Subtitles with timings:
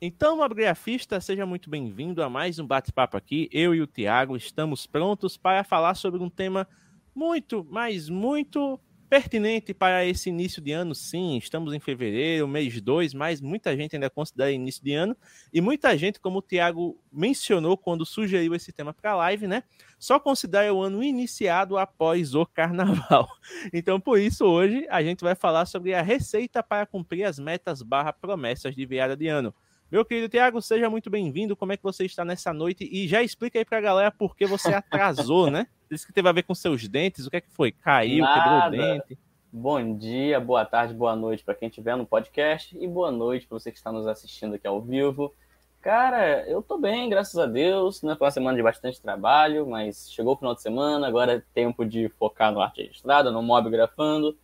[0.00, 3.48] Então, mobigrafista, seja muito bem-vindo a mais um bate-papo aqui.
[3.52, 6.68] Eu e o Tiago estamos prontos para falar sobre um tema
[7.14, 10.94] muito, mas muito pertinente para esse início de ano.
[10.94, 15.16] Sim, estamos em fevereiro, mês 2, mas muita gente ainda considera início de ano.
[15.52, 19.62] E muita gente, como o Tiago mencionou quando sugeriu esse tema para a live, né?
[19.98, 23.28] Só considera o ano iniciado após o carnaval.
[23.72, 27.80] Então, por isso, hoje a gente vai falar sobre a receita para cumprir as metas
[27.80, 29.54] barra promessas de virada de ano.
[29.90, 31.54] Meu querido Tiago, seja muito bem-vindo.
[31.54, 32.88] Como é que você está nessa noite?
[32.90, 35.66] E já explica aí para a galera por que você atrasou, né?
[35.90, 37.26] Disse que teve a ver com seus dentes.
[37.26, 37.70] O que é que foi?
[37.70, 38.70] Caiu, Nada.
[38.70, 39.18] quebrou o dente?
[39.52, 43.56] Bom dia, boa tarde, boa noite para quem estiver no podcast e boa noite para
[43.56, 45.32] você que está nos assistindo aqui ao vivo.
[45.80, 48.02] Cara, eu tô bem, graças a Deus.
[48.02, 48.16] Né?
[48.16, 51.84] Foi uma semana de bastante trabalho, mas chegou o final de semana, agora é tempo
[51.84, 54.36] de focar no arte registrada, no mob grafando.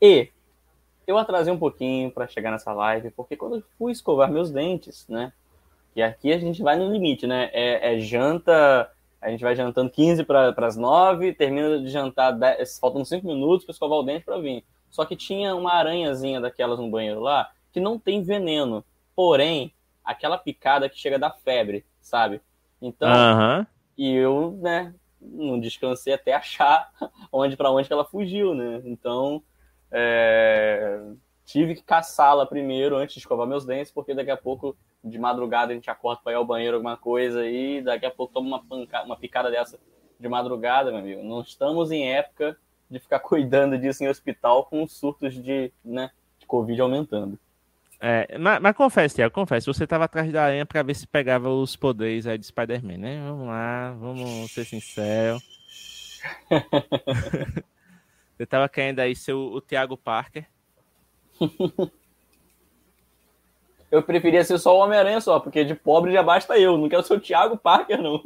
[0.00, 0.28] E
[1.10, 5.06] eu atrasei um pouquinho para chegar nessa live, porque quando eu fui escovar meus dentes,
[5.08, 5.32] né?
[5.94, 7.50] E aqui a gente vai no limite, né?
[7.52, 12.78] É, é janta, a gente vai jantando 15 para as 9, termina de jantar, 10,
[12.78, 14.64] faltam 5 minutos para escovar o dente para vir.
[14.90, 19.72] Só que tinha uma aranhazinha daquelas no banheiro lá, que não tem veneno, porém,
[20.04, 22.40] aquela picada que chega da febre, sabe?
[22.80, 23.66] Então, uhum.
[23.96, 26.90] e eu, né, não descansei até achar
[27.32, 28.80] onde para onde que ela fugiu, né?
[28.84, 29.42] Então,
[29.90, 31.00] é...
[31.44, 35.72] Tive que caçá-la primeiro antes de escovar meus dentes, porque daqui a pouco, de madrugada,
[35.72, 38.64] a gente acorda para ir ao banheiro, alguma coisa, e daqui a pouco toma uma,
[38.64, 39.76] pancada, uma picada dessa
[40.20, 41.24] de madrugada, meu amigo.
[41.24, 42.56] Não estamos em época
[42.88, 47.38] de ficar cuidando disso em hospital com surtos de, né, de Covid aumentando.
[48.02, 51.50] É, mas, mas confesse, Tiago, confesse, você estava atrás da aranha para ver se pegava
[51.50, 53.22] os poderes aí de Spider-Man, né?
[53.26, 55.42] Vamos lá, vamos ser sinceros.
[58.40, 60.46] Você tava querendo aí ser o, o Thiago Parker.
[63.92, 66.78] eu preferia ser só o Homem-Aranha só, porque de pobre já basta eu.
[66.78, 68.22] Não quero ser o Thiago Parker, não.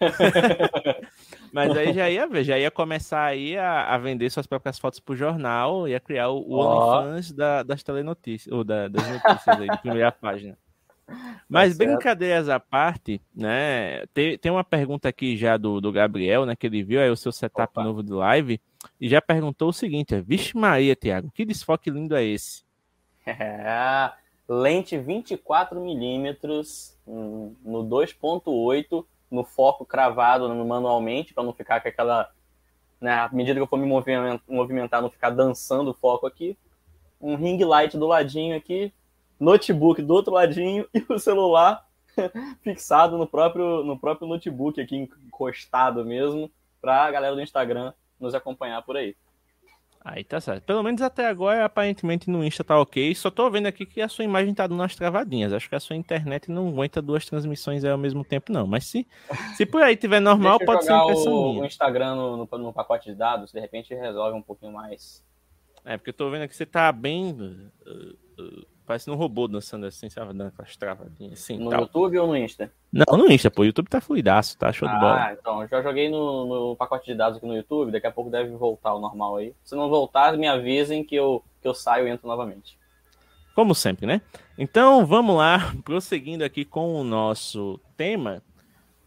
[1.52, 5.00] Mas aí já ia ver, já ia começar aí a, a vender suas próprias fotos
[5.00, 6.62] pro jornal, ia criar o, o oh.
[6.62, 10.56] OnlyFans da, das telenotícias, ou da, das notícias aí, de primeira página.
[11.46, 14.06] Mas tá brincadeiras à parte, né?
[14.14, 16.56] Tem, tem uma pergunta aqui já do, do Gabriel, né?
[16.56, 17.84] Que ele viu aí o seu setup Opa.
[17.84, 18.58] novo de live
[19.00, 22.62] e já perguntou o seguinte: Vixe Maria, Tiago, que desfoque lindo é esse?
[23.26, 24.12] É,
[24.48, 32.30] lente 24mm no 2.8, no foco cravado manualmente, para não ficar com aquela.
[33.00, 36.58] Né, à medida que eu for me movimentar, não ficar dançando o foco aqui.
[37.20, 38.92] Um ring light do ladinho aqui,
[39.38, 41.86] notebook do outro ladinho e o celular
[42.62, 46.50] fixado no próprio, no próprio notebook aqui encostado mesmo,
[46.80, 49.16] para a galera do Instagram nos acompanhar por aí.
[50.04, 50.64] Aí tá certo.
[50.64, 53.14] Pelo menos até agora, aparentemente no Insta tá ok.
[53.14, 55.52] Só tô vendo aqui que a sua imagem tá dando umas travadinhas.
[55.52, 58.66] Acho que a sua internet não aguenta duas transmissões ao mesmo tempo, não.
[58.66, 59.06] Mas se,
[59.56, 63.10] se por aí tiver normal, pode ser impressão o, o Instagram no, no, no, pacote
[63.10, 65.22] de dados, de repente resolve um pouquinho mais.
[65.84, 67.32] É, porque eu tô vendo que você tá bem.
[67.32, 70.32] Uh, uh, Parece um robô dançando assim, sabe?
[70.32, 71.58] Dando aquelas travadinhas assim.
[71.58, 71.82] No tal.
[71.82, 72.72] YouTube ou no Insta?
[72.90, 73.60] Não, no Insta, pô.
[73.60, 75.24] O YouTube tá fluidaço, tá show ah, de bola.
[75.26, 75.68] Ah, então.
[75.68, 77.92] Já joguei no, no, pacote de dados aqui no YouTube.
[77.92, 79.54] Daqui a pouco deve voltar ao normal aí.
[79.62, 82.78] Se não voltar, me avisem que eu, que eu saio e entro novamente.
[83.54, 84.22] Como sempre, né?
[84.56, 85.74] Então, vamos lá.
[85.84, 88.42] Prosseguindo aqui com o nosso tema.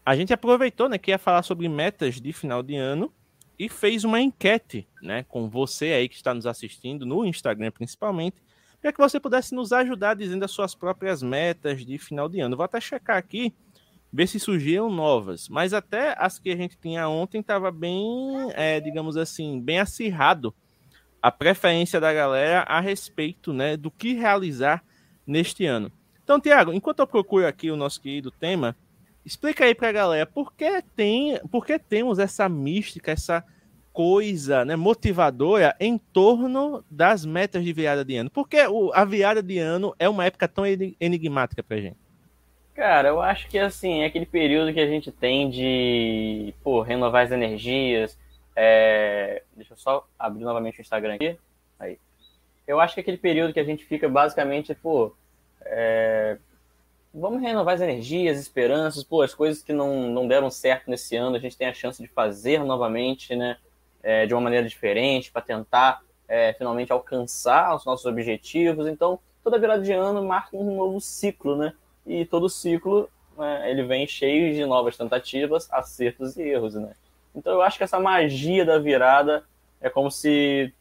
[0.06, 3.12] A gente aproveitou, né, que ia falar sobre metas de final de ano
[3.58, 8.38] e fez uma enquete, né, com você aí que está nos assistindo no Instagram principalmente
[8.82, 12.58] para que você pudesse nos ajudar dizendo as suas próprias metas de final de ano.
[12.58, 13.54] vou até checar aqui,
[14.12, 18.80] ver se surgiram novas, mas até as que a gente tinha ontem estava bem, é,
[18.80, 20.54] digamos assim, bem acirrado
[21.22, 24.84] a preferência da galera a respeito né, do que realizar
[25.26, 25.92] neste ano.
[26.24, 28.76] Então, Tiago, enquanto eu procuro aqui o nosso querido tema,
[29.24, 33.46] explica aí para a galera por que, tem, por que temos essa mística, essa
[33.94, 38.30] coisa né, motivadora em torno das metas de virada de ano?
[38.30, 40.64] Porque o, a virada de ano é uma época tão
[41.00, 41.98] enigmática pra gente.
[42.74, 47.26] Cara, eu acho que assim, é aquele período que a gente tem de pô, renovar
[47.26, 48.18] as energias.
[48.56, 49.44] É...
[49.56, 51.38] Deixa eu só abrir novamente o Instagram aqui.
[51.80, 52.00] Aí.
[52.66, 55.14] Eu acho que é aquele período que a gente fica basicamente, pô,
[55.66, 56.38] é...
[57.14, 61.36] vamos renovar as energias, esperanças, pô, as coisas que não, não deram certo nesse ano,
[61.36, 63.58] a gente tem a chance de fazer novamente, né?
[64.04, 68.88] É, de uma maneira diferente, para tentar é, finalmente alcançar os nossos objetivos.
[68.88, 71.74] Então, toda virada de ano marca um novo ciclo, né?
[72.06, 76.94] E todo ciclo né, ele vem cheio de novas tentativas, acertos e erros, né?
[77.36, 79.44] Então, eu acho que essa magia da virada
[79.80, 80.74] é como se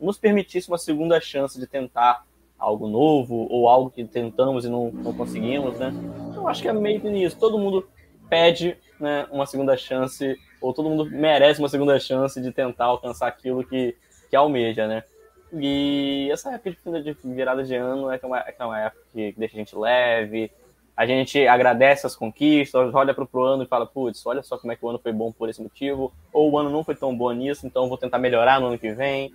[0.00, 2.24] nos permitisse uma segunda chance de tentar
[2.58, 5.92] algo novo ou algo que tentamos e não, não conseguimos, né?
[6.34, 7.38] Eu acho que é meio que nisso.
[7.38, 7.88] Todo mundo
[8.28, 13.28] pede né, uma segunda chance ou todo mundo merece uma segunda chance de tentar alcançar
[13.28, 13.96] aquilo que,
[14.28, 15.04] que almeja, né?
[15.52, 19.56] E essa época de virada de ano é, é uma, é uma época que deixa
[19.56, 20.50] a gente leve,
[20.98, 24.72] a gente agradece as conquistas, olha para o ano e fala, putz, olha só como
[24.72, 27.16] é que o ano foi bom por esse motivo, ou o ano não foi tão
[27.16, 29.32] bom nisso, então vou tentar melhorar no ano que vem.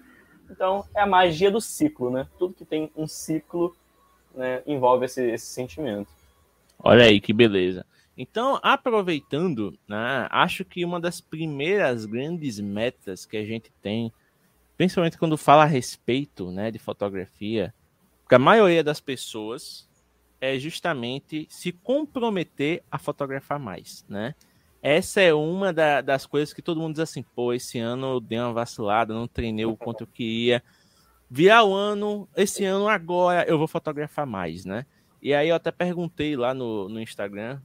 [0.51, 2.27] Então, é a magia do ciclo, né?
[2.37, 3.73] Tudo que tem um ciclo
[4.35, 6.09] né, envolve esse, esse sentimento.
[6.79, 7.85] Olha aí que beleza.
[8.18, 14.13] Então, aproveitando, né, acho que uma das primeiras grandes metas que a gente tem,
[14.77, 17.74] principalmente quando fala a respeito né, de fotografia,
[18.21, 19.89] porque a maioria das pessoas
[20.39, 24.36] é justamente se comprometer a fotografar mais, né?
[24.83, 28.19] essa é uma da, das coisas que todo mundo diz assim, pô, esse ano eu
[28.19, 30.62] dei uma vacilada, não treinei o quanto eu queria.
[31.31, 34.86] Virar o ano, esse ano agora eu vou fotografar mais, né?
[35.21, 37.62] E aí eu até perguntei lá no, no Instagram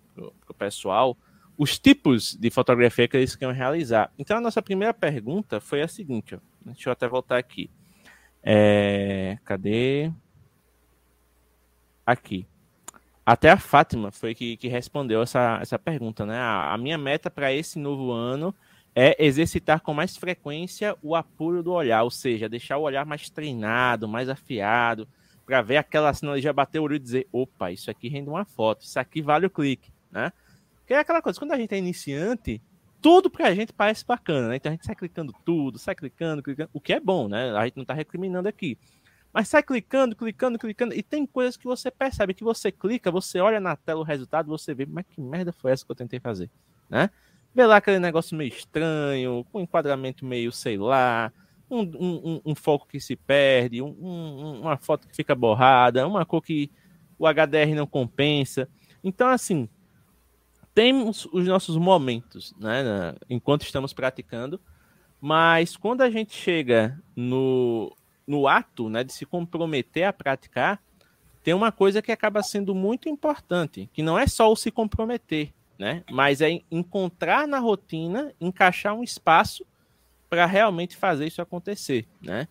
[0.56, 1.17] pessoal
[1.59, 4.12] os tipos de fotografia que eles queriam realizar.
[4.17, 6.38] Então a nossa primeira pergunta foi a seguinte, ó.
[6.65, 7.69] deixa eu até voltar aqui.
[8.43, 10.12] É, cadê?
[12.06, 12.47] Aqui.
[13.26, 16.38] Até a Fátima foi que, que respondeu essa, essa pergunta, né?
[16.38, 18.55] A, a minha meta para esse novo ano
[18.94, 23.29] é exercitar com mais frequência o apuro do olhar, ou seja, deixar o olhar mais
[23.29, 25.06] treinado, mais afiado,
[25.44, 28.44] para ver aquela ali já bater o olho e dizer: opa, isso aqui rende uma
[28.44, 30.32] foto, isso aqui vale o clique, né?
[30.78, 32.62] Porque é aquela coisa, quando a gente é iniciante,
[33.00, 34.56] tudo pra gente parece bacana, né?
[34.56, 37.50] Então a gente sai clicando tudo, sai clicando, clicando, o que é bom, né?
[37.56, 38.78] A gente não tá recriminando aqui.
[39.32, 40.94] Mas sai clicando, clicando, clicando.
[40.94, 44.49] E tem coisas que você percebe que você clica, você olha na tela o resultado,
[44.49, 46.50] você vê, mas que merda foi essa que eu tentei fazer,
[46.88, 47.10] né?
[47.55, 51.32] Vê lá aquele negócio meio estranho, com um enquadramento meio, sei lá,
[51.70, 56.43] um, um, um foco que se perde, um, uma foto que fica borrada, uma cor
[56.43, 56.70] que
[57.19, 58.69] o HDR não compensa.
[59.02, 59.69] Então, assim,
[60.79, 64.61] temos os nossos momentos, né, enquanto estamos praticando,
[65.21, 67.93] mas quando a gente chega no,
[68.25, 70.81] no ato né, de se comprometer a praticar,
[71.43, 75.53] tem uma coisa que acaba sendo muito importante, que não é só o se comprometer,
[75.77, 76.05] né?
[76.13, 79.67] Mas é encontrar na rotina, encaixar um espaço
[80.31, 82.47] para realmente fazer isso acontecer, né?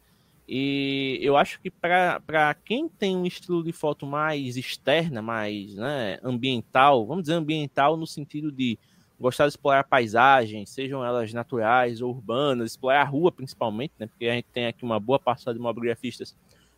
[0.48, 6.20] E eu acho que para quem tem um estilo de foto mais externa, mais né,
[6.24, 8.80] ambiental, vamos dizer ambiental no sentido de
[9.20, 14.08] gostar de explorar paisagens, sejam elas naturais ou urbanas, explorar a rua principalmente, né?
[14.08, 16.36] Porque a gente tem aqui uma boa parcela de mobigrafistas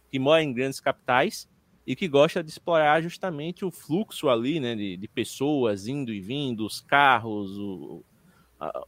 [0.09, 1.47] que moram em grandes capitais
[1.85, 4.73] e que gosta de explorar justamente o fluxo ali, né?
[4.73, 8.03] De, de pessoas indo e vindo, os carros, o,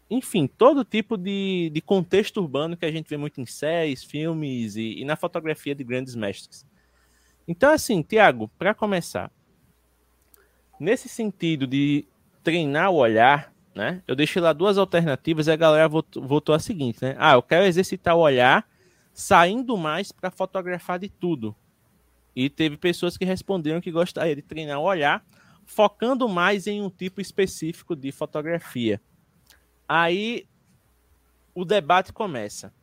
[0.10, 4.76] enfim, todo tipo de, de contexto urbano que a gente vê muito em séries, filmes
[4.76, 6.66] e, e na fotografia de grandes mestres.
[7.48, 9.32] Então, assim, Tiago, para começar,
[10.80, 12.06] nesse sentido de
[12.44, 14.02] treinar o olhar, né?
[14.08, 17.16] Eu deixei lá duas alternativas e a galera votou, votou a seguinte, né?
[17.18, 18.68] Ah, eu quero exercitar o olhar
[19.14, 21.56] saindo mais para fotografar de tudo.
[22.36, 25.26] E teve pessoas que responderam que gostaria de treinar o olhar
[25.66, 29.02] focando mais em um tipo específico de fotografia.
[29.94, 30.48] Aí
[31.54, 32.74] o debate começa.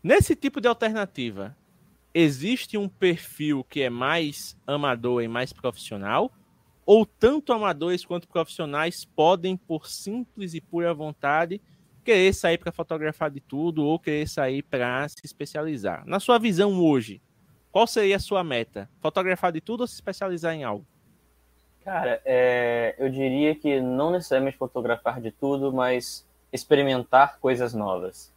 [0.00, 1.56] Nesse tipo de alternativa,
[2.14, 6.32] existe um perfil que é mais amador e mais profissional?
[6.86, 11.60] ou tanto amadores quanto profissionais podem, por simples e pura vontade,
[12.04, 16.04] querer sair para fotografar de tudo ou querer sair para se especializar.
[16.04, 17.22] Na sua visão hoje,
[17.70, 18.90] qual seria a sua meta?
[19.00, 20.84] Fotografar de tudo ou se especializar em algo?
[21.84, 28.32] Cara, é, eu diria que não necessariamente fotografar de tudo, mas experimentar coisas novas.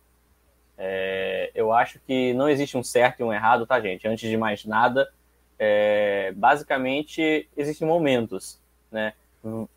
[0.78, 4.08] É, eu acho que não existe um certo e um errado, tá, gente?
[4.08, 5.12] Antes de mais nada,
[5.60, 8.60] é, basicamente existem momentos,
[8.92, 9.14] né?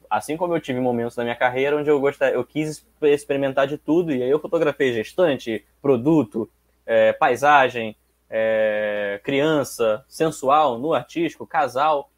[0.08, 3.76] Assim como eu tive momentos na minha carreira onde eu gostei, eu quis experimentar de
[3.76, 6.48] tudo e aí eu fotografei gestante, produto,
[6.86, 7.96] é, paisagem,
[8.30, 12.08] é, criança, sensual, no artístico, casal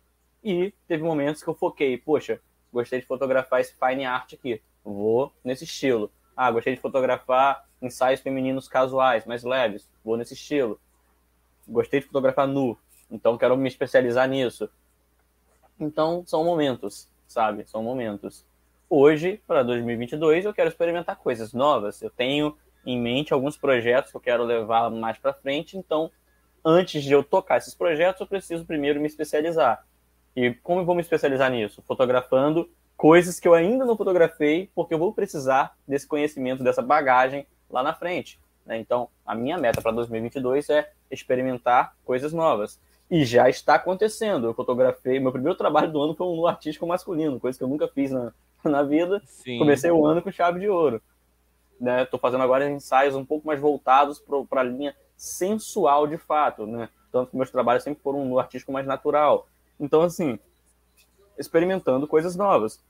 [0.42, 2.40] e teve momentos que eu foquei, poxa,
[2.73, 6.11] gostei de fotografar esse fine art aqui, vou nesse estilo.
[6.37, 10.80] Ah, gostei de fotografar ensaios femininos casuais, mais leves, vou nesse estilo.
[11.66, 12.78] Gostei de fotografar nu,
[13.11, 14.71] então quero me especializar nisso.
[15.78, 17.64] Então, são momentos, sabe?
[17.68, 18.45] São momentos.
[18.90, 22.00] Hoje, para 2022, eu quero experimentar coisas novas.
[22.00, 26.11] Eu tenho em mente alguns projetos que eu quero levar mais para frente, então,
[26.64, 29.85] antes de eu tocar esses projetos, eu preciso primeiro me especializar.
[30.38, 31.83] E como eu vou me especializar nisso?
[31.83, 37.45] Fotografando coisas que eu ainda não fotografei, porque eu vou precisar desse conhecimento, dessa bagagem
[37.68, 38.38] lá na frente.
[38.64, 38.78] Né?
[38.78, 42.80] Então, a minha meta para 2022 é experimentar coisas novas.
[43.11, 44.47] E já está acontecendo.
[44.47, 47.68] Eu fotografei, meu primeiro trabalho do ano foi um nu artístico masculino, coisa que eu
[47.68, 49.21] nunca fiz na, na vida.
[49.25, 49.59] Sim.
[49.59, 51.02] Comecei o ano com chave de ouro.
[51.73, 52.21] Estou né?
[52.21, 56.64] fazendo agora ensaios um pouco mais voltados para a linha sensual de fato.
[56.64, 56.88] Né?
[57.11, 59.49] Tanto que meus trabalhos sempre foram no artístico mais natural.
[59.79, 60.39] Então, assim,
[61.39, 62.83] experimentando coisas novas.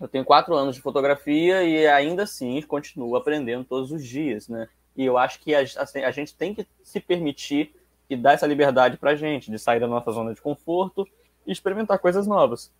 [0.00, 4.68] Eu tenho quatro anos de fotografia e ainda assim continuo aprendendo todos os dias, né?
[4.96, 7.74] E eu acho que a, assim, a gente tem que se permitir
[8.08, 11.06] e dar essa liberdade para a gente de sair da nossa zona de conforto
[11.46, 12.72] e experimentar coisas novas.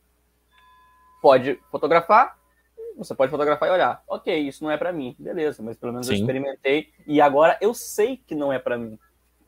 [1.21, 2.37] Pode fotografar,
[2.97, 4.03] você pode fotografar e olhar.
[4.07, 6.15] Ok, isso não é para mim, beleza, mas pelo menos Sim.
[6.15, 8.99] eu experimentei e agora eu sei que não é para mim,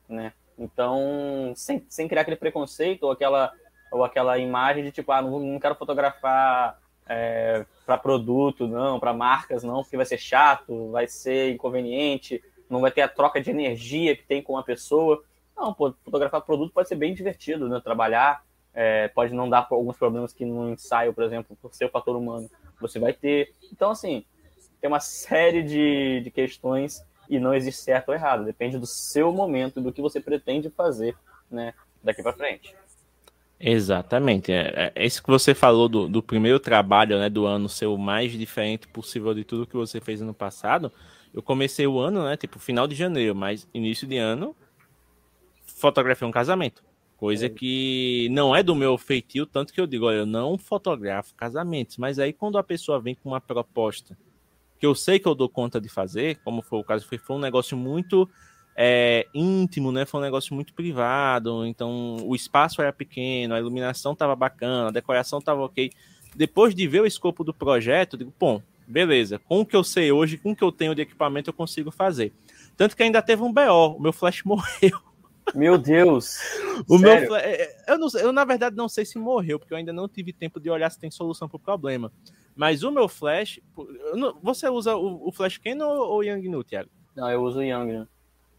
[0.07, 0.33] né?
[0.57, 3.51] Então, sem, sem criar aquele preconceito ou aquela,
[3.91, 9.13] ou aquela imagem de tipo, ah, não, não quero fotografar é, para produto, não, para
[9.13, 13.49] marcas, não, porque vai ser chato, vai ser inconveniente, não vai ter a troca de
[13.49, 15.23] energia que tem com a pessoa.
[15.55, 17.79] Não, pô, fotografar produto pode ser bem divertido, né?
[17.83, 18.43] Trabalhar
[18.73, 22.15] é, pode não dar alguns problemas que no ensaio, por exemplo, por ser o fator
[22.15, 23.53] humano, você vai ter.
[23.71, 24.25] Então, assim,
[24.81, 28.45] tem uma série de, de questões e não existe certo ou errado.
[28.45, 31.15] Depende do seu momento e do que você pretende fazer,
[31.49, 31.73] né?
[32.03, 32.75] Daqui para frente.
[33.59, 34.51] Exatamente.
[34.51, 37.97] É, é isso que você falou do, do primeiro trabalho né, do ano ser o
[37.97, 40.91] mais diferente possível de tudo que você fez no passado.
[41.33, 42.37] Eu comecei o ano, né?
[42.37, 44.55] Tipo, final de janeiro, mas início de ano,
[45.65, 46.83] fotografei um casamento.
[47.17, 51.33] Coisa que não é do meu feitio, tanto que eu digo, olha, eu não fotografo
[51.33, 54.17] casamentos, mas aí quando a pessoa vem com uma proposta
[54.85, 57.35] que eu sei que eu dou conta de fazer, como foi o caso, foi, foi
[57.35, 58.29] um negócio muito
[58.75, 60.05] é, íntimo, né?
[60.05, 64.91] Foi um negócio muito privado, então o espaço era pequeno, a iluminação estava bacana, a
[64.91, 65.91] decoração estava ok.
[66.35, 69.83] Depois de ver o escopo do projeto, eu digo, bom, beleza, com o que eu
[69.83, 72.31] sei hoje, com o que eu tenho de equipamento, eu consigo fazer.
[72.77, 74.99] Tanto que ainda teve um BO, o meu flash morreu.
[75.55, 76.37] Meu Deus.
[76.87, 77.29] o Sério?
[77.29, 79.93] meu é, é, eu, não, eu, na verdade, não sei se morreu, porque eu ainda
[79.93, 82.11] não tive tempo de olhar se tem solução para o problema.
[82.55, 83.59] Mas o meu flash.
[84.41, 86.89] Você usa o, flash Canon ou o Yangnu, Thiago?
[87.15, 88.07] Não, eu uso o Yangnu.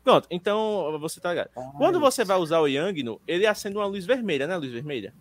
[0.04, 1.50] Pronto, então você tá ligado.
[1.56, 1.64] Ai.
[1.76, 4.56] Quando você vai usar o Yangnu, ele acende uma luz vermelha, né?
[4.56, 5.14] Luz vermelha.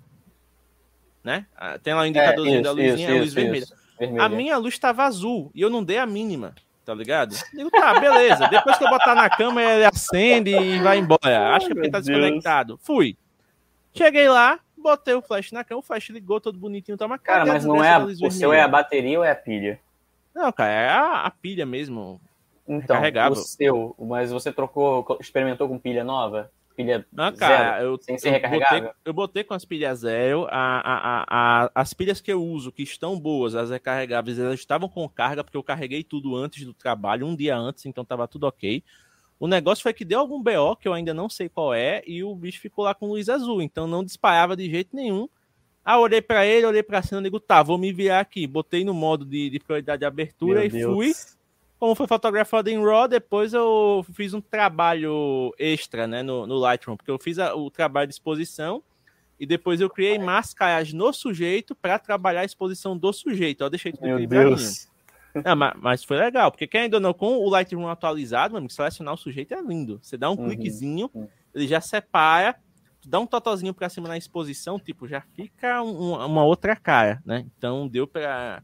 [1.24, 1.48] Né?
[1.56, 3.66] Ah, tem lá o indicadorzinho é, isso, da luzinha, isso, a luz isso, vermelha.
[3.98, 4.24] vermelha.
[4.24, 6.54] A minha luz estava azul e eu não dei a mínima
[6.86, 7.36] tá ligado?
[7.52, 8.48] Digo, tá, beleza.
[8.48, 11.56] Depois que eu botar na cama, ele acende e vai embora.
[11.56, 12.80] Acho que porque tá desconectado.
[12.84, 13.18] Fui.
[13.92, 17.66] Cheguei lá, botei o flash na cama, o flash ligou todo bonitinho, toma Cara, mas
[17.66, 19.80] não é a, o seu é a bateria ou é a pilha?
[20.34, 22.22] Não, cara, é a, a pilha mesmo.
[22.68, 23.00] Então,
[23.32, 26.52] o seu, mas você trocou, experimentou com pilha nova?
[26.76, 30.46] pilha não, cara, zero, eu, sem ser eu Botei, eu botei com as pilhas zero,
[30.50, 34.90] a, a, a, as pilhas que eu uso, que estão boas, as recarregáveis, elas estavam
[34.90, 38.46] com carga, porque eu carreguei tudo antes do trabalho, um dia antes, então tava tudo
[38.46, 38.84] ok.
[39.46, 42.24] O negócio foi que deu algum BO, que eu ainda não sei qual é, e
[42.24, 45.30] o bicho ficou lá com luz azul, então não disparava de jeito nenhum.
[45.84, 48.48] Ah, olhei para ele, olhei para cima, digo, tá, vou me virar aqui.
[48.48, 50.94] Botei no modo de, de prioridade de abertura Meu e Deus.
[50.94, 51.14] fui
[51.78, 56.98] como foi fotografado em RAW, depois eu fiz um trabalho extra né, no, no Lightroom,
[56.98, 58.82] porque eu fiz a, o trabalho de exposição
[59.40, 63.64] e depois eu criei máscaras no sujeito para trabalhar a exposição do sujeito.
[63.64, 64.90] Eu deixei tudo Meu Deus.
[65.44, 69.14] Não, mas, mas, foi legal, porque quem ainda não, com o Lightroom atualizado, mano, selecionar
[69.14, 70.00] o sujeito é lindo.
[70.02, 70.46] Você dá um uhum.
[70.46, 71.10] cliquezinho,
[71.54, 72.56] ele já separa,
[73.06, 77.46] dá um totozinho para cima na exposição, tipo, já fica um, uma outra cara, né?
[77.58, 78.64] Então deu para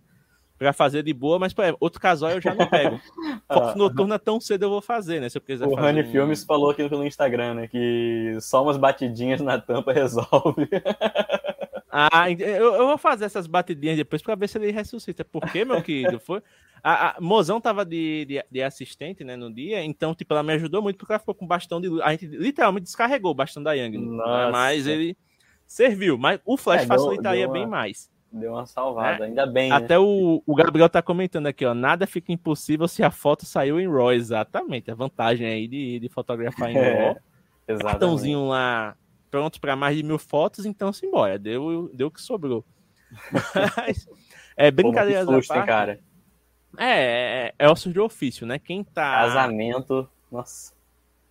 [0.61, 2.99] pra fazer de boa, mas, por exemplo, outro casal eu já não pego.
[3.51, 5.27] Foto ah, noturna tão cedo eu vou fazer, né?
[5.27, 5.73] Se eu quiser o.
[5.73, 6.11] Honey um...
[6.11, 7.67] Filmes falou aqui no Instagram, né?
[7.67, 10.69] Que só umas batidinhas na tampa resolve.
[11.91, 15.25] Ah, eu, eu, vou fazer essas batidinhas depois pra ver se ele ressuscita.
[15.25, 16.41] Porque, meu querido, foi.
[16.81, 20.53] A, a Mozão tava de, de, de, assistente, né, no dia, então, tipo, ela me
[20.53, 22.01] ajudou muito porque ela ficou com bastão de luz.
[22.01, 23.97] A gente literalmente descarregou o bastão da Yang.
[23.97, 24.49] Né?
[24.51, 25.17] Mas ele
[25.67, 26.17] serviu.
[26.17, 27.53] Mas o flash é, facilitaria uma...
[27.53, 28.09] bem mais.
[28.31, 29.27] Deu uma salvada, é.
[29.27, 29.71] ainda bem.
[29.71, 29.99] Até né?
[29.99, 31.73] o, o Gabriel tá comentando aqui, ó.
[31.73, 34.13] Nada fica impossível se a foto saiu em RAW.
[34.13, 34.89] Exatamente.
[34.89, 37.17] A vantagem aí de, de fotografar em RAW.
[37.67, 38.95] É, Cartãozinho lá
[39.31, 41.39] pronto para mais de mil fotos, então simbora.
[41.39, 42.63] Deu, deu o que sobrou.
[43.77, 44.07] Mas,
[44.55, 45.65] é brincadeira da parte.
[45.65, 45.99] cara.
[46.77, 48.59] É, é, é ossos de ofício, né?
[48.59, 49.21] Quem tá.
[49.21, 50.07] Casamento.
[50.31, 50.73] Nossa.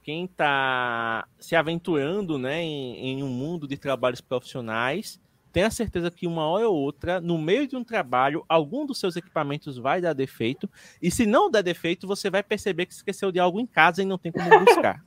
[0.02, 5.20] Quem tá se aventurando, né, em, em um mundo de trabalhos profissionais
[5.52, 9.16] tenha certeza que uma hora ou outra, no meio de um trabalho, algum dos seus
[9.16, 10.70] equipamentos vai dar defeito.
[11.02, 14.06] E se não der defeito, você vai perceber que esqueceu de algo em casa e
[14.06, 15.04] não tem como buscar.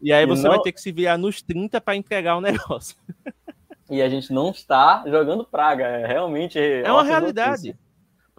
[0.00, 0.50] E aí você não...
[0.50, 2.96] vai ter que se virar nos 30 para entregar o negócio.
[3.90, 6.58] e a gente não está jogando praga, é realmente.
[6.58, 7.68] É uma realidade.
[7.68, 7.90] Notícia.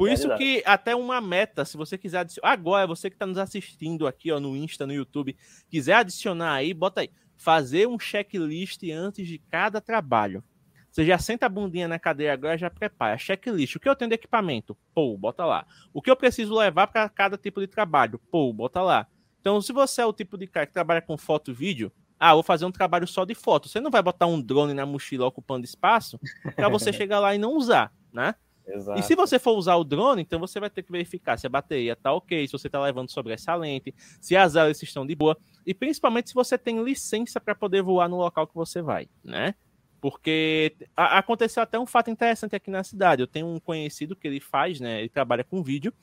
[0.02, 2.52] Por isso que até uma meta, se você quiser adicionar.
[2.52, 5.38] Agora, você que está nos assistindo aqui ó, no Insta, no YouTube,
[5.70, 7.12] quiser adicionar aí, bota aí.
[7.38, 10.44] Fazer um checklist antes de cada trabalho.
[10.92, 13.16] Você já senta a bundinha na cadeira agora, já prepara.
[13.18, 13.76] Checklist.
[13.76, 14.76] O que eu tenho de equipamento?
[14.94, 15.68] Pô, bota lá.
[15.94, 18.20] O que eu preciso levar para cada tipo de trabalho?
[18.32, 19.08] Pô, bota lá.
[19.42, 22.36] Então, se você é o tipo de cara que trabalha com foto e vídeo, ah,
[22.36, 23.68] vou fazer um trabalho só de foto.
[23.68, 26.20] Você não vai botar um drone na mochila ocupando espaço
[26.56, 28.36] para você chegar lá e não usar, né?
[28.68, 29.00] Exato.
[29.00, 31.50] E se você for usar o drone, então você vai ter que verificar se a
[31.50, 35.74] bateria está ok, se você está levando sobressalente, se as hélices estão de boa, e
[35.74, 39.56] principalmente se você tem licença para poder voar no local que você vai, né?
[40.00, 43.22] Porque aconteceu até um fato interessante aqui na cidade.
[43.22, 45.00] Eu tenho um conhecido que ele faz, né?
[45.00, 45.94] Ele trabalha com vídeo.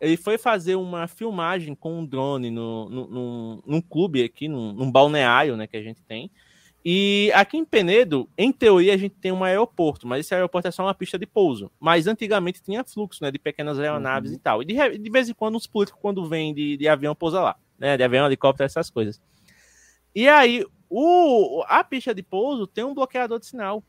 [0.00, 4.72] Ele foi fazer uma filmagem com um drone no, no, num, num clube aqui, num,
[4.72, 5.66] num balneário, né?
[5.66, 6.30] Que a gente tem.
[6.84, 10.70] E aqui em Penedo, em teoria, a gente tem um aeroporto, mas esse aeroporto é
[10.70, 11.70] só uma pista de pouso.
[11.78, 14.36] Mas antigamente tinha fluxo, né, de pequenas aeronaves uhum.
[14.36, 14.62] e tal.
[14.62, 17.56] E de, de, vez em quando os políticos, quando vêm de, de avião, pousa lá,
[17.78, 19.20] né, de avião, helicóptero, essas coisas.
[20.14, 23.82] E aí, o, a pista de pouso tem um bloqueador de sinal.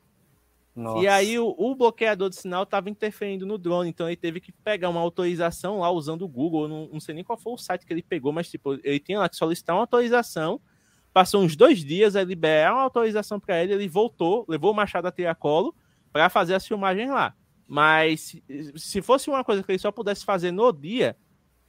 [0.76, 1.04] Nossa.
[1.04, 4.52] E aí o, o, bloqueador de sinal estava interferindo no drone, então ele teve que
[4.52, 6.68] pegar uma autorização lá usando o Google.
[6.68, 9.20] Não, não sei nem qual foi o site que ele pegou, mas tipo, ele tinha
[9.20, 10.62] lá que solicitar uma autorização
[11.12, 15.08] Passou uns dois dias, aí liberaram uma autorização para ele, ele voltou, levou o Machado
[15.08, 15.76] a Tiracolo
[16.14, 17.34] para fazer as filmagens lá.
[17.68, 18.36] Mas
[18.76, 21.16] se fosse uma coisa que ele só pudesse fazer no dia,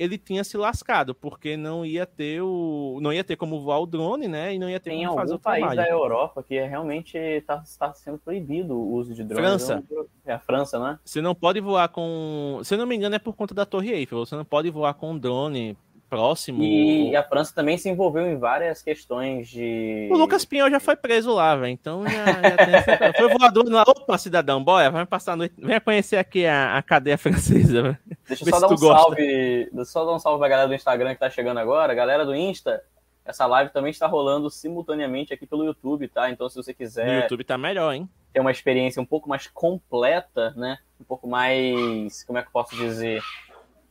[0.01, 3.87] ele tinha se lascado, porque não ia ter o não ia ter como voar o
[3.87, 4.55] drone, né?
[4.55, 5.85] E não ia ter Tem como fazer o país filmagem.
[5.85, 9.43] da Europa que realmente está tá sendo proibido o uso de drone.
[9.43, 9.85] França.
[10.25, 10.99] É a França, né?
[11.05, 14.25] Você não pode voar com, se não me engano é por conta da Torre Eiffel.
[14.25, 15.77] Você não pode voar com drone
[16.11, 16.63] próximo.
[16.63, 20.09] E a França também se envolveu em várias questões de.
[20.11, 21.71] O Lucas Pinhão já foi preso lá, velho.
[21.71, 23.13] Então já, já tem...
[23.15, 23.85] foi voador lá.
[23.87, 25.55] Opa, cidadão, boia, vai passar a noite.
[25.57, 27.97] Venha conhecer aqui a, a cadeia francesa.
[28.27, 29.17] Deixa eu só dar um salve.
[29.17, 31.95] Deixa eu só dar um salve pra galera do Instagram que tá chegando agora.
[31.95, 32.83] Galera do Insta,
[33.25, 36.29] essa live também está rolando simultaneamente aqui pelo YouTube, tá?
[36.31, 37.07] Então, se você quiser.
[37.07, 38.09] No YouTube tá melhor, hein?
[38.33, 40.79] Ter uma experiência um pouco mais completa, né?
[41.01, 42.25] Um pouco mais.
[42.25, 43.23] Como é que eu posso dizer?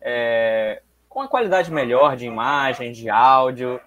[0.01, 3.81] É, com uma qualidade melhor de imagem, de áudio.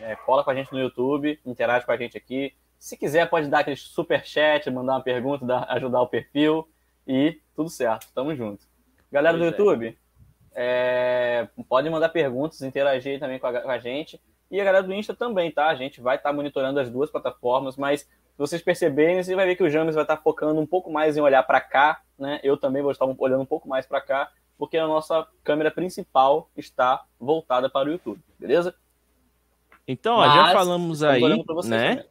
[0.00, 2.54] É, cola com a gente no YouTube, interage com a gente aqui.
[2.78, 6.68] Se quiser, pode dar aquele super chat, mandar uma pergunta, dar, ajudar o perfil
[7.06, 8.06] e tudo certo.
[8.14, 8.64] Tamo junto.
[9.10, 9.58] Galera pois do é.
[9.58, 10.08] YouTube, é.
[10.60, 14.20] É, pode mandar perguntas, interagir também com a, com a, gente.
[14.50, 15.66] E a galera do Insta também, tá?
[15.66, 19.46] A gente vai estar tá monitorando as duas plataformas, mas se vocês perceberem, você vai
[19.46, 22.00] ver que o James vai estar tá focando um pouco mais em olhar para cá,
[22.16, 22.38] né?
[22.42, 26.50] Eu também vou estar olhando um pouco mais para cá porque a nossa câmera principal
[26.56, 28.74] está voltada para o YouTube, beleza?
[29.86, 31.44] Então, ó, já falamos aí, né?
[31.44, 32.04] Também.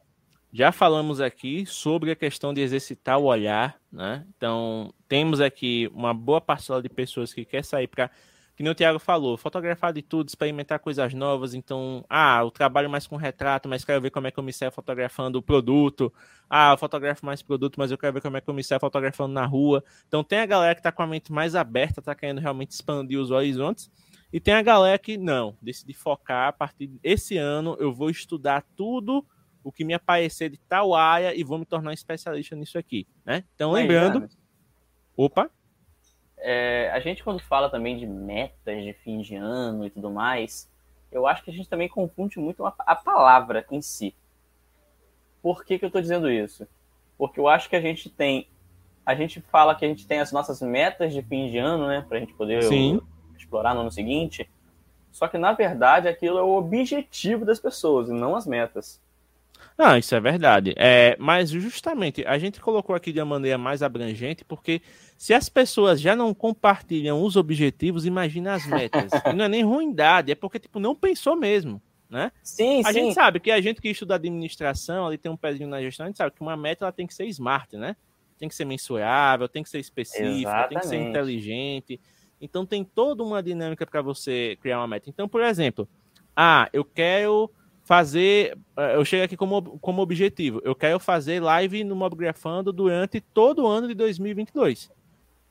[0.50, 4.26] Já falamos aqui sobre a questão de exercitar o olhar, né?
[4.34, 8.10] Então, temos aqui uma boa parcela de pessoas que quer sair para
[8.58, 11.54] que nem o Thiago falou, fotografar de tudo, experimentar coisas novas.
[11.54, 14.52] Então, ah, eu trabalho mais com retrato, mas quero ver como é que eu me
[14.52, 16.12] saio fotografando o produto.
[16.50, 18.80] Ah, eu fotografo mais produto, mas eu quero ver como é que eu me saio
[18.80, 19.84] fotografando na rua.
[20.08, 23.20] Então, tem a galera que está com a mente mais aberta, está querendo realmente expandir
[23.20, 23.88] os horizontes.
[24.32, 28.64] E tem a galera que não, decidi focar a partir desse ano, eu vou estudar
[28.74, 29.24] tudo
[29.62, 33.06] o que me aparecer de tal área e vou me tornar um especialista nisso aqui,
[33.24, 33.44] né?
[33.54, 34.28] Então, lembrando.
[35.16, 35.48] Opa!
[36.40, 40.70] É, a gente, quando fala também de metas de fim de ano e tudo mais,
[41.10, 44.14] eu acho que a gente também confunde muito a, a palavra em si.
[45.42, 46.66] Por que, que eu estou dizendo isso?
[47.16, 48.48] Porque eu acho que a gente tem.
[49.04, 52.04] A gente fala que a gente tem as nossas metas de fim de ano, né?
[52.06, 53.00] Para a gente poder Sim.
[53.36, 54.48] explorar no ano seguinte.
[55.10, 59.00] Só que, na verdade, aquilo é o objetivo das pessoas e não as metas.
[59.76, 60.74] Não, isso é verdade.
[60.76, 64.82] É, mas justamente a gente colocou aqui de uma maneira mais abrangente, porque
[65.16, 69.10] se as pessoas já não compartilham os objetivos, imagina as metas.
[69.36, 72.32] não é nem ruindade, é porque tipo não pensou mesmo, né?
[72.42, 73.00] Sim, a sim.
[73.00, 76.08] gente sabe que a gente que estuda administração, ali tem um pezinho na gestão, a
[76.08, 77.94] gente sabe que uma meta ela tem que ser smart, né?
[78.38, 80.68] Tem que ser mensurável, tem que ser específica, Exatamente.
[80.68, 82.00] tem que ser inteligente.
[82.40, 85.10] Então tem toda uma dinâmica para você criar uma meta.
[85.10, 85.88] Então, por exemplo,
[86.36, 87.50] ah, eu quero
[87.88, 88.58] fazer.
[88.76, 90.60] Eh, eu chego aqui como, como objetivo.
[90.62, 94.90] Eu quero fazer live no Mobgrafando durante todo o ano de 2022.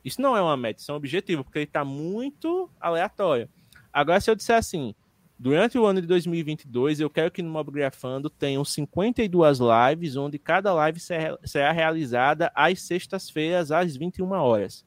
[0.04, 3.48] Isso não é uma meta, isso é um objetivo, porque ele está muito aleatório.
[3.92, 4.94] Agora, se eu disser assim,
[5.40, 10.74] Durante o ano de 2022, eu quero que no Mobgrafando tenham 52 lives, onde cada
[10.74, 14.84] live será realizada às sextas-feiras, às 21 horas.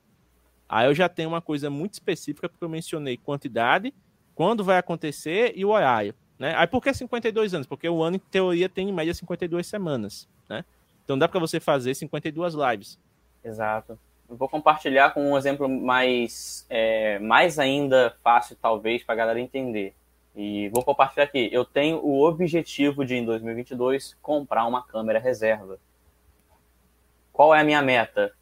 [0.68, 3.94] Aí eu já tenho uma coisa muito específica, porque eu mencionei quantidade,
[4.36, 6.14] quando vai acontecer e o horário.
[6.41, 6.56] Né?
[6.58, 7.67] Aí por que 52 anos?
[7.67, 10.27] Porque o ano, em teoria, tem em média 52 semanas.
[10.49, 10.65] Né?
[11.06, 12.97] Então dá para você fazer 52 lives.
[13.45, 13.95] Exato.
[14.27, 19.93] Vou compartilhar com um exemplo mais, é, mais ainda fácil, talvez, para a galera entender.
[20.36, 21.47] E vou compartilhar aqui.
[21.51, 25.77] Eu tenho o objetivo de, em 2022, comprar uma câmera reserva.
[27.32, 28.34] Qual é a minha meta?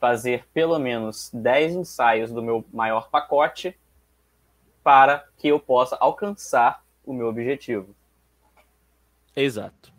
[0.00, 3.76] Fazer pelo menos 10 ensaios do meu maior pacote
[4.82, 7.94] para que eu possa alcançar o meu objetivo.
[9.34, 9.92] Exato.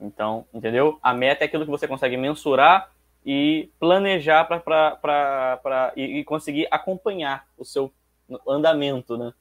[0.00, 0.98] Então, entendeu?
[1.02, 2.90] A meta é aquilo que você consegue mensurar
[3.24, 7.92] e planejar para e, e conseguir acompanhar o seu
[8.46, 9.32] andamento, né?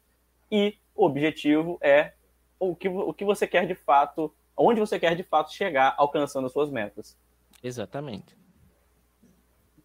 [0.51, 2.13] E o objetivo é
[2.60, 6.45] o que, o que você quer de fato, onde você quer de fato chegar alcançando
[6.45, 7.17] as suas metas.
[7.63, 8.38] Exatamente.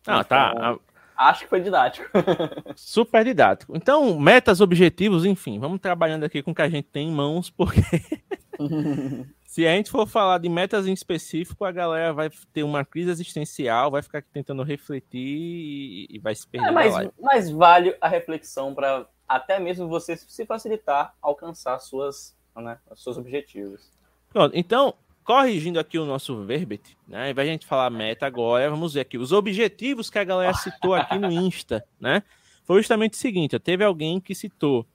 [0.06, 0.78] Ah, então, tá.
[1.16, 2.09] Acho que foi didático.
[2.76, 3.76] Super didático.
[3.76, 7.48] Então, metas, objetivos, enfim, vamos trabalhando aqui com o que a gente tem em mãos,
[7.48, 7.81] porque
[9.44, 13.11] se a gente for falar de metas em específico, a galera vai ter uma crise
[13.11, 16.68] existencial, vai ficar tentando refletir e vai se perder.
[16.68, 22.79] É, mas, mas vale a reflexão para até mesmo você se facilitar alcançar suas, né,
[22.94, 23.90] seus objetivos.
[24.29, 24.94] Pronto, então,
[25.26, 27.24] corrigindo aqui o nosso verbete, né?
[27.24, 30.24] Ao invés de a gente falar meta agora, vamos ver aqui os objetivos que a
[30.24, 32.22] galera citou aqui no Insta, né?
[32.64, 34.86] Foi justamente o seguinte: teve alguém que citou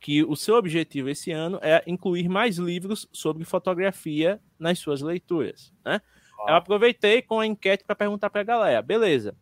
[0.00, 5.72] que o seu objetivo esse ano é incluir mais livros sobre fotografia nas suas leituras,
[5.84, 6.02] né?
[6.48, 9.36] Eu aproveitei com a enquete para perguntar para a galera, beleza?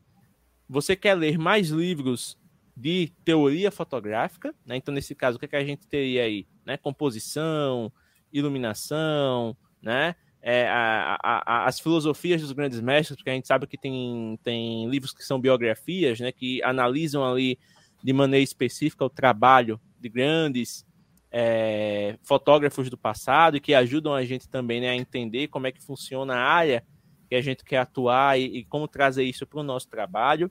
[0.68, 2.38] Você quer ler mais livros
[2.76, 4.76] de teoria fotográfica, né?
[4.76, 6.46] Então, nesse caso, o que, é que a gente teria aí?
[6.64, 6.76] Né?
[6.76, 7.90] Composição,
[8.33, 10.14] iluminação, né?
[10.46, 14.87] É, a, a, as filosofias dos grandes mestres, porque a gente sabe que tem, tem
[14.90, 16.30] livros que são biografias, né?
[16.30, 17.59] Que analisam ali
[18.02, 20.85] de maneira específica o trabalho de grandes
[21.33, 25.72] é, fotógrafos do passado e que ajudam a gente também né, a entender como é
[25.72, 26.85] que funciona a área
[27.28, 30.50] que a gente quer atuar e, e como trazer isso para o nosso trabalho.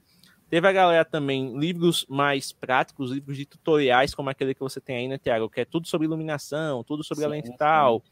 [0.50, 4.98] Teve a galera também, livros mais práticos, livros de tutoriais, como aquele que você tem
[4.98, 5.50] aí, né, Tiago?
[5.50, 7.58] Que é tudo sobre iluminação, tudo sobre sim, a lente sim.
[7.58, 8.04] tal.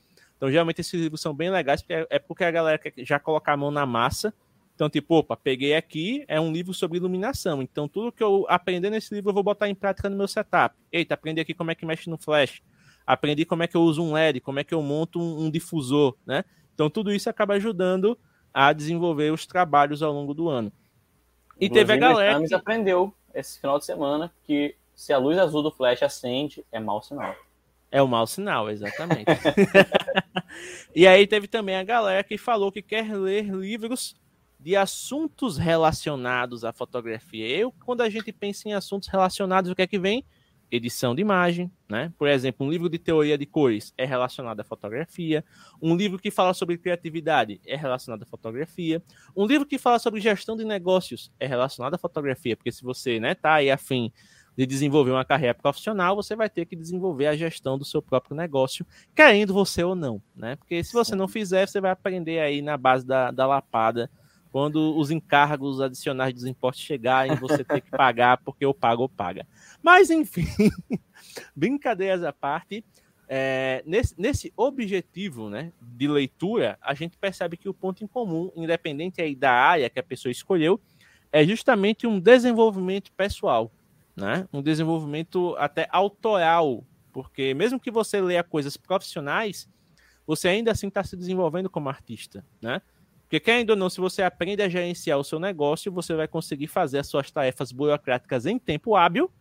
[0.41, 3.53] Então, geralmente, esses livros são bem legais, porque é porque a galera quer já colocar
[3.53, 4.33] a mão na massa.
[4.73, 7.61] Então, tipo, opa, peguei aqui, é um livro sobre iluminação.
[7.61, 10.75] Então, tudo que eu aprender nesse livro, eu vou botar em prática no meu setup.
[10.91, 12.59] Eita, aprendi aqui como é que mexe no flash.
[13.05, 15.51] Aprendi como é que eu uso um LED, como é que eu monto um, um
[15.51, 16.43] difusor, né?
[16.73, 18.17] Então, tudo isso acaba ajudando
[18.51, 20.73] a desenvolver os trabalhos ao longo do ano.
[21.59, 22.43] E teve a galera.
[22.43, 22.55] que...
[22.55, 26.99] aprendeu esse final de semana que se a luz azul do flash acende, é mau
[26.99, 27.35] sinal.
[27.91, 29.25] É o mau sinal, exatamente.
[30.95, 34.15] e aí teve também a galera que falou que quer ler livros
[34.57, 37.47] de assuntos relacionados à fotografia.
[37.47, 40.25] Eu, quando a gente pensa em assuntos relacionados, o que é que vem?
[40.71, 42.13] edição de imagem, né?
[42.17, 45.43] Por exemplo, um livro de teoria de cores é relacionado à fotografia,
[45.81, 49.03] um livro que fala sobre criatividade é relacionado à fotografia,
[49.35, 53.19] um livro que fala sobre gestão de negócios é relacionado à fotografia, porque se você,
[53.19, 54.11] né, tá aí afim
[54.57, 58.35] de desenvolver uma carreira profissional, você vai ter que desenvolver a gestão do seu próprio
[58.35, 58.85] negócio,
[59.15, 60.55] querendo você ou não, né?
[60.55, 64.09] Porque se você não fizer, você vai aprender aí na base da, da lapada
[64.51, 69.09] quando os encargos adicionais dos impostos chegarem, você tem que pagar porque eu pago ou
[69.09, 69.47] paga.
[69.81, 70.45] Mas, enfim,
[71.55, 72.83] brincadeiras à parte,
[73.29, 78.51] é, nesse, nesse, objetivo né, de leitura, a gente percebe que o ponto em comum,
[78.53, 80.81] independente aí da área que a pessoa escolheu,
[81.31, 83.71] é justamente um desenvolvimento pessoal,
[84.21, 84.47] né?
[84.53, 89.69] um desenvolvimento até autoral, porque mesmo que você leia coisas profissionais,
[90.25, 92.81] você ainda assim está se desenvolvendo como artista, né?
[93.23, 96.67] Porque, querendo ou não, se você aprende a gerenciar o seu negócio, você vai conseguir
[96.67, 99.31] fazer as suas tarefas burocráticas em tempo hábil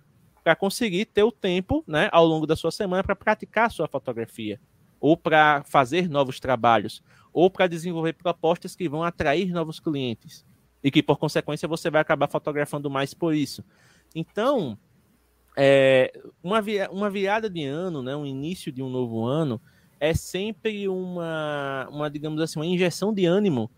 [0.45, 3.88] para conseguir ter o tempo, né, ao longo da sua semana para praticar a sua
[3.88, 4.61] fotografia,
[5.01, 10.47] ou para fazer novos trabalhos, ou para desenvolver propostas que vão atrair novos clientes
[10.85, 13.64] e que, por consequência, você vai acabar fotografando mais por isso.
[14.14, 14.79] Então,
[15.57, 19.61] é, uma, uma virada de ano, né, um início de um novo ano,
[19.99, 23.70] é sempre uma, uma digamos assim, uma injeção de ânimo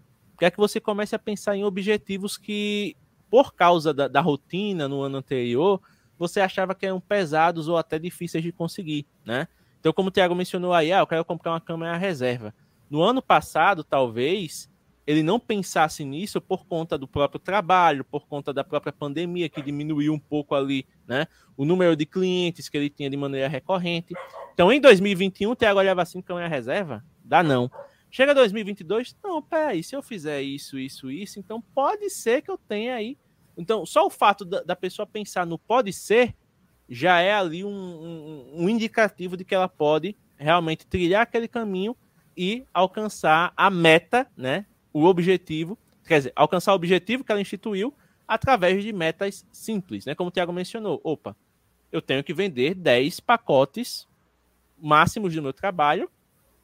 [0.42, 2.96] quer que você comece a pensar em objetivos que,
[3.30, 5.80] por causa da, da rotina no ano anterior,
[6.18, 9.46] você achava que eram pesados ou até difíceis de conseguir, né?
[9.78, 12.52] Então, como o Thiago mencionou aí, ah, eu quero comprar uma câmera reserva.
[12.90, 14.68] No ano passado, talvez,
[15.06, 19.60] ele não pensasse nisso por conta do próprio trabalho, por conta da própria pandemia, que
[19.60, 21.26] diminuiu um pouco ali né?
[21.56, 24.14] O número de clientes que ele tinha de maneira recorrente.
[24.54, 27.04] Então, em 2021, Thiago olhava assim, câmera reserva?
[27.24, 27.70] Dá não.
[28.10, 32.58] Chega 2022, não, peraí, se eu fizer isso, isso, isso, então pode ser que eu
[32.58, 33.16] tenha aí.
[33.56, 36.34] Então, só o fato da, da pessoa pensar no pode ser,
[36.88, 41.96] já é ali um, um, um indicativo de que ela pode realmente trilhar aquele caminho
[42.36, 44.66] e alcançar a meta, né?
[44.92, 47.94] O objetivo, quer dizer, alcançar o objetivo que ela instituiu
[48.26, 50.14] através de metas simples, né?
[50.14, 51.00] Como o Thiago mencionou.
[51.02, 51.36] Opa,
[51.90, 54.08] eu tenho que vender 10 pacotes
[54.80, 56.10] máximos do meu trabalho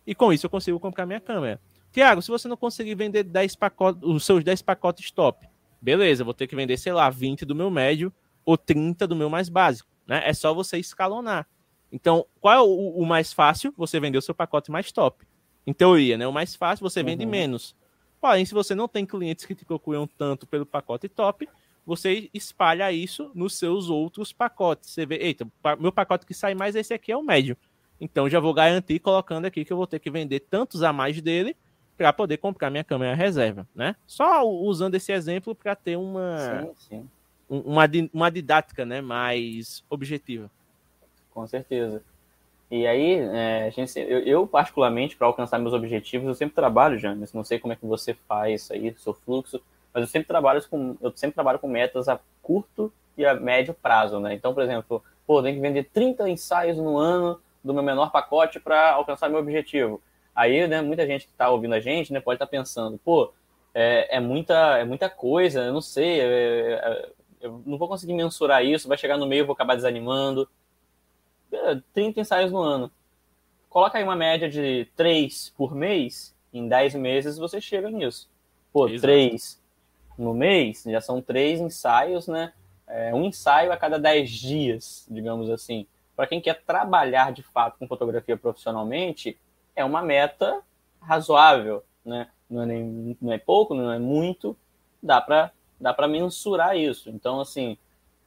[0.06, 1.60] e com isso eu consigo comprar minha câmera.
[1.92, 5.46] Tiago, se você não conseguir vender 10 pacotes, os seus 10 pacotes top,
[5.80, 8.12] beleza, vou ter que vender, sei lá, 20 do meu médio
[8.44, 9.88] ou 30 do meu mais básico.
[10.06, 10.22] Né?
[10.24, 11.46] É só você escalonar.
[11.92, 13.72] Então, qual é o, o, mais fácil?
[13.76, 15.26] Você vender o seu pacote mais top.
[15.66, 16.26] Em teoria, né?
[16.26, 17.30] O mais fácil, você vende uhum.
[17.30, 17.74] menos.
[18.20, 21.48] Porém, se você não tem clientes que te procuram tanto pelo pacote top,
[21.87, 24.90] você espalha isso nos seus outros pacotes.
[24.90, 25.46] Você vê, eita,
[25.78, 27.57] meu pacote que sai mais esse aqui é o médio.
[28.00, 31.20] Então já vou garantir colocando aqui que eu vou ter que vender tantos a mais
[31.20, 31.57] dele
[31.96, 33.96] para poder comprar minha câmera reserva, né?
[34.07, 37.11] Só usando esse exemplo para ter uma, sim, sim.
[37.48, 40.50] Uma, uma didática né, mais objetiva.
[41.31, 42.02] Com certeza.
[42.70, 47.33] E aí, é, gente, eu, eu particularmente, para alcançar meus objetivos, eu sempre trabalho, James.
[47.33, 49.61] Não sei como é que você faz isso aí, seu fluxo,
[49.92, 53.74] mas eu sempre trabalho com, eu sempre trabalho com metas a curto e a médio
[53.74, 54.35] prazo, né?
[54.35, 58.61] Então, por exemplo, pô, tem que vender 30 ensaios no ano do meu menor pacote
[58.61, 60.00] para alcançar meu objetivo.
[60.35, 63.33] Aí, né, muita gente que está ouvindo a gente, né, pode estar tá pensando, pô,
[63.74, 67.09] é, é, muita, é muita coisa, eu não sei, é, é,
[67.40, 70.48] eu não vou conseguir mensurar isso, vai chegar no meio, eu vou acabar desanimando.
[71.92, 72.90] 30 é, ensaios no ano.
[73.68, 78.30] Coloca aí uma média de 3 por mês, em 10 meses você chega nisso.
[78.72, 79.02] Pô, Exato.
[79.02, 79.62] 3
[80.16, 82.52] no mês, já são 3 ensaios, né?
[82.87, 85.87] É, um ensaio a cada 10 dias, digamos assim
[86.18, 89.38] para quem quer trabalhar de fato com fotografia profissionalmente,
[89.76, 90.61] é uma meta
[91.00, 92.26] razoável, né?
[92.50, 94.56] Não é, nem, não é pouco, não é muito,
[95.00, 97.08] dá para dá para mensurar isso.
[97.08, 97.78] Então, assim,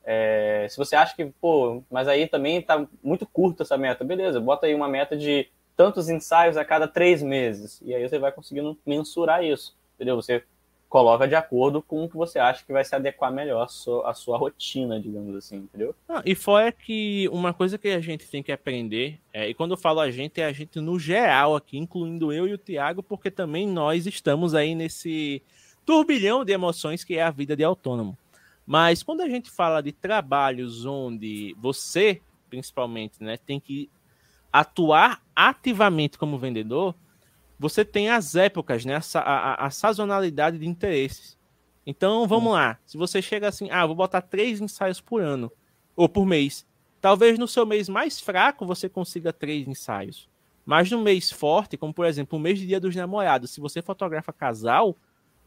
[0.04, 4.40] é, se você acha que, pô, mas aí também está muito curta essa meta, beleza,
[4.40, 8.32] bota aí uma meta de tantos ensaios a cada três meses, e aí você vai
[8.32, 10.16] conseguindo mensurar isso, entendeu?
[10.16, 10.44] Você
[10.92, 14.10] coloca de acordo com o que você acha que vai se adequar melhor à sua,
[14.10, 15.96] à sua rotina, digamos assim, entendeu?
[16.10, 19.72] Ah, e fora que uma coisa que a gente tem que aprender, é, e quando
[19.72, 23.02] eu falo a gente, é a gente no geral aqui, incluindo eu e o Tiago,
[23.02, 25.42] porque também nós estamos aí nesse
[25.86, 28.18] turbilhão de emoções que é a vida de autônomo.
[28.66, 33.90] Mas quando a gente fala de trabalhos onde você, principalmente, né, tem que
[34.52, 36.96] atuar ativamente como vendedor,
[37.58, 39.00] você tem as épocas, né?
[39.16, 41.38] A, a, a, sazonalidade de interesses.
[41.86, 42.80] Então, vamos lá.
[42.86, 45.52] Se você chega assim, ah, vou botar três ensaios por ano
[45.96, 46.66] ou por mês.
[47.00, 50.28] Talvez no seu mês mais fraco você consiga três ensaios.
[50.66, 53.82] Mas no mês forte, como por exemplo o mês de dia dos namorados, se você
[53.82, 54.96] fotografa casal,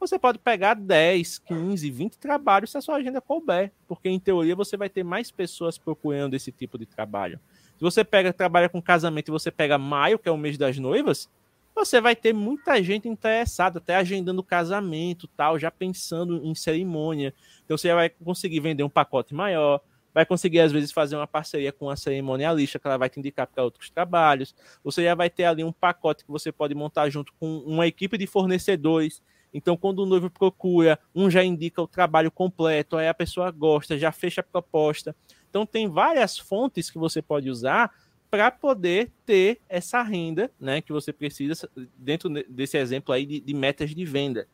[0.07, 3.73] você pode pegar 10, 15, 20 trabalhos se a sua agenda couber.
[3.89, 7.41] Porque em teoria você vai ter mais pessoas procurando esse tipo de trabalho.
[7.77, 10.79] Se você pega trabalha com casamento e você pega maio, que é o mês das
[10.79, 11.29] noivas,
[11.75, 17.35] você vai ter muita gente interessada, até agendando casamento, tal, já pensando em cerimônia.
[17.65, 19.81] Então você vai conseguir vender um pacote maior,
[20.15, 23.49] vai conseguir às vezes fazer uma parceria com a cerimonialista que ela vai te indicar
[23.49, 24.55] para outros trabalhos.
[24.85, 28.17] Você já vai ter ali um pacote que você pode montar junto com uma equipe
[28.17, 29.21] de fornecedores.
[29.55, 33.97] Então, quando o noivo procura, um já indica o trabalho completo, aí a pessoa gosta,
[33.97, 35.15] já fecha a proposta.
[35.49, 37.95] Então, tem várias fontes que você pode usar
[38.29, 43.55] para poder ter essa renda, né, que você precisa dentro desse exemplo aí de, de,
[43.55, 44.49] metas de venda.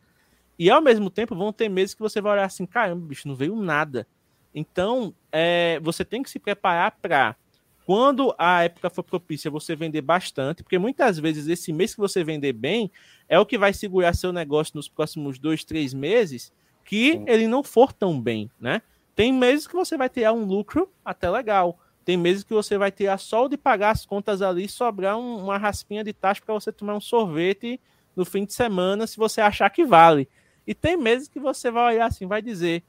[0.59, 3.35] E ao mesmo tempo vão ter meses que você vai olhar assim, caramba, bicho, não
[3.35, 4.05] veio nada.
[4.53, 7.35] Então, é, você tem que se preparar para
[7.91, 12.23] quando a época for propícia você vender bastante, porque muitas vezes esse mês que você
[12.23, 12.89] vender bem
[13.27, 16.53] é o que vai segurar seu negócio nos próximos dois, três meses,
[16.85, 17.25] que Sim.
[17.27, 18.81] ele não for tão bem, né?
[19.13, 21.77] Tem meses que você vai ter um lucro até legal.
[22.05, 25.17] Tem meses que você vai ter a sol de pagar as contas ali e sobrar
[25.17, 27.77] um, uma raspinha de taxa para você tomar um sorvete
[28.15, 30.29] no fim de semana, se você achar que vale.
[30.65, 32.85] E tem meses que você vai olhar assim, vai dizer: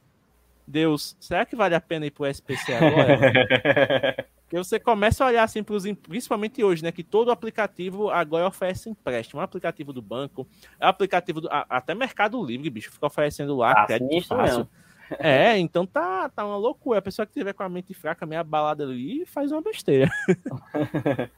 [0.67, 4.27] Deus, será que vale a pena ir para o SPC agora?
[4.43, 6.91] Porque você começa a olhar assim para os principalmente hoje, né?
[6.91, 9.41] Que todo aplicativo agora oferece empréstimo.
[9.41, 10.47] O aplicativo do banco,
[10.79, 11.49] o aplicativo do.
[11.51, 14.59] Até Mercado Livre, bicho, fica oferecendo lá, ah, crédito fácil.
[14.59, 14.69] Mesmo.
[15.19, 16.99] É, então tá, tá uma loucura.
[16.99, 20.09] A pessoa que tiver com a mente fraca, meio abalada ali, faz uma besteira.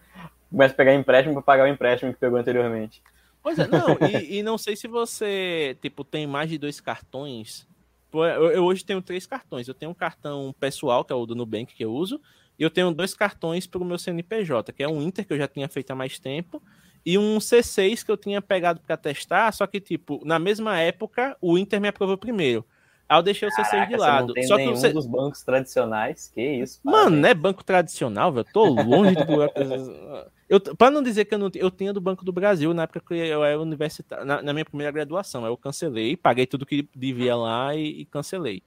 [0.52, 3.02] Começa a pegar empréstimo para pagar o empréstimo que pegou anteriormente.
[3.42, 7.68] Pois é, não, e, e, não sei se você, tipo, tem mais de dois cartões,
[8.16, 9.68] tipo, eu, eu, hoje tenho três cartões.
[9.68, 12.22] Eu tenho um cartão pessoal, que é o do Nubank que eu uso,
[12.58, 15.38] e eu tenho dois cartões para o meu CNPJ, que é um Inter que eu
[15.38, 16.62] já tinha feito há mais tempo,
[17.06, 21.38] e um C6 que eu tinha pegado para testar, só que, tipo, na mesma época,
[21.42, 22.66] o Inter me aprovou primeiro.
[23.08, 24.34] Aí eu deixei o C6 Caraca, de lado.
[24.48, 24.90] Só que você...
[24.90, 26.80] dos bancos tradicionais, que isso.
[26.84, 28.46] Mano, não é banco tradicional, velho.
[28.48, 29.44] Eu tô longe do
[30.50, 33.02] eu, Pra não dizer que eu não eu tinha do Banco do Brasil na época
[33.02, 35.46] que eu era universitário, na, na minha primeira graduação.
[35.46, 38.64] Eu cancelei, paguei tudo que devia lá e, e cancelei.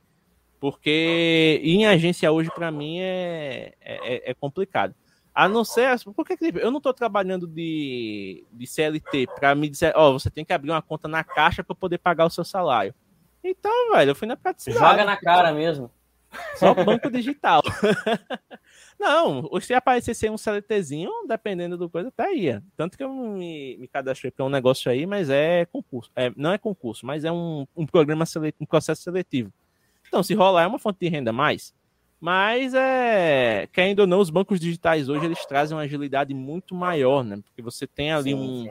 [0.61, 4.94] Porque em agência hoje, para mim, é, é, é, complicado.
[5.35, 5.88] A não ser.
[6.16, 10.44] Porque eu não estou trabalhando de, de CLT para me dizer, ó, oh, você tem
[10.44, 12.94] que abrir uma conta na caixa para poder pagar o seu salário.
[13.42, 14.85] Então, velho, eu fui na praticidade.
[14.85, 15.90] Joga na cara mesmo.
[16.57, 17.62] Só banco digital.
[18.98, 22.62] não, se aparecesse um CLTzinho, dependendo do coisa, até ia.
[22.77, 26.11] Tanto que eu me, me cadastrei para um negócio aí, mas é concurso.
[26.14, 29.53] É, não é concurso, mas é um, um programa, seletivo, um processo seletivo.
[30.07, 31.74] Então, se rolar, é uma fonte de renda a mais.
[32.20, 37.22] Mas, é, querendo ou não, os bancos digitais hoje eles trazem uma agilidade muito maior,
[37.22, 37.38] né?
[37.44, 38.64] Porque você tem ali sim, um.
[38.64, 38.70] Sim.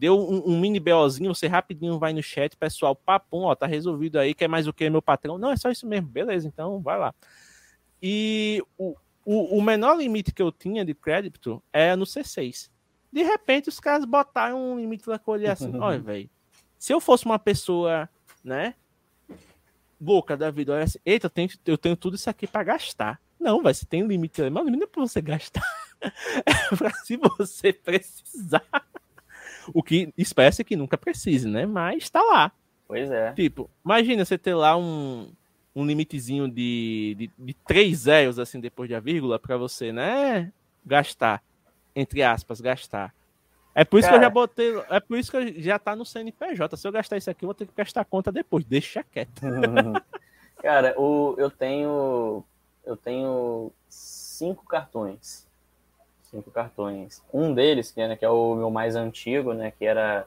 [0.00, 4.18] Deu um, um, mini BOzinho, você rapidinho vai no chat, pessoal, papum, ó, tá resolvido
[4.18, 5.36] aí, quer mais o que, meu patrão?
[5.36, 7.14] Não, é só isso mesmo, beleza, então vai lá.
[8.02, 12.70] E o, o, o menor limite que eu tinha de crédito é no C6.
[13.12, 16.30] De repente, os caras botaram um limite lá que olhei assim, olha, velho,
[16.78, 18.08] se eu fosse uma pessoa,
[18.42, 18.74] né,
[20.00, 23.20] louca da vida, olha assim, eita, eu tenho, eu tenho tudo isso aqui para gastar.
[23.38, 25.62] Não, vai, você tem um limite, mas o limite não é para você gastar.
[26.00, 28.64] é para se você precisar.
[29.72, 31.66] O que espécie que nunca precise, né?
[31.66, 32.52] Mas tá lá.
[32.86, 33.32] Pois é.
[33.32, 35.30] Tipo, imagina você ter lá um,
[35.74, 40.52] um limitezinho de, de, de três zeros, assim, depois da vírgula, para você, né?
[40.84, 41.42] Gastar.
[41.94, 43.14] Entre aspas, gastar.
[43.74, 44.84] É por isso Cara, que eu já botei.
[44.90, 46.76] É por isso que já tá no CNPJ.
[46.76, 48.64] Se eu gastar isso aqui, eu vou ter que gastar a conta depois.
[48.64, 49.40] Deixa quieto.
[50.60, 52.44] Cara, o, eu tenho.
[52.84, 55.46] Eu tenho cinco cartões.
[56.30, 57.22] Cinco cartões.
[57.32, 59.72] Um deles, que é, né, que é o meu mais antigo, né?
[59.76, 60.26] Que era.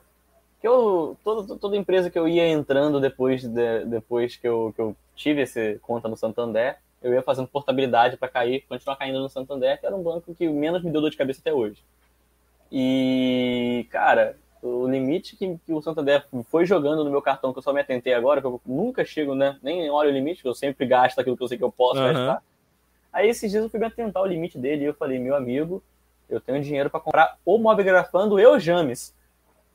[0.59, 1.17] Que eu.
[1.23, 5.41] Toda, toda empresa que eu ia entrando depois, de, depois que, eu, que eu tive
[5.41, 9.85] essa conta no Santander, eu ia fazendo portabilidade para cair, continuar caindo no Santander, que
[9.85, 11.83] era um banco que menos me deu dor de cabeça até hoje.
[12.71, 17.63] E, cara, o limite que, que, o Santander foi jogando no meu cartão, que eu
[17.63, 19.57] só me atentei agora, que eu nunca chego, né?
[19.61, 21.99] Nem olho o limite, que eu sempre gasto aquilo que eu sei que eu posso
[22.01, 22.13] uhum.
[22.13, 22.43] gastar.
[23.11, 25.83] Aí esses dias eu fui me atentar o limite dele e eu falei, meu amigo,
[26.33, 29.15] eu tenho dinheiro para comprar o Mobgrafando Eu James.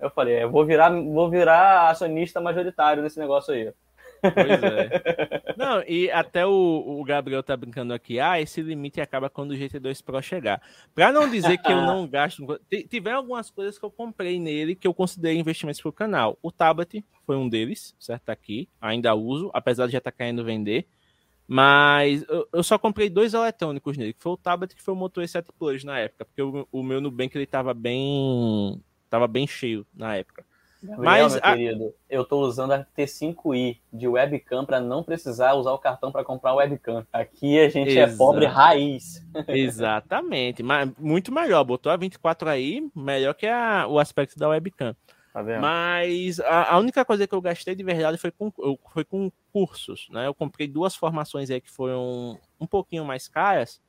[0.01, 3.73] Eu falei, eu vou virar, vou virar acionista majoritário nesse negócio aí.
[4.21, 5.55] Pois é.
[5.57, 9.55] Não, e até o, o, Gabriel tá brincando aqui, ah, esse limite acaba quando o
[9.55, 10.61] GT2 Pro chegar.
[10.95, 12.45] Para não dizer que eu não gasto,
[12.89, 16.39] tiver algumas coisas que eu comprei nele que eu considerei investimentos pro canal.
[16.43, 18.25] O tablet foi um deles, certo?
[18.25, 20.87] Tá aqui, ainda uso, apesar de já estar tá caindo vender.
[21.51, 24.97] Mas eu, eu, só comprei dois eletrônicos nele, que foi o tablet que foi o
[24.97, 29.47] Moto E7 Plus na época, porque o, o meu Nubank ele tava bem tava bem
[29.47, 30.45] cheio na época.
[30.83, 31.57] Gabriel, Mas, meu a...
[31.57, 36.23] querido, eu estou usando a T5i de webcam para não precisar usar o cartão para
[36.23, 37.05] comprar webcam.
[37.13, 38.13] Aqui a gente Exato.
[38.13, 39.27] é pobre raiz.
[39.49, 41.65] Exatamente, mas muito melhor.
[41.65, 44.95] Botou a 24 aí, melhor que a, o aspecto da webcam.
[45.43, 48.53] Tá mas a, a, única coisa que eu gastei de verdade foi com,
[48.93, 50.27] foi com cursos, né?
[50.27, 53.81] Eu comprei duas formações aí que foram um pouquinho mais caras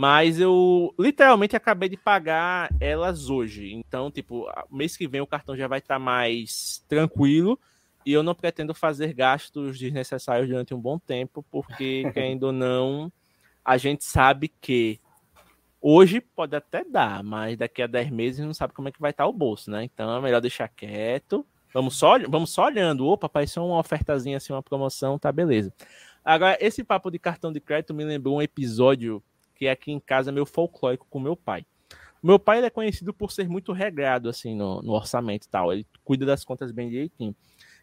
[0.00, 3.72] mas eu literalmente acabei de pagar elas hoje.
[3.72, 7.58] Então, tipo, mês que vem o cartão já vai estar tá mais tranquilo
[8.06, 13.12] e eu não pretendo fazer gastos desnecessários durante um bom tempo, porque, querendo ou não,
[13.64, 15.00] a gente sabe que
[15.80, 19.10] hoje pode até dar, mas daqui a 10 meses não sabe como é que vai
[19.10, 19.84] estar tá o bolso, né?
[19.84, 21.46] Então é melhor deixar quieto.
[21.72, 23.06] Vamos só, vamos só olhando.
[23.06, 25.72] Opa, apareceu uma ofertazinha assim, uma promoção, tá beleza.
[26.24, 29.22] Agora, esse papo de cartão de crédito me lembrou um episódio
[29.54, 31.66] que é aqui em casa meu folclórico com meu pai.
[32.22, 35.72] Meu pai é conhecido por ser muito regrado assim no, no, orçamento e tal.
[35.72, 37.34] Ele cuida das contas bem direitinho.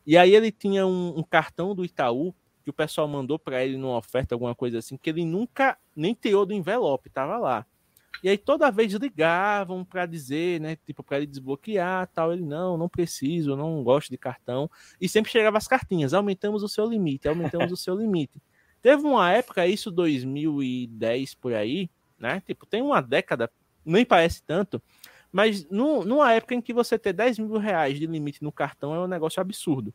[0.06, 2.34] E aí ele tinha um, um cartão do Itaú
[2.64, 6.14] que o pessoal mandou para ele numa oferta, alguma coisa assim, que ele nunca nem
[6.14, 7.66] tirou do envelope, tava lá.
[8.24, 12.78] E aí toda vez ligavam para dizer, né, tipo para ele desbloquear, tal, ele não,
[12.78, 14.70] não preciso, não gosto de cartão.
[15.00, 18.42] E sempre chegava as cartinhas, aumentamos o seu limite, aumentamos o seu limite.
[18.82, 21.90] Teve uma época, isso 2010 por aí,
[22.20, 22.42] né?
[22.46, 23.50] Tipo, tem uma década,
[23.84, 24.82] nem parece tanto,
[25.32, 29.00] mas numa época em que você ter 10 mil reais de limite no cartão é
[29.00, 29.94] um negócio absurdo.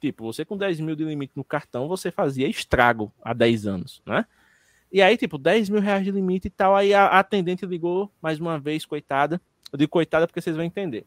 [0.00, 4.02] Tipo, você com 10 mil de limite no cartão, você fazia estrago há 10 anos,
[4.04, 4.26] né?
[4.94, 6.76] E aí, tipo, 10 mil reais de limite e tal.
[6.76, 9.40] Aí a, atendente ligou mais uma vez, coitada.
[9.72, 11.04] Eu digo coitada porque vocês vão entender.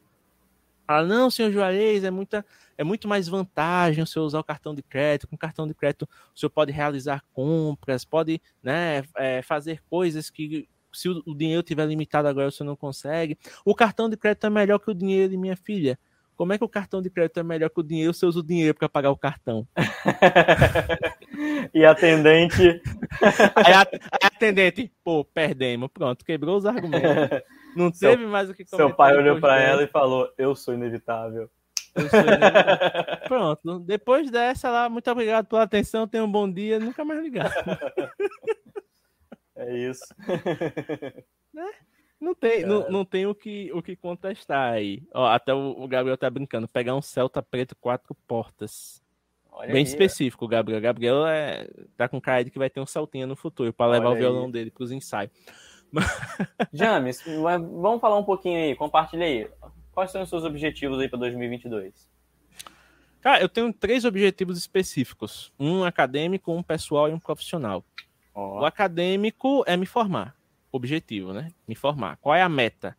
[0.85, 2.45] Fala, não, senhor Juarez, é, muita,
[2.77, 5.25] é muito mais vantagem o senhor usar o cartão de crédito.
[5.25, 6.03] Com o cartão de crédito,
[6.35, 11.63] o senhor pode realizar compras, pode né, é, fazer coisas que, se o, o dinheiro
[11.63, 13.37] tiver limitado agora, o senhor não consegue.
[13.63, 15.97] O cartão de crédito é melhor que o dinheiro de minha filha.
[16.37, 18.41] Como é que o cartão de crédito é melhor que o dinheiro se eu uso
[18.41, 19.67] o dinheiro para pagar o cartão?
[21.73, 22.61] e atendente.
[23.55, 25.89] Aí a, a atendente, pô, perdemos.
[25.91, 27.41] Pronto, quebrou os argumentos.
[27.75, 28.87] Não teve seu, mais o que comentar.
[28.87, 31.49] Seu pai olhou para ela e falou: Eu sou inevitável.
[31.95, 33.17] Eu sou inevitável.
[33.27, 37.51] Pronto, depois dessa lá, muito obrigado pela atenção, tenha um bom dia, nunca mais ligar.
[39.55, 40.05] É isso.
[41.51, 41.71] Né?
[42.19, 45.03] Não tem, não, não tem o, que, o que contestar aí.
[45.13, 46.67] Ó, até o, o, Gabriel tá brincando.
[46.67, 49.03] Pegar um Celta preto quatro portas.
[49.51, 50.79] Olha Bem aí, específico, o Gabriel.
[50.79, 53.91] O Gabriel é, tá com cara de que vai ter um saltinho no futuro para
[53.91, 54.51] levar o violão aí.
[54.51, 55.31] dele pros ensaios.
[56.73, 58.75] James, vamos falar um pouquinho aí.
[58.75, 59.47] Compartilha aí.
[59.91, 62.09] Quais são os seus objetivos aí para 2022?
[63.21, 67.83] Cara, eu tenho três objetivos específicos: um acadêmico, um pessoal e um profissional.
[68.33, 68.59] Oh.
[68.59, 70.36] O acadêmico é me formar
[70.77, 71.51] objetivo, né?
[71.67, 72.17] Me formar.
[72.17, 72.95] Qual é a meta?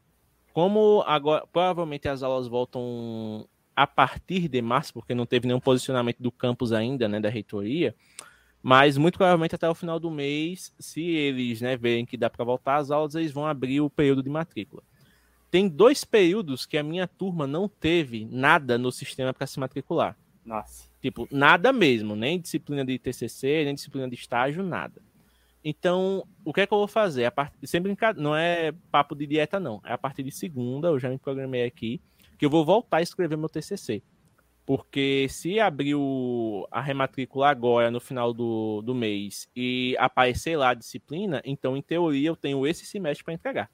[0.53, 6.21] Como agora provavelmente as aulas voltam a partir de março, porque não teve nenhum posicionamento
[6.21, 7.95] do campus ainda, né, da reitoria,
[8.61, 12.45] mas muito provavelmente até o final do mês, se eles, né, verem que dá para
[12.45, 14.83] voltar às aulas, eles vão abrir o período de matrícula.
[15.49, 20.17] Tem dois períodos que a minha turma não teve nada no sistema para se matricular.
[20.45, 20.89] Nossa.
[21.01, 25.01] Tipo, nada mesmo, nem disciplina de TCC, nem disciplina de estágio, nada.
[25.71, 27.27] Então, o que é que eu vou fazer?
[27.27, 27.53] A part...
[27.65, 29.83] Sem brincadeira, não é papo de dieta, não.
[29.85, 32.01] É a partir de segunda, eu já me programei aqui,
[32.39, 34.03] que eu vou voltar a escrever meu TCC.
[34.65, 35.95] Porque se abrir
[36.71, 41.83] a rematrícula agora, no final do, do mês, e aparecer lá a disciplina, então, em
[41.83, 43.71] teoria, eu tenho esse semestre para entregar.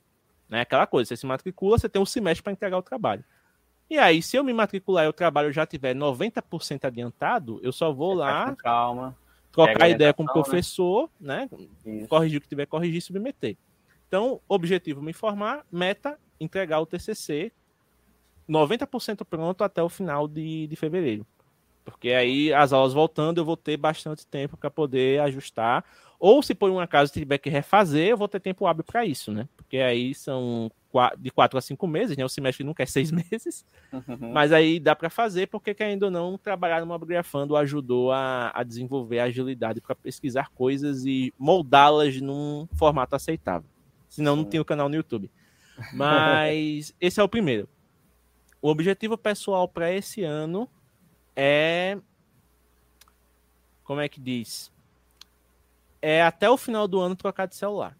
[0.48, 0.62] Né?
[0.62, 3.24] Aquela coisa, você se matricula, você tem um semestre para entregar o trabalho.
[3.88, 7.92] E aí, se eu me matricular e o trabalho já tiver 90% adiantado, eu só
[7.92, 8.52] vou lá.
[8.56, 9.16] calma
[9.54, 10.32] trocar ideia com o né?
[10.32, 11.48] professor, né?
[11.84, 12.06] né?
[12.06, 13.56] Corrigir o que tiver, corrigir e submeter.
[14.08, 17.52] Então, objetivo me informar, meta entregar o TCC
[18.48, 21.26] 90% pronto até o final de, de fevereiro.
[21.84, 25.84] Porque aí as aulas voltando, eu vou ter bastante tempo para poder ajustar.
[26.18, 29.30] Ou se por um acaso tiver que refazer, eu vou ter tempo hábil para isso,
[29.30, 29.48] né?
[29.56, 30.70] Porque aí são
[31.18, 32.24] de quatro a cinco meses, né?
[32.24, 34.32] O semestre nunca é seis meses, uhum.
[34.32, 39.18] mas aí dá para fazer, porque ainda não trabalhar no Mobigrafando ajudou a, a desenvolver
[39.18, 43.68] a agilidade para pesquisar coisas e moldá-las num formato aceitável.
[44.08, 45.30] Senão não tem o canal no YouTube.
[45.92, 47.68] Mas esse é o primeiro.
[48.62, 50.68] O objetivo pessoal para esse ano
[51.36, 51.98] é.
[53.82, 54.72] Como é que diz?
[56.00, 57.96] É até o final do ano trocar de celular.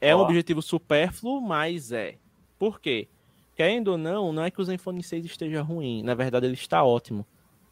[0.00, 2.16] É um objetivo supérfluo, mas é.
[2.58, 3.08] Por quê?
[3.54, 6.02] Querendo ou não, não é que o Zenfone 6 esteja ruim.
[6.02, 7.26] Na verdade, ele está ótimo.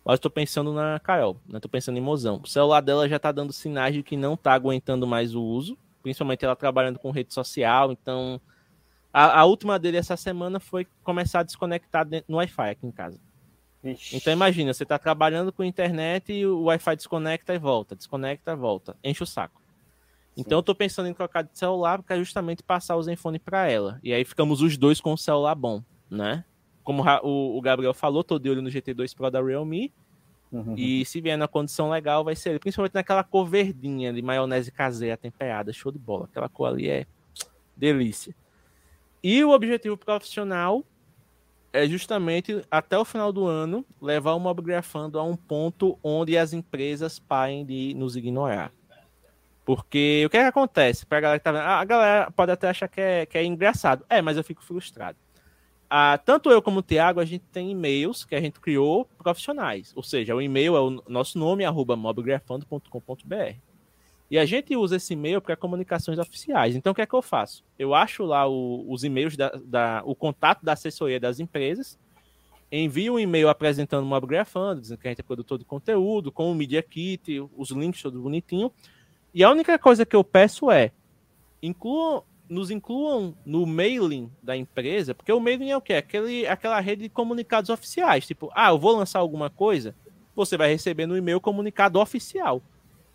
[0.05, 1.59] Mas estou pensando na Carol, né?
[1.61, 2.41] Tô pensando em Mozão.
[2.43, 5.77] O celular dela já está dando sinais de que não está aguentando mais o uso.
[6.03, 7.93] Principalmente ela trabalhando com rede social.
[7.93, 8.41] Então,
[9.13, 13.21] a, a última dele essa semana foi começar a desconectar no Wi-Fi aqui em casa.
[13.83, 14.17] Ixi.
[14.17, 18.57] Então imagina, você está trabalhando com internet e o Wi-Fi desconecta e volta, desconecta e
[18.57, 18.97] volta.
[19.03, 19.61] Enche o saco.
[20.37, 23.99] Então eu tô pensando em trocar de celular para justamente passar o Zenfone para ela.
[24.03, 26.45] E aí ficamos os dois com um celular bom, né?
[26.85, 29.93] Como o, Gabriel falou, tô de olho no GT2 Pro da Realme.
[30.53, 30.75] Uhum.
[30.77, 32.59] E se vier na condição legal, vai ser ele.
[32.61, 35.73] Principalmente naquela cor verdinha de maionese caseira temperada.
[35.73, 36.27] Show de bola.
[36.27, 37.07] Aquela cor ali é
[37.77, 38.35] delícia.
[39.23, 40.85] E o objetivo profissional
[41.73, 46.53] é justamente até o final do ano levar o Mobgrafando a um ponto onde as
[46.53, 48.73] empresas parem de nos ignorar.
[49.67, 51.05] Porque o que, é que acontece?
[51.05, 54.07] Pra galera que tá vendo, a galera pode até achar que é, que é engraçado.
[54.09, 55.19] É, mas eu fico frustrado.
[55.91, 59.93] Ah, tanto eu como o Thiago, a gente tem e-mails que a gente criou profissionais.
[59.97, 63.57] Ou seja, o e-mail é o nosso nome, arroba mobgrafando.com.br.
[64.31, 66.77] E a gente usa esse e-mail para comunicações oficiais.
[66.77, 67.65] Então, o que é que eu faço?
[67.77, 71.99] Eu acho lá o, os e-mails, da, da, o contato da assessoria das empresas,
[72.71, 76.53] envio um e-mail apresentando o Mobgrafando, dizendo que a gente é produtor de conteúdo, com
[76.53, 78.73] o Media Kit, os links tudo bonitinho.
[79.37, 80.91] E a única coisa que eu peço é
[81.63, 85.93] incluam, nos incluam no mailing da empresa, porque o mailing é o quê?
[85.93, 88.27] Aquele, aquela rede de comunicados oficiais.
[88.27, 89.95] Tipo, ah, eu vou lançar alguma coisa,
[90.35, 92.63] você vai receber no e-mail comunicado oficial.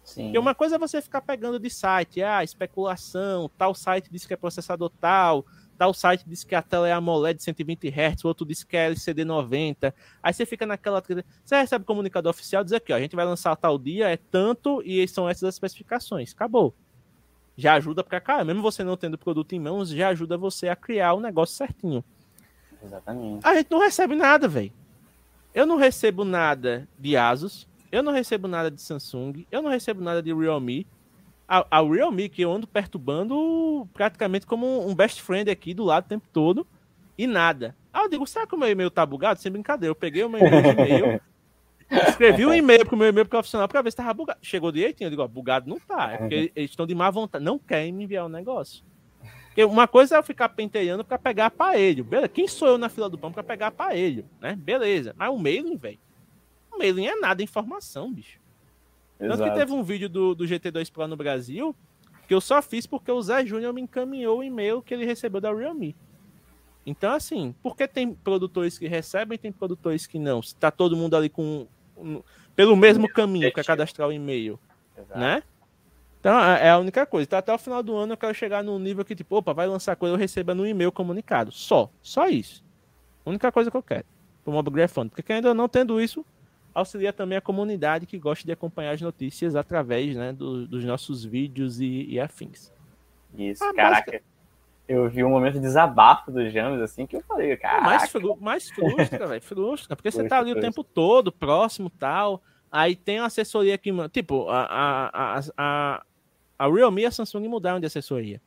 [0.03, 0.25] Sim.
[0.25, 4.35] Porque uma coisa é você ficar pegando de site, ah, especulação, tal site diz que
[4.35, 5.43] é processador tal,
[5.81, 8.77] tal site diz que a tela é AMOLED de 120 Hz, o outro diz que
[8.77, 9.91] é LCD 90.
[10.21, 11.01] Aí você fica naquela.
[11.43, 14.15] Você recebe o comunicador oficial diz aqui, ó, a gente vai lançar tal dia, é
[14.15, 16.33] tanto e são essas as especificações.
[16.33, 16.75] Acabou.
[17.57, 20.69] Já ajuda pra cá, mesmo você não tendo o produto em mãos, já ajuda você
[20.69, 22.03] a criar o negócio certinho.
[22.83, 23.43] Exatamente.
[23.43, 24.71] A gente não recebe nada, velho.
[25.51, 29.99] Eu não recebo nada de Asus, eu não recebo nada de Samsung, eu não recebo
[29.99, 30.85] nada de Realme.
[31.51, 36.05] A, a Realme, que eu ando perturbando praticamente como um best friend aqui do lado
[36.05, 36.65] o tempo todo,
[37.17, 37.75] e nada.
[37.91, 39.41] Ah, eu digo, será que o meu e-mail tá bugado?
[39.41, 41.19] Sem brincadeira, eu peguei o meu e-mail,
[42.07, 44.39] escrevi um e-mail pro meu e-mail profissional pra ver se tava bugado.
[44.41, 47.43] Chegou direitinho, eu digo, ó, bugado não tá, é porque eles estão de má vontade,
[47.43, 48.81] não querem me enviar o um negócio.
[49.47, 52.05] Porque uma coisa é eu ficar penteando para pegar aparelho.
[52.05, 52.29] Beleza?
[52.29, 54.23] Quem sou eu na fila do pão para pegar aparelho?
[54.39, 54.55] Né?
[54.55, 55.13] Beleza.
[55.17, 55.99] Mas o mailing, velho.
[56.71, 58.39] O mailing é nada, é informação, bicho.
[59.21, 59.37] Exato.
[59.37, 61.75] Tanto que teve um vídeo do, do GT2 Pro no Brasil
[62.27, 65.41] que eu só fiz porque o Zé Júnior me encaminhou o e-mail que ele recebeu
[65.41, 65.93] da Realme.
[66.85, 70.41] Então, assim, porque tem produtores que recebem tem produtores que não?
[70.41, 71.67] Se tá todo mundo ali com.
[71.97, 72.21] Um,
[72.55, 74.57] pelo mesmo caminho que é cadastrar o e-mail.
[75.13, 75.43] Né?
[76.21, 77.25] Então, é, é a única coisa.
[77.25, 79.67] Então, até o final do ano eu quero chegar num nível que, tipo, opa, vai
[79.67, 81.51] lançar coisa, eu receba no e-mail comunicado.
[81.51, 81.89] Só.
[82.01, 82.63] Só isso.
[83.25, 84.05] Única coisa que eu quero.
[84.43, 85.09] Pro Mobile Grafone.
[85.09, 86.25] Porque ainda não tendo isso,
[86.73, 91.23] auxilia também a comunidade que gosta de acompanhar as notícias através né, do, dos nossos
[91.23, 92.71] vídeos e, e afins.
[93.37, 94.21] Isso, ah, caraca.
[94.87, 97.81] Eu vi um momento de desabafo dos James, assim, que eu falei, cara.
[97.81, 99.41] Mais, fru mais frustra, velho.
[99.41, 99.95] Frustra.
[99.95, 102.41] Porque você tá ali o tempo todo, próximo tal.
[102.69, 103.91] Aí tem uma assessoria que.
[104.09, 106.03] Tipo, a, a, a, a
[106.61, 108.39] a Realme e a Samsung mudaram de assessoria.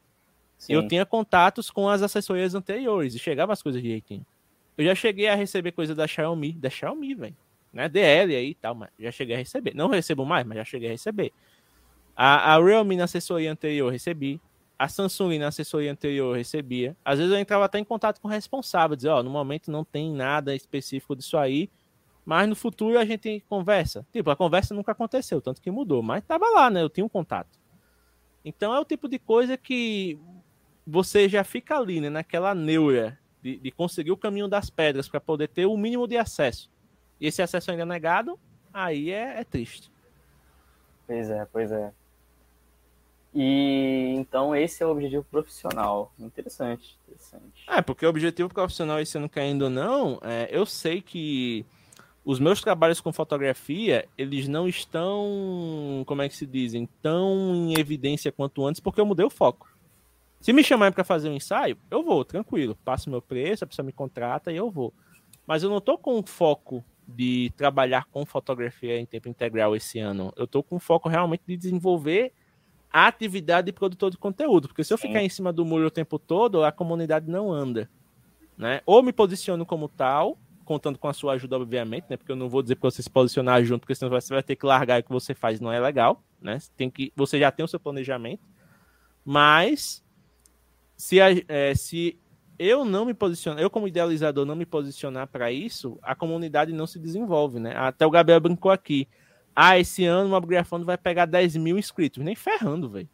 [0.57, 0.75] Sim.
[0.75, 4.25] Eu tinha contatos com as assessorias anteriores e chegava as coisas direitinho.
[4.79, 7.37] Eu já cheguei a receber coisa da Xiaomi, da Xiaomi, velho.
[7.75, 7.89] Né?
[7.89, 9.75] DL aí e tal, mas já cheguei a receber.
[9.75, 11.33] Não recebo mais, mas já cheguei a receber.
[12.17, 14.41] A, a Realme na assessoria anterior recebi.
[14.79, 16.97] A Samsung na assessoria anterior recebia.
[17.05, 19.71] Às vezes eu entrava até em contato com o responsável, dizer, ó, oh, no momento
[19.71, 21.69] não tem nada específico disso aí,
[22.25, 24.07] mas no futuro a gente conversa.
[24.13, 26.83] Tipo, a conversa nunca aconteceu, tanto que mudou, mas tava lá, né?
[26.83, 27.59] Eu tinha um contato.
[28.45, 30.19] Então é o tipo de coisa que
[30.87, 35.21] você já fica ali, né, naquela neura de, de conseguir o caminho das pedras para
[35.21, 36.71] poder ter o mínimo de acesso.
[37.21, 38.39] E esse acesso ainda negado,
[38.73, 39.91] aí é, é triste.
[41.07, 41.93] Pois é, pois é.
[43.35, 46.13] E então esse é o objetivo profissional.
[46.19, 47.65] Interessante, interessante.
[47.69, 51.67] É, porque o objetivo profissional, esse ano caindo ou não, é, eu sei que
[52.25, 57.79] os meus trabalhos com fotografia, eles não estão, como é que se dizem, tão em
[57.79, 59.69] evidência quanto antes, porque eu mudei o foco.
[60.41, 62.79] Se me chamarem para fazer um ensaio, eu vou, tranquilo.
[62.85, 64.93] Passo meu preço, a pessoa me contrata e eu vou.
[65.47, 70.33] Mas eu não estou com foco de trabalhar com fotografia em tempo integral esse ano.
[70.37, 72.33] Eu estou com foco realmente de desenvolver
[72.93, 74.69] a atividade de produtor de conteúdo.
[74.69, 77.91] Porque se eu ficar em cima do muro o tempo todo, a comunidade não anda.
[78.57, 78.81] Né?
[78.87, 82.17] Ou me posiciono como tal, contando com a sua ajuda, obviamente, né?
[82.17, 84.57] Porque eu não vou dizer para você se posicionar junto, porque senão você vai ter
[84.57, 86.59] que largar o que você faz, não é legal, né?
[86.77, 88.43] Tem que, você já tem o seu planejamento,
[89.25, 90.03] mas
[90.97, 92.19] se, a, é, se
[92.59, 96.87] eu não me posicionar, eu como idealizador não me posicionar para isso, a comunidade não
[96.87, 97.75] se desenvolve, né?
[97.77, 99.09] Até o Gabriel brincou aqui.
[99.55, 102.25] Ah, esse ano o Upgrafando vai pegar 10 mil inscritos.
[102.25, 103.09] Nem ferrando, velho.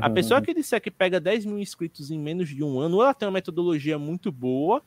[0.00, 3.02] A pessoa que disser que pega 10 mil inscritos em menos de um ano, ou
[3.02, 4.82] ela tem uma metodologia muito boa,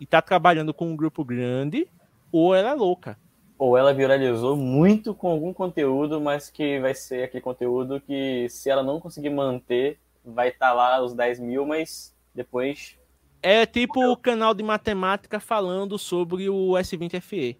[0.00, 1.88] e tá trabalhando com um grupo grande,
[2.30, 3.18] ou ela é louca.
[3.58, 8.70] Ou ela viralizou muito com algum conteúdo, mas que vai ser aquele conteúdo que, se
[8.70, 12.96] ela não conseguir manter, vai estar tá lá os 10 mil, mas depois.
[13.42, 17.56] É tipo o canal de matemática falando sobre o S20 FE.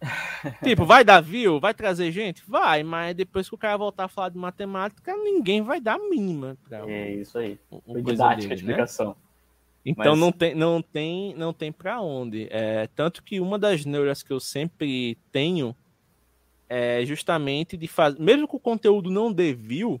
[0.62, 1.58] tipo, vai dar view?
[1.58, 2.42] Vai trazer gente?
[2.46, 6.56] Vai, mas depois que o cara voltar a falar de matemática, ninguém vai dar mínima.
[6.68, 7.58] Pra é isso aí.
[7.70, 8.54] Um, didática, dele, né?
[8.54, 9.08] explicação.
[9.08, 9.14] Né?
[9.86, 10.18] Então Mas...
[10.18, 12.48] não tem, não tem, não tem para onde.
[12.50, 15.74] É, tanto que uma das neuras que eu sempre tenho
[16.68, 20.00] é justamente de fazer, mesmo que o conteúdo não dê view,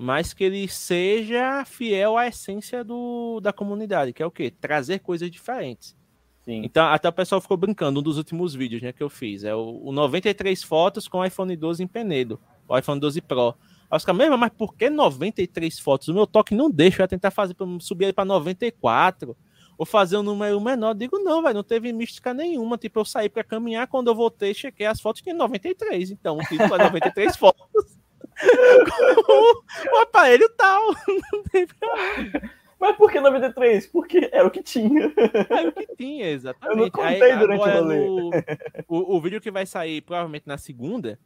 [0.00, 4.48] mas que ele seja fiel à essência do, da comunidade, que é o quê?
[4.48, 5.96] Trazer coisas diferentes.
[6.44, 6.62] Sim.
[6.64, 9.52] Então, até o pessoal ficou brincando, um dos últimos vídeos né, que eu fiz, é
[9.52, 13.56] o, o 93 fotos com o iPhone 12 em Penedo, o iPhone 12 Pro.
[13.90, 16.06] Aí os caras, mesmo, mas por que 93 fotos?
[16.06, 19.36] O meu toque não deixa, eu ia tentar fazer, subir ele para 94,
[19.76, 20.90] ou fazer um número menor.
[20.90, 22.78] Eu digo, não, velho, não teve mística nenhuma.
[22.78, 26.12] Tipo, eu saí para caminhar, quando eu voltei, chequei as fotos, tinha 93.
[26.12, 27.97] Então, o título é 93 fotos.
[29.28, 30.82] O, o aparelho tal.
[31.32, 32.50] Não tem problema.
[32.80, 33.86] Mas por que 93?
[33.88, 35.12] Porque era o que tinha.
[35.50, 36.78] Era o que tinha, exatamente.
[36.78, 38.30] Eu não contei Aí, durante o,
[38.88, 41.18] o, o vídeo que vai sair provavelmente na segunda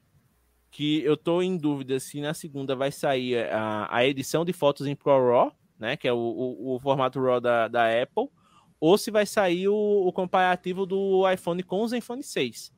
[0.73, 4.87] que eu tô em dúvida se na segunda vai sair a, a edição de fotos
[4.87, 8.29] em ProRAW, né, que é o, o, o formato RAW da, da Apple,
[8.81, 12.73] ou se vai sair o, o, comparativo do iPhone com os iPhone 6.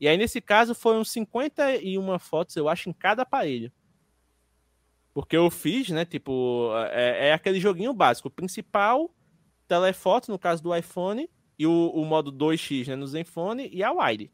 [0.00, 3.72] E aí, nesse caso, foram 51 fotos, eu acho, em cada aparelho.
[5.12, 8.30] Porque eu fiz, né, tipo, é, é aquele joguinho básico.
[8.30, 9.12] Principal
[9.66, 11.28] telefoto, no caso do iPhone,
[11.58, 14.30] e o, o modo 2x né, no Zenfone, e a wide.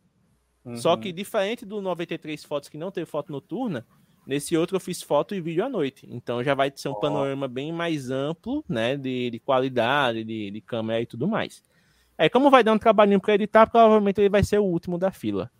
[0.64, 0.76] Uhum.
[0.76, 3.86] Só que diferente do 93 fotos que não teve foto noturna,
[4.26, 6.06] nesse outro eu fiz foto e vídeo à noite.
[6.10, 7.00] Então já vai ser um oh.
[7.00, 8.96] panorama bem mais amplo, né?
[8.96, 11.62] De, de qualidade, de, de câmera e tudo mais.
[12.16, 15.10] É, como vai dar um trabalhinho para editar, provavelmente ele vai ser o último da
[15.10, 15.50] fila.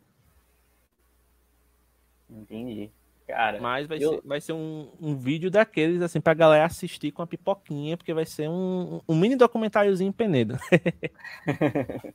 [2.31, 2.91] Entendi.
[3.27, 4.11] Cara, Mas vai eu...
[4.11, 8.13] ser, vai ser um, um vídeo daqueles, assim, pra galera assistir com a pipoquinha, porque
[8.13, 10.59] vai ser um, um mini documentáriozinho Penedo.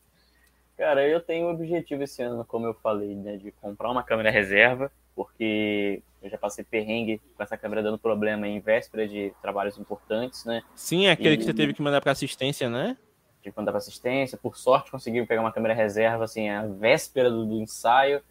[0.78, 4.30] Cara, eu tenho um objetivo esse ano, como eu falei, né, de comprar uma câmera
[4.30, 9.78] reserva, porque eu já passei perrengue com essa câmera dando problema em véspera de trabalhos
[9.78, 10.62] importantes, né?
[10.76, 11.38] Sim, aquele e...
[11.38, 12.96] que você teve que mandar para assistência, né?
[13.42, 14.38] Tive que mandar para assistência.
[14.38, 18.22] Por sorte, consegui pegar uma câmera reserva, assim, a véspera do, do ensaio.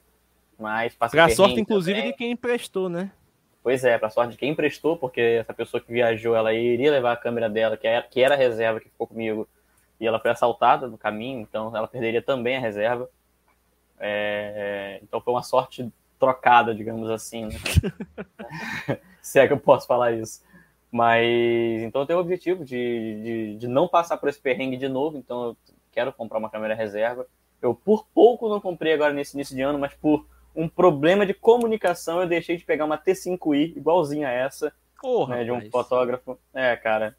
[0.58, 2.12] Mas passei Pra sorte, inclusive, também.
[2.12, 3.10] de quem emprestou, né?
[3.62, 7.12] Pois é, pra sorte de quem emprestou, porque essa pessoa que viajou, ela iria levar
[7.12, 9.48] a câmera dela, que era, que era a reserva que ficou comigo,
[10.00, 13.08] e ela foi assaltada no caminho, então ela perderia também a reserva.
[13.98, 17.54] É, então foi uma sorte trocada, digamos assim, né?
[19.20, 20.42] se é que eu posso falar isso.
[20.90, 24.88] Mas então eu tenho o objetivo de, de, de, não passar por esse perrengue de
[24.88, 25.56] novo, então eu
[25.92, 27.26] quero comprar uma câmera reserva.
[27.60, 31.34] Eu por pouco não comprei agora nesse início de ano, mas por um problema de
[31.34, 34.72] comunicação eu deixei de pegar uma T5i igualzinha a essa,
[35.28, 36.38] né, de um fotógrafo.
[36.54, 37.16] É, cara,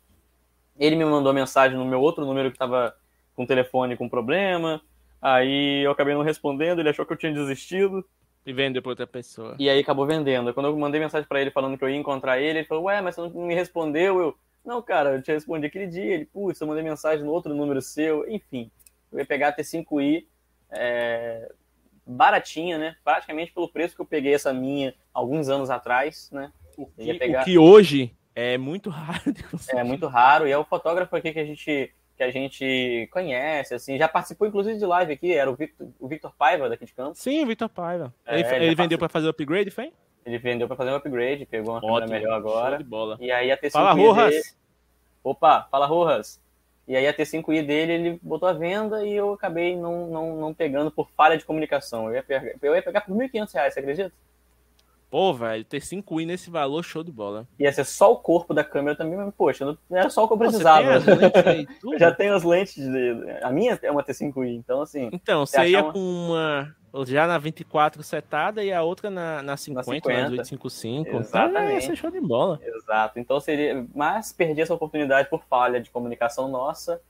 [0.77, 2.95] ele me mandou mensagem no meu outro número que estava
[3.35, 4.81] com o telefone com problema.
[5.21, 8.03] Aí eu acabei não respondendo, ele achou que eu tinha desistido.
[8.45, 9.55] E vendeu para outra pessoa.
[9.59, 10.53] E aí acabou vendendo.
[10.53, 13.01] Quando eu mandei mensagem para ele falando que eu ia encontrar ele, ele falou: Ué,
[13.01, 14.19] mas você não me respondeu?
[14.19, 16.15] Eu, não, cara, eu te respondi aquele dia.
[16.15, 18.29] Ele, putz, eu mandei mensagem no outro número seu.
[18.29, 18.71] Enfim,
[19.11, 20.25] eu ia pegar a T5i
[20.71, 21.51] é,
[22.05, 22.95] baratinha, né?
[23.03, 26.51] Praticamente pelo preço que eu peguei essa minha alguns anos atrás, né?
[26.77, 27.41] O que, pegar...
[27.41, 29.21] o que hoje é muito raro.
[29.69, 33.73] É muito raro, e é o fotógrafo aqui que a gente que a gente conhece,
[33.73, 36.93] assim, já participou inclusive de live aqui, era o Victor, o Victor Paiva daqui de
[36.93, 37.17] Campos.
[37.17, 38.13] Sim, o Victor Paiva.
[38.25, 39.93] É, ele, ele vendeu para fazer o upgrade, foi?
[40.25, 42.77] Ele vendeu para fazer um upgrade, pegou uma Ótimo, câmera melhor agora.
[42.77, 43.17] de bola.
[43.21, 44.31] E aí a T5i Fala, Rojas!
[44.31, 44.43] Dele...
[45.23, 46.41] Opa, fala, Rojas!
[46.85, 50.53] E aí a T5i dele, ele botou a venda e eu acabei não, não, não
[50.53, 52.09] pegando por falha de comunicação.
[52.09, 54.11] Eu ia pegar, eu ia pegar por R$ 1.500, você acredita?
[55.09, 57.47] Pô, velho, ter 5i nesse valor, show de bola.
[57.57, 60.33] Ia ser só o corpo da câmera também, mas, poxa, não era só o que
[60.33, 60.87] eu precisava.
[61.45, 62.75] Aí, já tenho as lentes.
[62.75, 63.39] De...
[63.41, 65.09] A minha é uma T5i, então assim.
[65.11, 65.93] Então, você ia uma...
[65.93, 66.75] com uma.
[67.05, 70.21] Já na 24 setada e a outra na, na 50, na 50.
[70.21, 71.17] na 855.
[71.17, 71.59] Exatamente.
[71.59, 72.59] Então, ia ser show de bola.
[72.63, 73.19] Exato.
[73.19, 73.85] Então seria.
[73.95, 77.01] Mas perdi essa oportunidade por falha de comunicação nossa.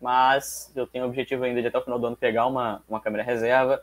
[0.00, 3.00] Mas eu tenho o objetivo ainda de até o final do ano pegar uma, uma
[3.00, 3.82] câmera reserva.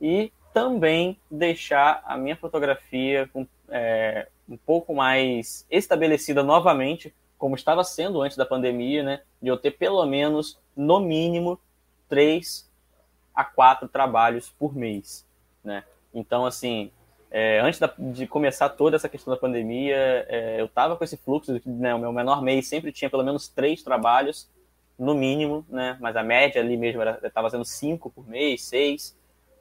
[0.00, 7.84] E também deixar a minha fotografia com, é, um pouco mais estabelecida novamente, como estava
[7.84, 9.20] sendo antes da pandemia, né?
[9.42, 11.60] De eu ter pelo menos, no mínimo,
[12.08, 12.66] três
[13.34, 15.26] a quatro trabalhos por mês,
[15.62, 15.84] né?
[16.14, 16.90] Então, assim,
[17.30, 21.18] é, antes da, de começar toda essa questão da pandemia, é, eu estava com esse
[21.18, 24.48] fluxo, né, o meu menor mês sempre tinha pelo menos três trabalhos,
[24.98, 25.98] no mínimo, né?
[26.00, 29.14] Mas a média ali mesmo estava sendo cinco por mês, seis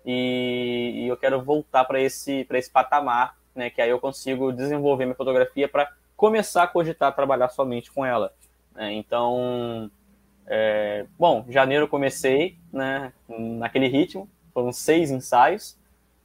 [0.05, 5.05] e, e eu quero voltar para esse, esse patamar, né, que aí eu consigo desenvolver
[5.05, 8.31] minha fotografia para começar a cogitar trabalhar somente com ela.
[8.73, 8.93] Né?
[8.93, 9.89] Então,
[10.45, 15.77] é, bom, janeiro eu comecei né, naquele ritmo, foram seis ensaios,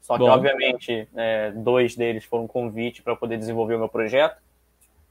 [0.02, 0.30] só que, bom.
[0.30, 4.36] obviamente, é, dois deles foram convite para poder desenvolver o meu projeto.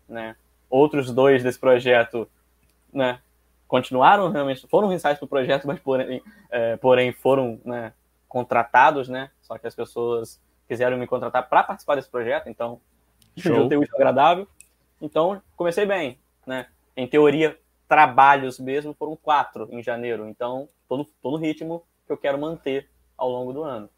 [0.07, 0.35] Né?
[0.69, 2.29] Outros dois desse projeto
[2.91, 3.19] né,
[3.67, 7.93] continuaram realmente, foram ensaios para o projeto, mas porém, é, porém foram né,
[8.29, 9.31] contratados, né?
[9.41, 12.79] Só que as pessoas quiseram me contratar para participar desse projeto, então
[13.67, 14.47] tenho isso agradável.
[15.01, 16.67] Então comecei bem, né?
[16.95, 22.11] Em teoria, trabalhos mesmo foram quatro em janeiro, então tô no, tô no ritmo que
[22.11, 23.89] eu quero manter ao longo do ano.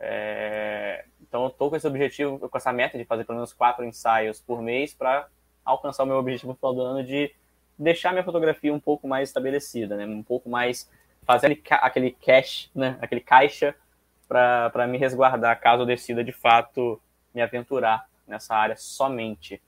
[0.00, 1.04] É...
[1.22, 4.40] Então eu tô com esse objetivo, com essa meta de fazer pelo menos quatro ensaios
[4.40, 5.28] por mês para
[5.64, 7.32] alcançar o meu objetivo no final do ano de
[7.78, 10.06] deixar minha fotografia um pouco mais estabelecida, né?
[10.06, 10.90] Um pouco mais
[11.24, 13.74] fazer aquele cache, né, aquele caixa
[14.28, 17.00] para me resguardar caso eu decida de fato
[17.34, 19.60] me aventurar nessa área somente.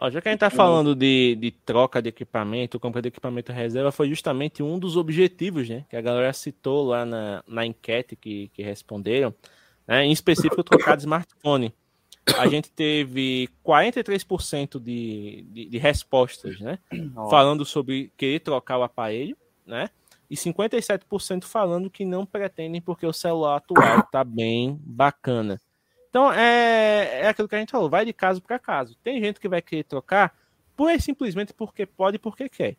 [0.00, 3.52] Ó, já que a gente está falando de, de troca de equipamento, compra de equipamento
[3.52, 5.84] reserva, foi justamente um dos objetivos, né?
[5.90, 9.34] Que a galera citou lá na, na enquete que, que responderam,
[9.86, 10.04] né?
[10.04, 11.74] Em específico, trocar de smartphone.
[12.36, 16.78] A gente teve 43% de, de, de respostas, né?
[17.28, 19.90] Falando sobre querer trocar o aparelho, né?
[20.30, 25.60] E 57% falando que não pretendem porque o celular atual está bem bacana.
[26.10, 28.96] Então é, é aquilo que a gente falou, vai de caso para caso.
[29.02, 30.34] Tem gente que vai querer trocar
[30.78, 32.76] e simplesmente porque pode e porque quer.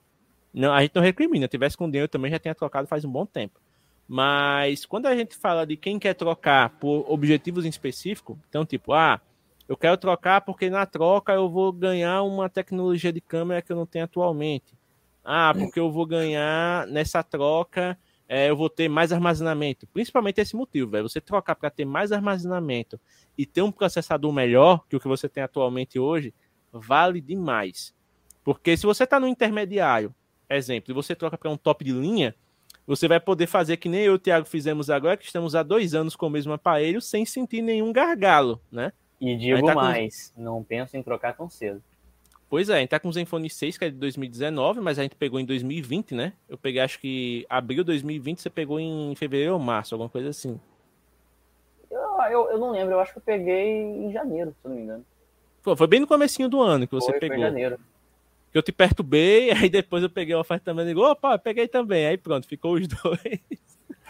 [0.53, 1.45] Não, a gente não recrimina.
[1.45, 3.59] Se tivesse com dinheiro também já tinha trocado faz um bom tempo.
[4.07, 8.91] Mas quando a gente fala de quem quer trocar por objetivos em específico, então, tipo,
[8.91, 9.21] ah,
[9.67, 13.75] eu quero trocar porque na troca eu vou ganhar uma tecnologia de câmera que eu
[13.75, 14.75] não tenho atualmente.
[15.23, 17.97] Ah, porque eu vou ganhar nessa troca,
[18.27, 19.87] é, eu vou ter mais armazenamento.
[19.87, 21.09] Principalmente esse motivo, velho.
[21.09, 22.99] Você trocar para ter mais armazenamento
[23.37, 26.33] e ter um processador melhor que o que você tem atualmente hoje,
[26.71, 27.93] vale demais.
[28.43, 30.13] Porque se você está no intermediário,
[30.49, 32.35] exemplo, e você troca para um top de linha,
[32.85, 35.61] você vai poder fazer que nem eu e o Thiago fizemos agora, que estamos há
[35.61, 38.91] dois anos com o mesmo aparelho, sem sentir nenhum gargalo, né?
[39.21, 40.41] E digo tá mais, com...
[40.41, 41.83] não penso em trocar tão cedo.
[42.49, 45.03] Pois é, a gente tá com o Zenfone 6, que é de 2019, mas a
[45.03, 46.33] gente pegou em 2020, né?
[46.47, 50.29] Eu peguei, acho que abril de 2020, você pegou em fevereiro ou março, alguma coisa
[50.29, 50.59] assim.
[51.91, 51.99] Eu,
[52.31, 54.83] eu, eu não lembro, eu acho que eu peguei em janeiro, se eu não me
[54.83, 55.05] engano.
[55.61, 57.37] Foi, foi bem no comecinho do ano que você foi, pegou.
[57.37, 57.79] Foi em janeiro
[58.51, 61.67] que eu te perturbei, aí depois eu peguei a oferta também e digo, opa, peguei
[61.67, 62.07] também.
[62.07, 63.39] Aí pronto, ficou os dois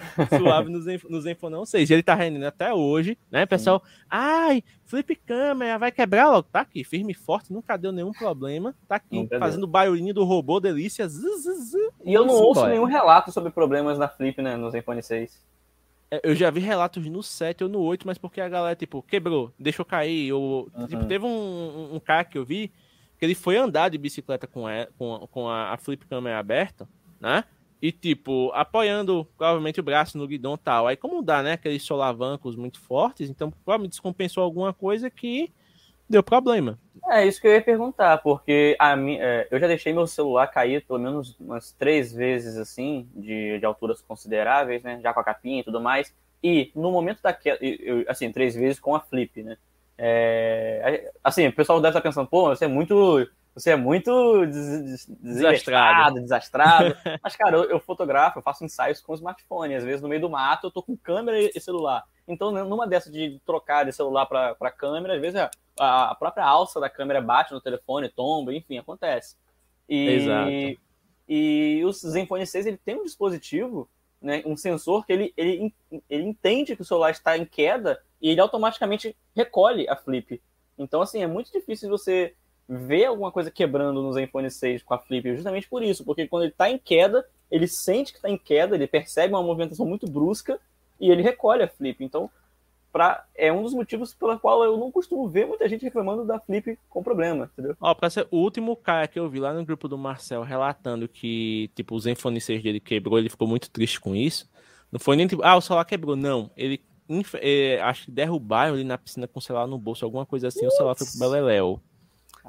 [0.38, 1.90] suave no, Zenf no Zenfone 6.
[1.90, 3.82] Ele tá rendendo até hoje, né, pessoal?
[3.86, 3.92] Sim.
[4.10, 6.48] Ai, flip câmera, vai quebrar logo.
[6.52, 8.76] Tá aqui, firme e forte, nunca deu nenhum problema.
[8.88, 11.08] Tá aqui, fazendo o barulhinho do robô, delícia.
[12.04, 15.50] e eu não ouço nenhum relato sobre problemas na flip, né, no Zenfone 6.
[16.12, 19.04] É, eu já vi relatos no 7 ou no 8, mas porque a galera, tipo,
[19.04, 20.34] quebrou, deixou cair.
[20.34, 20.88] Ou, uhum.
[20.88, 22.72] tipo, teve um, um cara que eu vi
[23.20, 26.88] que ele foi andar de bicicleta com a, com, com a, a flip câmera aberta,
[27.20, 27.44] né?
[27.82, 30.88] E, tipo, apoiando provavelmente o braço no guidão tal.
[30.88, 31.54] Aí, como dá, né?
[31.54, 35.52] Aqueles solavancos muito fortes, então provavelmente descompensou alguma coisa que
[36.10, 36.78] deu problema.
[37.10, 40.48] É isso que eu ia perguntar, porque a minha, é, eu já deixei meu celular
[40.48, 45.00] cair pelo menos umas três vezes, assim, de, de alturas consideráveis, né?
[45.02, 46.14] Já com a capinha e tudo mais.
[46.44, 47.60] E no momento da queda,
[48.08, 49.58] assim, três vezes com a flip, né?
[49.98, 53.28] É, assim, o pessoal deve estar pensando, pô, você é muito.
[53.54, 56.96] Você é muito des, desastrado, desastrado.
[57.22, 59.76] Mas, cara, eu, eu, fotografo, eu faço ensaios com smartphone.
[59.76, 62.04] Às vezes, no meio do mato, eu tô com câmera e celular.
[62.28, 65.42] Então, numa dessas de trocar de celular para câmera, às vezes
[65.78, 69.36] a, a, própria alça da câmera bate no telefone, tomba, enfim, acontece.
[69.90, 70.80] E, Exato.
[71.32, 73.88] E o Zenfone 6 ele tem um dispositivo,
[74.20, 75.74] né, um sensor que ele, ele,
[76.10, 80.42] ele entende que o celular está em queda e ele automaticamente recolhe a flip.
[80.76, 82.34] Então, assim, é muito difícil você
[82.70, 86.44] ver alguma coisa quebrando no Zenfone 6 com a flip, justamente por isso, porque quando
[86.44, 90.08] ele está em queda, ele sente que está em queda, ele percebe uma movimentação muito
[90.08, 90.60] brusca
[91.00, 92.04] e ele recolhe a flip.
[92.04, 92.30] Então,
[92.92, 96.40] pra, é um dos motivos pela qual eu não costumo ver muita gente reclamando da
[96.40, 97.76] flip com problema, entendeu?
[97.82, 101.08] Ó, pra ser o último cara que eu vi lá no grupo do Marcel relatando
[101.08, 104.48] que, tipo, o Zenfone 6 dele quebrou, ele ficou muito triste com isso.
[104.92, 106.16] Não foi nem tipo, ah, o celular quebrou.
[106.16, 106.80] Não, ele
[107.42, 110.66] é, acho que derrubaram ali na piscina com o celular no bolso, alguma coisa assim,
[110.66, 110.74] Ups.
[110.74, 111.82] o celular foi pro Beleléu.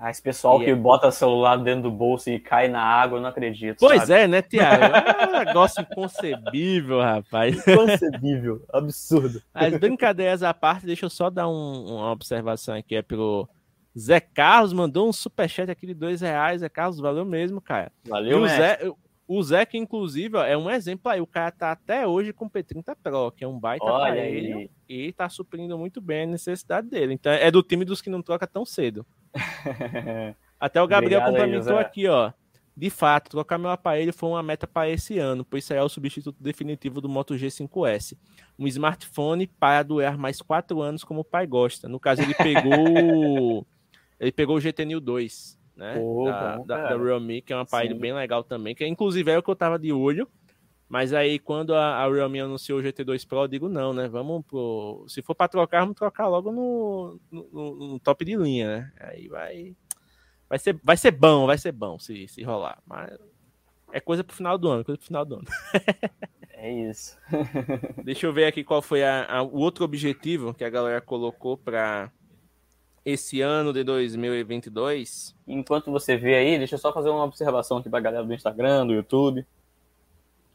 [0.03, 0.74] Ah, esse pessoal e que é...
[0.74, 3.76] bota celular dentro do bolso e cai na água, eu não acredito.
[3.78, 4.12] Pois sabe?
[4.14, 4.84] é, né, Tiago?
[4.84, 7.59] É um negócio inconcebível, rapaz.
[7.68, 9.42] Inconcebível, absurdo.
[9.53, 13.46] As brincadeiras à parte, deixa eu só dar um, uma observação aqui, é pelo
[13.96, 16.62] Zé Carlos, mandou um superchat aqui de dois reais.
[16.62, 17.92] Zé Carlos, valeu mesmo, cara.
[18.09, 18.78] Valeu, e o Zé,
[19.28, 22.46] o Zé, que inclusive ó, é um exemplo aí, o cara tá até hoje com
[22.46, 24.70] o P30 Pro, que é um baita Olha aparelho aí.
[24.88, 27.12] e tá suprindo muito bem a necessidade dele.
[27.12, 29.05] Então é do time dos que não troca tão cedo.
[30.59, 32.33] até o Gabriel Obrigado complementou aí, aqui, ó.
[32.76, 36.37] De fato, trocar meu aparelho foi uma meta para esse ano, pois será o substituto
[36.41, 38.16] definitivo do Moto G5S.
[38.59, 41.89] Um smartphone para durar mais quatro anos como o pai gosta.
[41.89, 43.66] No caso, ele pegou.
[44.18, 45.95] ele pegou o GT New 2 né?
[45.95, 49.31] Pô, da, bom, da, da, Realme, que é uma aparelho bem legal também, que inclusive
[49.31, 50.28] é o que eu tava de olho.
[50.91, 54.09] Mas aí, quando a, a Realme anunciou o GT2 Pro, eu digo não, né?
[54.09, 55.05] Vamos pro.
[55.07, 58.93] Se for para trocar, vamos trocar logo no, no, no, top de linha, né?
[58.99, 59.76] Aí vai.
[60.49, 62.82] Vai ser, vai ser bom, vai ser bom se, se rolar.
[62.84, 63.16] Mas
[63.93, 65.47] é coisa pro final do ano, coisa pro final do ano.
[66.55, 67.16] é isso.
[68.05, 71.57] Deixa eu ver aqui qual foi a, a, o outro objetivo que a galera colocou
[71.57, 72.11] para
[73.05, 75.36] esse ano de 2022.
[75.47, 78.34] Enquanto você vê aí, deixa eu só fazer uma observação aqui para a galera do
[78.34, 79.47] Instagram, do YouTube.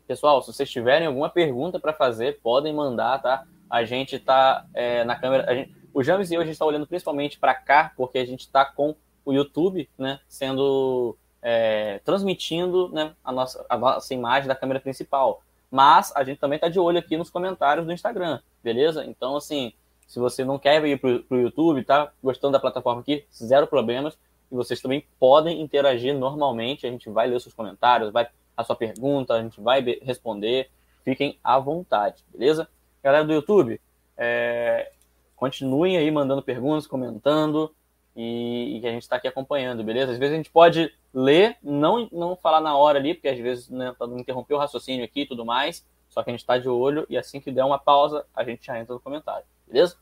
[0.07, 3.45] Pessoal, se vocês tiverem alguma pergunta para fazer, podem mandar, tá?
[3.69, 5.53] A gente tá é, na câmera.
[5.55, 8.41] Gente, o James e eu, a gente está olhando principalmente para cá, porque a gente
[8.41, 10.19] está com o YouTube, né?
[10.27, 11.17] Sendo.
[11.47, 15.43] É, transmitindo né, a, nossa, a nossa imagem da câmera principal.
[15.69, 19.05] Mas a gente também está de olho aqui nos comentários do Instagram, beleza?
[19.05, 19.71] Então, assim,
[20.07, 24.17] se você não quer ir para o YouTube, tá gostando da plataforma aqui, zero problemas.
[24.51, 26.87] E vocês também podem interagir normalmente.
[26.87, 30.69] A gente vai ler seus comentários, vai a sua pergunta, a gente vai responder.
[31.03, 32.67] Fiquem à vontade, beleza?
[33.03, 33.79] Galera do YouTube,
[34.17, 34.91] é...
[35.35, 37.73] continuem aí mandando perguntas, comentando.
[38.15, 40.13] e, a gente está aqui acompanhando, beleza?
[40.13, 43.69] Às vezes a gente pode ler, não, não falar na hora ali, porque às vezes
[43.69, 46.67] né, não interromper o raciocínio aqui e tudo mais, só que a gente está de
[46.67, 49.97] olho e assim que der uma pausa, a gente já entra no comentário, beleza?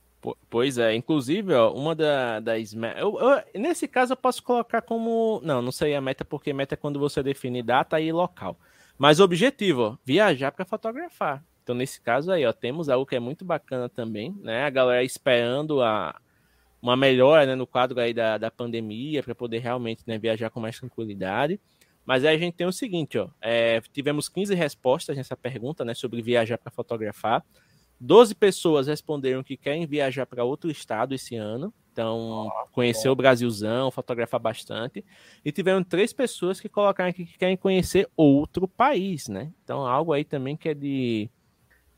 [0.50, 5.42] Pois é, inclusive, ó, uma da, das eu, eu, nesse caso eu posso colocar como.
[5.44, 8.58] Não, não sei a meta, porque meta é quando você define data e local.
[8.98, 11.44] Mas objetivo, ó, viajar para fotografar.
[11.62, 14.66] Então, nesse caso aí, ó, temos algo que é muito bacana também, né?
[14.66, 16.16] A galera esperando a,
[16.82, 20.60] uma melhora né, no quadro aí da, da pandemia para poder realmente né, viajar com
[20.60, 21.60] mais tranquilidade.
[22.06, 25.94] Mas aí a gente tem o seguinte, ó, é, tivemos 15 respostas nessa pergunta, né,
[25.94, 27.42] sobre viajar para fotografar.
[28.00, 31.74] 12 pessoas responderam que querem viajar para outro estado esse ano.
[31.92, 35.06] Então, oh, conhecer o Brasilzão, fotografar bastante.
[35.46, 39.52] E tiveram três pessoas que colocaram aqui que querem conhecer outro país, né?
[39.64, 41.30] Então, algo aí também que é de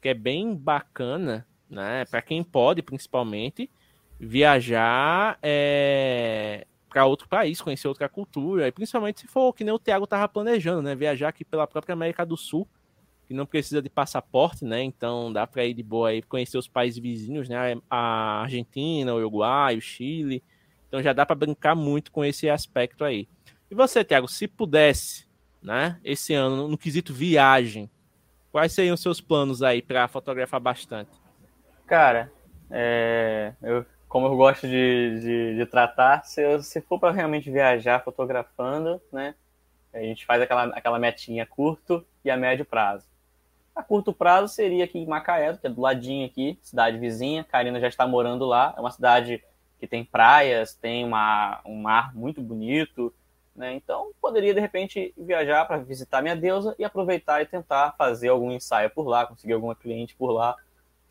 [0.01, 2.05] que é bem bacana, né?
[2.05, 3.71] Para quem pode, principalmente,
[4.19, 9.79] viajar é, para outro país, conhecer outra cultura, e principalmente se for que nem o
[9.79, 10.93] Thiago estava planejando, né?
[10.93, 12.67] Viajar aqui pela própria América do Sul
[13.27, 14.83] que não precisa de passaporte, né?
[14.83, 17.77] Então dá para ir de boa aí conhecer os países vizinhos, né?
[17.89, 20.43] A Argentina, o Uruguai, o Chile.
[20.87, 23.27] Então já dá para brincar muito com esse aspecto aí.
[23.69, 25.27] E você, Thiago, se pudesse,
[25.61, 25.99] né?
[26.03, 27.89] Esse ano no, quesito viagem,
[28.51, 31.11] quais seriam os seus planos aí para fotografar bastante?
[31.87, 32.31] Cara,
[32.69, 37.51] é, eu, como eu gosto de, de, de tratar, se, eu, se for para realmente
[37.51, 39.35] viajar fotografando, né?
[39.93, 43.05] A gente faz aquela, aquela metinha curto e a médio prazo.
[43.75, 47.43] A curto prazo seria aqui em Macaé, que é do ladinho aqui, cidade vizinha.
[47.43, 48.73] Karina já está morando lá.
[48.77, 49.43] É uma cidade
[49.77, 53.13] que tem praias, tem uma, um mar muito bonito.
[53.53, 53.73] Né?
[53.73, 58.49] Então, poderia de repente viajar para visitar minha deusa e aproveitar e tentar fazer algum
[58.49, 60.55] ensaio por lá, conseguir alguma cliente por lá.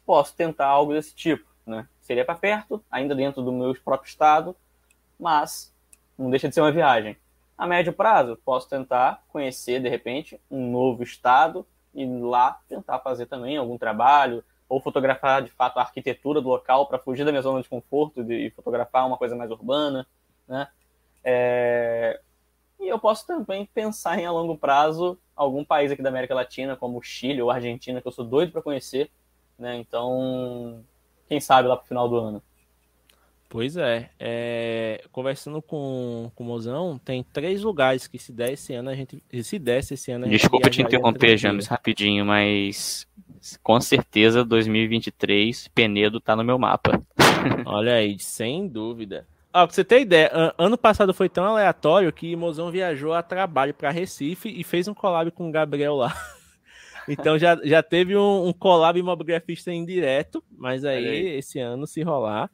[0.06, 1.44] Posso tentar algo desse tipo.
[1.66, 1.86] Né?
[2.00, 4.56] Seria para perto, ainda dentro do meu próprio estado,
[5.18, 5.70] mas
[6.16, 7.16] não deixa de ser uma viagem.
[7.56, 13.26] A médio prazo, posso tentar conhecer de repente um novo estado e lá tentar fazer
[13.26, 17.42] também algum trabalho, ou fotografar de fato a arquitetura do local para fugir da minha
[17.42, 20.06] zona de conforto e fotografar uma coisa mais urbana,
[20.48, 20.68] né?
[21.22, 22.20] É...
[22.80, 26.76] E eu posso também pensar em a longo prazo algum país aqui da América Latina,
[26.76, 29.10] como Chile ou Argentina, que eu sou doido para conhecer,
[29.58, 29.76] né?
[29.76, 30.84] Então,
[31.28, 32.42] quem sabe lá para o final do ano.
[33.48, 38.74] Pois é, é, conversando com, com o Mozão, tem três lugares que se der esse
[38.74, 39.22] ano a gente.
[39.42, 40.40] Se desse esse ano a gente.
[40.40, 43.06] Desculpa te interromper, James, rapidinho, mas
[43.62, 47.00] com certeza 2023 Penedo tá no meu mapa.
[47.64, 49.26] Olha aí, sem dúvida.
[49.52, 53.72] Ah, pra você ter ideia, ano passado foi tão aleatório que Mozão viajou a trabalho
[53.72, 56.12] para Recife e fez um collab com o Gabriel lá.
[57.06, 62.02] Então já, já teve um, um collab imobiligrafista indireto, mas aí, aí, esse ano, se
[62.02, 62.50] rolar,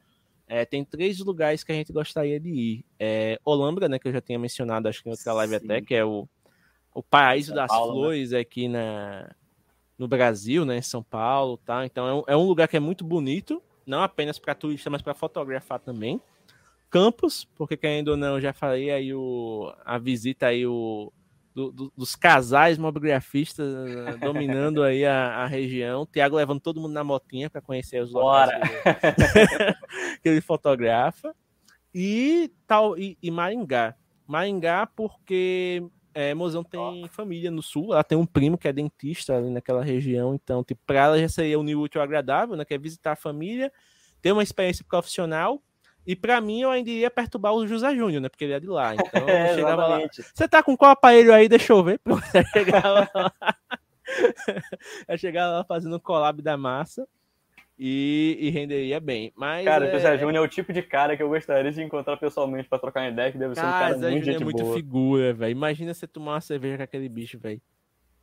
[0.51, 2.85] é, tem três lugares que a gente gostaria de ir.
[2.99, 5.65] É, Olambra, né, que eu já tinha mencionado, acho que em outra live Sim.
[5.65, 6.27] até, que é o,
[6.93, 7.99] o paraíso das Paulo, né?
[7.99, 8.39] flores né?
[8.39, 9.33] aqui na,
[9.97, 11.85] no Brasil, né, em São Paulo, tá?
[11.85, 15.01] Então é um, é um lugar que é muito bonito, não apenas para turista, mas
[15.01, 16.19] para fotografar também.
[16.89, 21.13] Campos, porque querendo ou não, já falei aí o, a visita aí o
[21.53, 26.05] do, do, dos casais mobigrafistas eh, dominando aí a, a região.
[26.05, 28.61] Tiago levando todo mundo na motinha para conhecer os locais
[30.21, 31.35] que ele fotografa.
[31.93, 33.95] E tal e, e Maringá.
[34.25, 35.83] Maringá porque
[36.13, 39.83] é, Mozão tem família no sul, ela tem um primo que é dentista ali naquela
[39.83, 42.63] região, então tipo, para ela já seria um útil agradável, né?
[42.63, 43.71] Quer visitar a família,
[44.21, 45.61] ter uma experiência profissional
[46.05, 48.29] e para mim, eu ainda iria perturbar o José Júnior, né?
[48.29, 48.93] Porque ele é de lá.
[49.11, 49.99] Então, é, chegava lá.
[50.11, 51.47] Você tá com qual aparelho aí?
[51.47, 51.99] Deixa eu ver.
[52.33, 53.33] Eu chegava lá,
[55.07, 57.07] eu chegava lá fazendo o collab da massa
[57.79, 59.31] e, e renderia bem.
[59.35, 62.17] Mas, cara, o José Júnior é o tipo de cara que eu gostaria de encontrar
[62.17, 64.63] pessoalmente para trocar uma ideia, que deve ser um cara Zé muito Júnior é muito
[64.63, 64.75] boa.
[64.75, 65.51] figura, velho.
[65.51, 67.61] Imagina você tomar uma cerveja com aquele bicho, velho.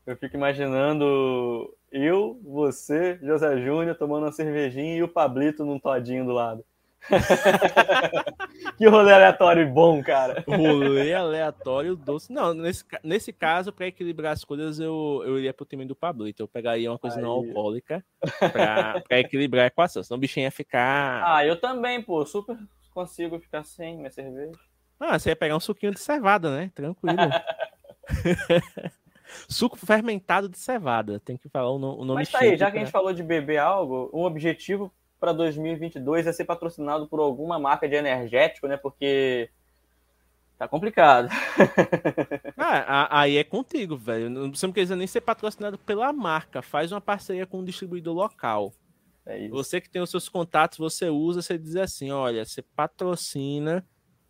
[0.06, 6.24] Eu fico imaginando eu, você, José Júnior tomando uma cervejinha e o Pablito num todinho
[6.24, 6.64] do lado.
[8.76, 10.44] que rolê aleatório bom, cara.
[10.46, 12.32] Rolê aleatório doce.
[12.32, 16.42] Não, nesse, nesse caso, para equilibrar as coisas, eu, eu iria pro time do Pablito.
[16.42, 17.22] Eu pegaria uma coisa Aí.
[17.22, 18.04] não alcoólica
[18.52, 20.02] pra, pra equilibrar a equação.
[20.02, 21.22] Senão o bichinho ia ficar.
[21.24, 22.26] Ah, eu também, pô.
[22.26, 22.58] Super
[22.98, 24.58] consigo ficar sem minha cerveja.
[24.98, 26.72] Ah, você ia pegar um suquinho de cevada, né?
[26.74, 27.16] Tranquilo.
[29.48, 31.20] Suco fermentado de cevada.
[31.20, 33.58] Tem que falar o, nome Mas tá aí, já que a gente falou de beber
[33.58, 38.76] algo, um objetivo para 2022 é ser patrocinado por alguma marca de energético, né?
[38.76, 39.50] Porque
[40.58, 41.28] tá complicado.
[42.56, 44.28] ah, aí é contigo, velho.
[44.28, 46.62] Não precisa nem ser patrocinado pela marca.
[46.62, 48.72] Faz uma parceria com um distribuidor local.
[49.28, 53.84] É você que tem os seus contatos, você usa, você diz assim: olha, você patrocina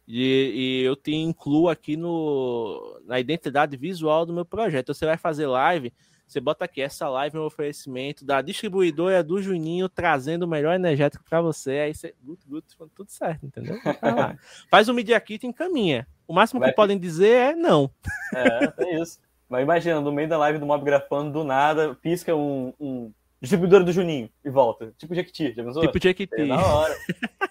[0.06, 4.92] E, e, eu te incluo aqui no, na identidade visual do meu projeto.
[4.92, 5.92] Você vai fazer live,
[6.28, 10.74] você bota aqui, essa live é um oferecimento da distribuidora do Juninho, trazendo o melhor
[10.74, 11.70] energético para você.
[11.70, 13.76] Aí você, gut, gut, tudo certo, entendeu?
[14.70, 16.06] Faz o Media Kit e encaminha.
[16.26, 17.90] O máximo vai que podem dizer é não.
[18.34, 19.18] É, é isso.
[19.48, 23.10] Mas imagina, no meio da live do Mob Grafando, do nada, pisca um, um
[23.40, 24.92] distribuidor do Juninho e volta.
[24.98, 25.82] Tipo Jequiti, já pensou?
[25.82, 26.42] Tipo Jequiti.
[26.42, 26.96] É na hora.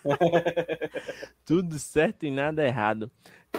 [1.46, 3.12] Tudo certo e nada errado.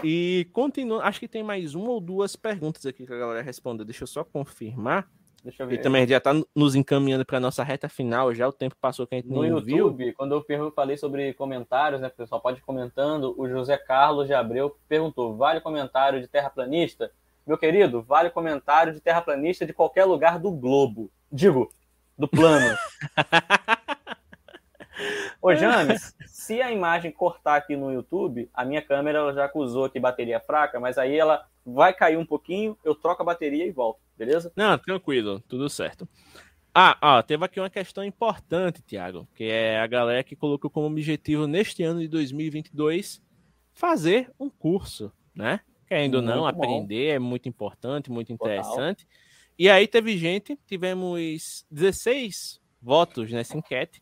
[0.04, 3.84] E continua, acho que tem mais uma ou duas perguntas aqui que a galera respondeu.
[3.84, 5.10] Deixa eu só confirmar.
[5.42, 5.76] Deixa eu ver.
[5.76, 9.14] E também já está nos encaminhando para nossa reta final, já o tempo passou que
[9.14, 10.14] a gente no não YouTube, viu.
[10.14, 14.76] quando eu falei sobre comentários, né, pessoal pode ir comentando, o José Carlos de Abreu
[14.88, 17.10] perguntou: "Vale comentário de terraplanista?"
[17.46, 21.10] Meu querido, vale comentário de terraplanista de qualquer lugar do globo.
[21.32, 21.70] Digo,
[22.18, 22.76] do plano.
[25.40, 30.00] Ô, James, se a imagem cortar aqui no YouTube, a minha câmera já acusou aqui
[30.00, 34.00] bateria fraca, mas aí ela vai cair um pouquinho, eu troco a bateria e volto,
[34.16, 34.52] beleza?
[34.56, 36.08] Não, tranquilo, tudo certo.
[36.74, 40.86] Ah, ó, teve aqui uma questão importante, Thiago, que é a galera que colocou como
[40.86, 43.22] objetivo neste ano de 2022
[43.72, 45.60] fazer um curso, né?
[45.86, 49.06] Querendo ou não, aprender é muito importante, muito interessante.
[49.06, 49.27] Total.
[49.58, 54.00] E aí teve gente, tivemos 16 votos nessa enquete.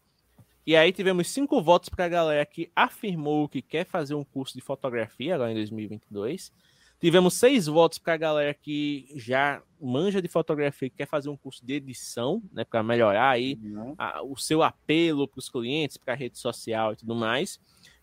[0.66, 4.54] E aí tivemos cinco votos para a galera que afirmou que quer fazer um curso
[4.54, 6.52] de fotografia agora em 2022.
[7.00, 11.36] Tivemos seis votos para a galera que já manja de fotografia e quer fazer um
[11.36, 13.94] curso de edição, né, para melhorar aí uhum.
[13.96, 17.60] a, o seu apelo para os clientes, para a rede social e tudo mais.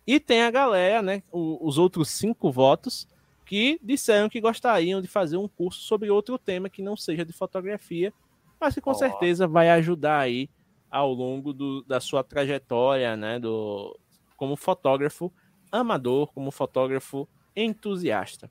[0.08, 3.08] E tem a galera, né, o, os outros cinco votos
[3.54, 7.32] que disseram que gostariam de fazer um curso sobre outro tema que não seja de
[7.32, 8.12] fotografia,
[8.60, 8.95] mas que com oh.
[8.95, 10.49] certeza vai ajudar aí
[10.89, 13.95] ao longo do, da sua trajetória, né, do,
[14.36, 15.32] como fotógrafo
[15.72, 18.49] amador, como fotógrafo entusiasta.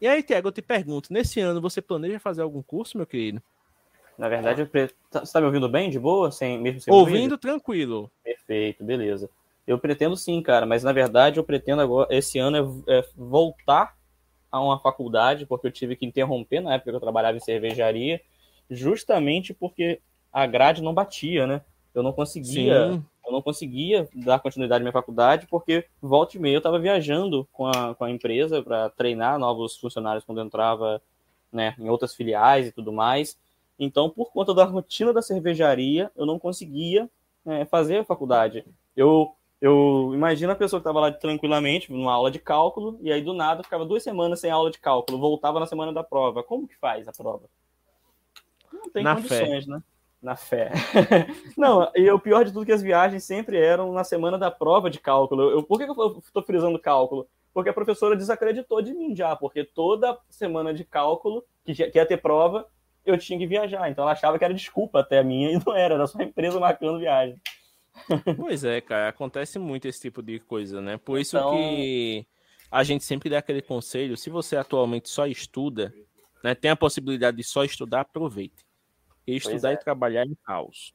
[0.00, 3.42] E aí, Tiago, eu te pergunto, nesse ano você planeja fazer algum curso, meu querido?
[4.16, 4.86] Na verdade, eu pre...
[5.10, 6.30] Tá, você está me ouvindo bem, de boa?
[6.30, 8.08] Sem, mesmo sem Ouvindo tranquilo.
[8.22, 9.28] Perfeito, beleza.
[9.66, 13.96] Eu pretendo sim, cara, mas na verdade eu pretendo agora, esse ano, é, é voltar
[14.54, 18.20] a uma faculdade, porque eu tive que interromper na época que eu trabalhava em cervejaria,
[18.70, 20.00] justamente porque
[20.32, 21.60] a grade não batia, né?
[21.94, 23.04] eu não conseguia, Sim.
[23.24, 27.48] eu não conseguia dar continuidade à minha faculdade porque volta e meia eu estava viajando
[27.52, 31.00] com a, com a empresa para treinar novos funcionários quando eu entrava,
[31.52, 33.38] né, em outras filiais e tudo mais.
[33.78, 37.08] Então, por conta da rotina da cervejaria, eu não conseguia
[37.44, 38.64] né, fazer a faculdade.
[38.96, 39.34] Eu
[39.64, 43.32] eu imagino a pessoa que estava lá tranquilamente, numa aula de cálculo, e aí do
[43.32, 46.42] nada ficava duas semanas sem aula de cálculo, voltava na semana da prova.
[46.42, 47.48] Como que faz a prova?
[48.70, 49.70] Não tem na condições, fé.
[49.70, 49.82] né?
[50.20, 50.70] Na fé.
[51.56, 54.50] não, e o pior de tudo é que as viagens sempre eram na semana da
[54.50, 55.50] prova de cálculo.
[55.50, 57.26] Eu, por que, eu estou frisando cálculo?
[57.54, 62.04] Porque a professora desacreditou de mim já, porque toda semana de cálculo, que, que ia
[62.04, 62.68] ter prova,
[63.02, 63.88] eu tinha que viajar.
[63.88, 66.24] Então ela achava que era desculpa até a minha, e não era, era só a
[66.24, 67.40] empresa marcando viagem.
[68.36, 70.96] Pois é, cara, acontece muito esse tipo de coisa, né?
[70.96, 71.52] Por isso então...
[71.52, 72.26] que
[72.70, 75.94] a gente sempre dá aquele conselho, se você atualmente só estuda,
[76.42, 78.66] né, tem a possibilidade de só estudar, aproveite
[79.26, 79.74] e estudar é.
[79.74, 80.92] e trabalhar em caos.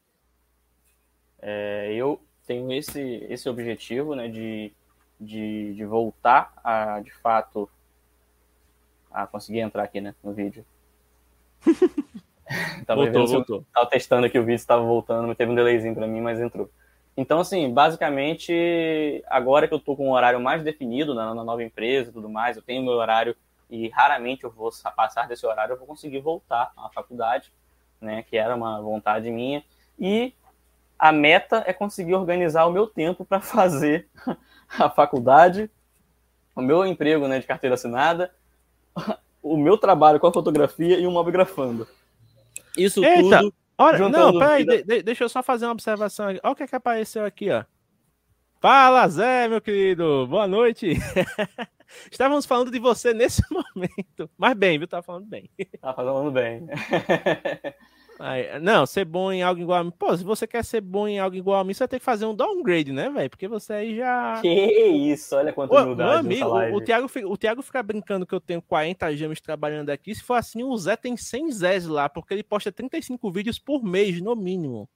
[1.42, 4.74] É, eu tenho esse, esse objetivo, né, de,
[5.20, 7.70] de, de voltar a, de fato,
[9.10, 10.66] a conseguir entrar aqui, né, no vídeo.
[12.86, 13.66] tava voltou, voltou.
[13.74, 16.70] Tava testando aqui o vídeo, estava voltando, teve um delayzinho para mim, mas entrou.
[17.20, 21.62] Então, assim, basicamente, agora que eu tô com um horário mais definido na, na nova
[21.62, 23.36] empresa e tudo mais, eu tenho meu horário
[23.70, 27.52] e raramente eu vou passar desse horário, eu vou conseguir voltar à faculdade
[28.00, 29.62] né, que era uma vontade minha,
[30.00, 30.34] e
[30.98, 34.08] a meta é conseguir organizar o meu tempo para fazer
[34.80, 35.70] a faculdade,
[36.56, 38.34] o meu emprego né, de carteira assinada,
[39.44, 41.86] o meu trabalho com a fotografia e o mobigrafando.
[42.78, 43.54] Isso Eita, tudo.
[43.82, 44.84] Olha, não, peraí, vida...
[44.84, 46.40] de, deixa eu só fazer uma observação aqui.
[46.44, 47.64] Olha o que, é que apareceu aqui, ó.
[48.60, 50.28] Fala, Zé, meu querido.
[50.28, 50.96] Boa noite.
[52.12, 54.30] Estávamos falando de você nesse momento.
[54.38, 54.86] Mas bem, viu?
[54.86, 55.50] Tá falando bem.
[55.80, 56.68] Tá falando bem.
[58.20, 59.92] Aí, não, ser bom em algo igual a mim.
[59.98, 62.06] Pô, se você quer ser bom em algo igual a mim, você vai ter que
[62.06, 63.30] fazer um downgrade, né, velho?
[63.30, 64.42] Porque você aí já.
[64.42, 68.36] Que isso, olha quanto Ô, Meu amigo, o, o, Thiago, o Thiago fica brincando que
[68.36, 70.14] eu tenho 40 gemas trabalhando aqui.
[70.14, 73.82] Se for assim, o Zé tem 100 Zés lá, porque ele posta 35 vídeos por
[73.82, 74.90] mês, no mínimo.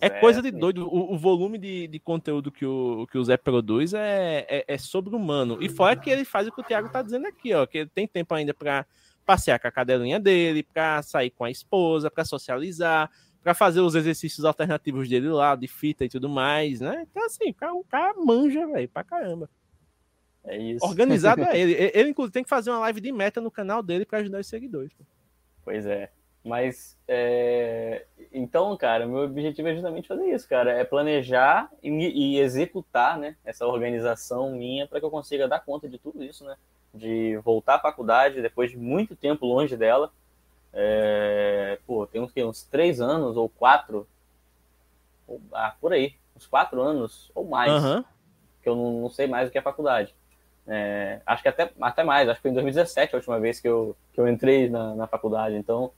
[0.00, 0.86] É coisa de doido.
[0.86, 4.78] O, o volume de, de, conteúdo que o, que o Zé produz é, é, é
[4.78, 5.58] sobre-humano.
[5.60, 7.66] E fora que ele faz o que o Thiago tá dizendo aqui, ó.
[7.66, 8.86] Que ele tem tempo ainda para
[9.24, 13.10] passear com a cadelinha dele, para sair com a esposa, para socializar,
[13.42, 17.06] para fazer os exercícios alternativos dele lá, de fita e tudo mais, né?
[17.10, 19.50] Então, assim, o cara, o cara manja, velho, pra caramba.
[20.44, 20.84] É isso.
[20.84, 21.90] Organizado é ele.
[21.94, 24.46] Ele, inclusive, tem que fazer uma live de meta no canal dele para ajudar os
[24.46, 24.92] seguidores.
[25.64, 26.10] Pois é.
[26.44, 28.04] Mas, é...
[28.32, 30.72] então, cara, meu objetivo é justamente fazer isso, cara.
[30.72, 35.88] É planejar e, e executar, né, essa organização minha para que eu consiga dar conta
[35.88, 36.56] de tudo isso, né?
[36.92, 40.10] De voltar à faculdade depois de muito tempo longe dela.
[40.72, 41.78] É...
[41.86, 44.06] Pô, tem uns, uns três anos ou quatro,
[45.28, 48.04] ou, ah, por aí, uns quatro anos ou mais, uhum.
[48.62, 50.12] que eu não, não sei mais o que é faculdade.
[50.66, 53.68] É, acho que até, até mais, acho que foi em 2017 a última vez que
[53.68, 55.56] eu, que eu entrei na, na faculdade.
[55.56, 55.92] Então,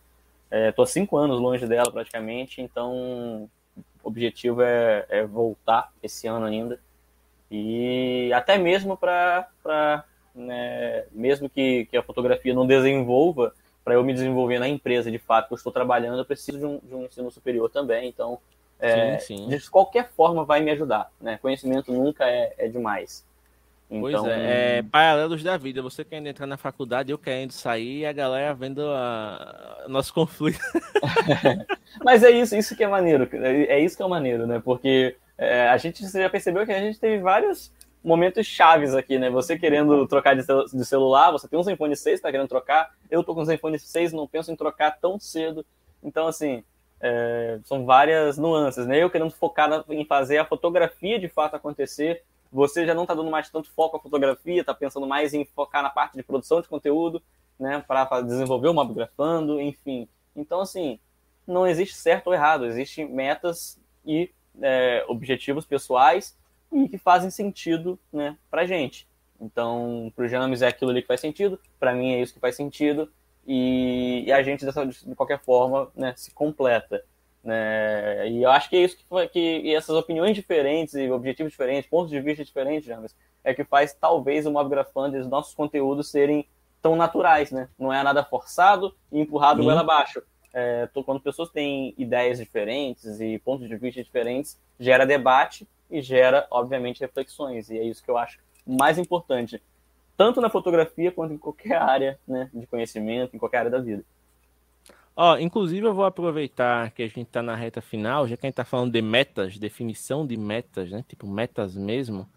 [0.69, 3.49] estou é, cinco anos longe dela praticamente, então
[4.03, 6.79] o objetivo é, é voltar esse ano ainda.
[7.51, 14.15] E até mesmo para, né, mesmo que, que a fotografia não desenvolva, para eu me
[14.15, 17.05] desenvolver na empresa de fato que eu estou trabalhando, eu preciso de um, de um
[17.05, 18.09] ensino superior também.
[18.09, 18.39] Então,
[18.79, 19.49] é, sim, sim.
[19.49, 21.11] de qualquer forma vai me ajudar.
[21.21, 21.39] Né?
[21.41, 23.25] Conhecimento nunca é, é demais.
[24.01, 25.82] Pois então, é, é, paralelos da vida.
[25.82, 29.84] Você querendo entrar na faculdade, eu querendo sair, e a galera vendo a...
[29.88, 30.59] nosso conflito.
[32.05, 33.28] Mas é isso, isso que é maneiro.
[33.32, 34.61] É isso que é maneiro, né?
[34.64, 37.72] Porque é, a gente já percebeu que a gente teve vários
[38.03, 39.30] momentos chaves aqui, né?
[39.30, 42.90] Você querendo trocar de, de celular, você tem um Zenfone 6, tá querendo trocar.
[43.11, 45.64] Eu tô com um Zenfone 6, não penso em trocar tão cedo.
[46.03, 46.62] Então, assim,
[47.01, 49.03] é, são várias nuances, né?
[49.03, 52.22] Eu querendo focar na, em fazer a fotografia de fato acontecer
[52.55, 55.83] você já não está dando mais tanto foco à fotografia, está pensando mais em focar
[55.83, 57.21] na parte de produção de conteúdo,
[57.59, 60.09] né, para desenvolver o Mobgrafando, enfim.
[60.37, 61.01] Então, assim,
[61.45, 64.31] não existe certo ou errado, existem metas e
[64.63, 66.39] é, objetivos pessoais
[66.71, 69.09] e que fazem sentido né, para gente.
[69.41, 72.41] Então, para o James é aquilo ali que faz sentido, para mim é isso que
[72.41, 73.13] faz sentido,
[73.45, 77.05] e, e a gente, dessa, de qualquer forma, né, se completa.
[77.45, 78.30] Né?
[78.30, 81.88] E eu acho que é isso que, foi, que essas opiniões diferentes e objetivos diferentes,
[81.88, 83.14] pontos de vista diferentes, James,
[83.45, 86.47] é que faz talvez o Mobgrafando e os nossos conteúdos serem
[86.80, 87.68] tão naturais, né?
[87.78, 90.22] Não é nada forçado e empurrado goela abaixo.
[90.53, 96.47] É, quando pessoas têm ideias diferentes e pontos de vista diferentes, gera debate e gera,
[96.51, 97.68] obviamente, reflexões.
[97.68, 99.62] E é isso que eu acho mais importante,
[100.16, 104.05] tanto na fotografia quanto em qualquer área né, de conhecimento, em qualquer área da vida.
[105.17, 108.49] Ó, inclusive eu vou aproveitar que a gente tá na reta final, já que a
[108.49, 111.05] gente tá falando de metas, definição de metas, né?
[111.07, 112.29] Tipo, metas mesmo.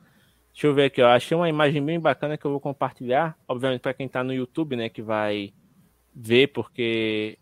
[0.54, 1.10] Deixa eu ver aqui, ó.
[1.10, 3.36] Achei uma imagem bem bacana que eu vou compartilhar.
[3.48, 5.54] Obviamente, para quem tá no YouTube, né, que vai
[6.16, 7.40] ver, porque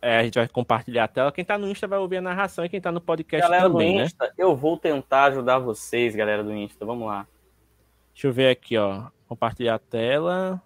[0.00, 1.32] é, a gente vai compartilhar a tela.
[1.32, 3.96] Quem tá no Insta vai ouvir a narração e quem tá no podcast galera também,
[3.96, 4.32] do Insta, né?
[4.38, 6.84] Eu vou tentar ajudar vocês, galera do Insta.
[6.84, 7.26] Vamos lá.
[8.14, 9.08] Deixa eu ver aqui, ó.
[9.26, 10.62] Compartilhar a tela.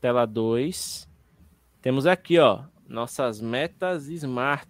[0.00, 1.06] Tela 2.
[1.82, 4.68] Temos aqui, ó nossas metas smart.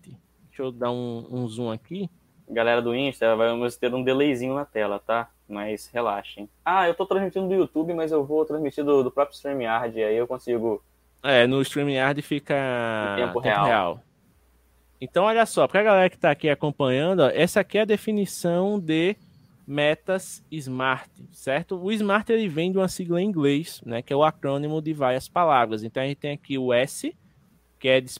[0.48, 2.10] Deixa eu dar um, um zoom aqui.
[2.50, 5.28] Galera do Insta, vamos ter um delayzinho na tela, tá?
[5.48, 6.48] Mas relaxem.
[6.64, 10.16] Ah, eu tô transmitindo do YouTube, mas eu vou transmitir do, do próprio StreamYard, aí
[10.16, 10.82] eu consigo.
[11.22, 13.66] É, no StreamYard fica em tempo, tempo real.
[13.66, 14.02] real.
[15.00, 17.84] Então, olha só, para a galera que está aqui acompanhando, ó, essa aqui é a
[17.84, 19.14] definição de
[19.66, 21.80] metas SMART, certo?
[21.80, 24.92] O SMART ele vem de uma sigla em inglês, né, que é o acrônimo de
[24.92, 25.84] várias palavras.
[25.84, 27.14] Então, a gente tem aqui o S,
[27.78, 28.12] que é de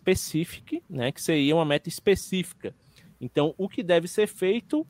[0.89, 2.75] né, que seria uma meta específica.
[3.21, 4.87] Então, o que deve ser feito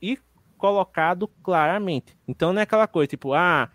[0.00, 0.18] e
[0.56, 2.16] colocado claramente.
[2.26, 3.70] Então, não é aquela coisa tipo, ah,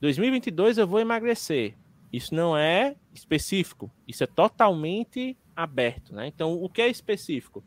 [0.00, 1.74] 2022 eu vou emagrecer.
[2.12, 6.26] Isso não é específico, isso é totalmente aberto, né?
[6.26, 7.62] Então, o que é específico?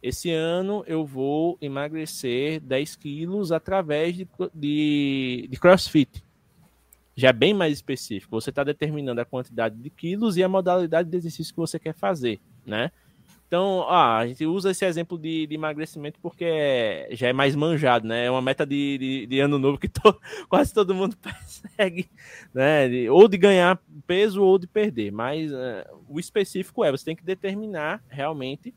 [0.00, 6.22] Esse ano eu vou emagrecer 10 quilos através de, de, de crossfit
[7.18, 8.40] já é bem mais específico.
[8.40, 11.92] Você está determinando a quantidade de quilos e a modalidade de exercício que você quer
[11.92, 12.92] fazer, né?
[13.48, 18.06] Então, a gente usa esse exemplo de, de emagrecimento porque é, já é mais manjado,
[18.06, 18.26] né?
[18.26, 20.16] É uma meta de, de, de ano novo que to,
[20.48, 22.08] quase todo mundo persegue,
[22.54, 22.86] né?
[23.10, 25.10] Ou de ganhar peso ou de perder.
[25.10, 25.56] Mas uh,
[26.08, 28.72] o específico é, você tem que determinar realmente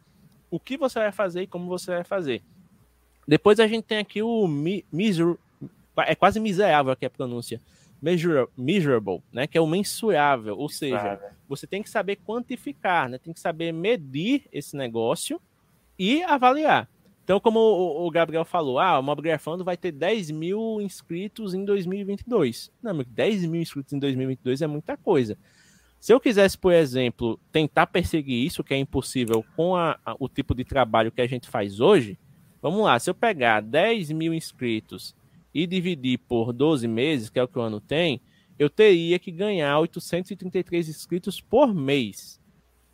[0.49, 2.41] o que você vai fazer e como você vai fazer.
[3.27, 5.35] Depois a gente tem aqui o mi, miser,
[6.07, 7.61] é quase miserável aqui a pronúncia
[8.01, 13.33] measurable, né, que é o mensurável, ou seja, você tem que saber quantificar, né, tem
[13.33, 15.39] que saber medir esse negócio
[15.99, 16.89] e avaliar.
[17.23, 22.71] Então, como o, Gabriel falou, ah, o Mobgrafando vai ter 10 mil inscritos em 2022.
[22.81, 25.37] Não, 10 mil inscritos em 2022 é muita coisa.
[25.99, 30.27] Se eu quisesse, por exemplo, tentar perseguir isso, que é impossível com a, a, o
[30.27, 32.17] tipo de trabalho que a gente faz hoje,
[32.59, 35.15] vamos lá, se eu pegar 10 mil inscritos
[35.53, 38.21] e dividir por 12 meses, que é o que o ano tem,
[38.57, 42.39] eu teria que ganhar 833 inscritos por mês.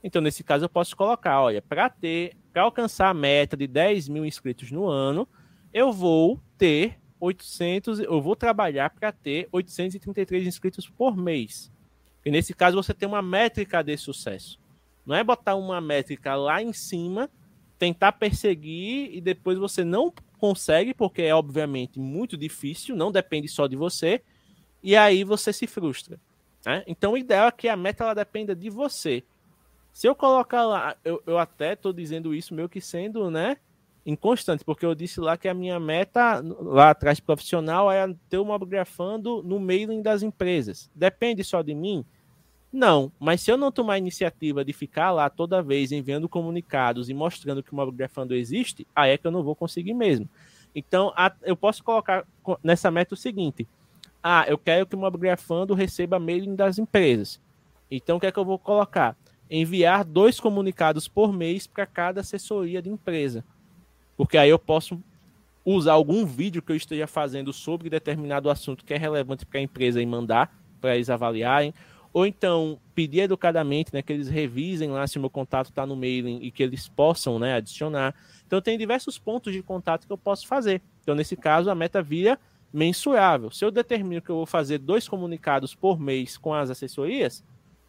[0.04, 4.08] Então, nesse caso, eu posso colocar, olha, para ter, para alcançar a meta de 10
[4.08, 5.28] mil inscritos no ano,
[5.74, 11.72] eu vou ter 800, eu vou trabalhar para ter 833 inscritos por mês.
[12.26, 14.60] E nesse caso você tem uma métrica de sucesso.
[15.06, 17.30] Não é botar uma métrica lá em cima,
[17.78, 23.68] tentar perseguir e depois você não consegue, porque é obviamente muito difícil, não depende só
[23.68, 24.22] de você,
[24.82, 26.20] e aí você se frustra.
[26.66, 26.84] Né?
[26.88, 29.24] Então o ideal é que a meta ela dependa de você.
[29.92, 33.58] Se eu colocar lá, eu, eu até estou dizendo isso meio que sendo, né?
[34.06, 38.58] Inconstante, porque eu disse lá que a minha meta lá atrás profissional é ter uma
[38.60, 40.90] grafando no mailing das empresas.
[40.96, 42.06] Depende só de mim?
[42.78, 47.10] Não, mas se eu não tomar a iniciativa de ficar lá toda vez enviando comunicados
[47.10, 50.30] e mostrando que o Mobgrafando existe, aí é que eu não vou conseguir mesmo.
[50.76, 52.24] Então, a, eu posso colocar
[52.64, 53.68] nessa meta o seguinte:
[54.22, 57.42] ah, eu quero que o Mobgrafando receba mailing das empresas.
[57.90, 59.18] Então, o que é que eu vou colocar?
[59.50, 63.44] Enviar dois comunicados por mês para cada assessoria de empresa.
[64.16, 65.02] Porque aí eu posso
[65.66, 69.64] usar algum vídeo que eu esteja fazendo sobre determinado assunto que é relevante para a
[69.64, 71.74] empresa e mandar para eles avaliarem
[72.18, 75.96] ou então pedir educadamente né, que eles revisem lá se o meu contato está no
[75.96, 78.16] mailing e que eles possam né, adicionar.
[78.48, 80.82] Então, tem diversos pontos de contato que eu posso fazer.
[81.04, 82.40] Então, nesse caso, a meta via
[82.74, 83.52] mensurável.
[83.52, 87.44] Se eu determino que eu vou fazer dois comunicados por mês com as assessorias,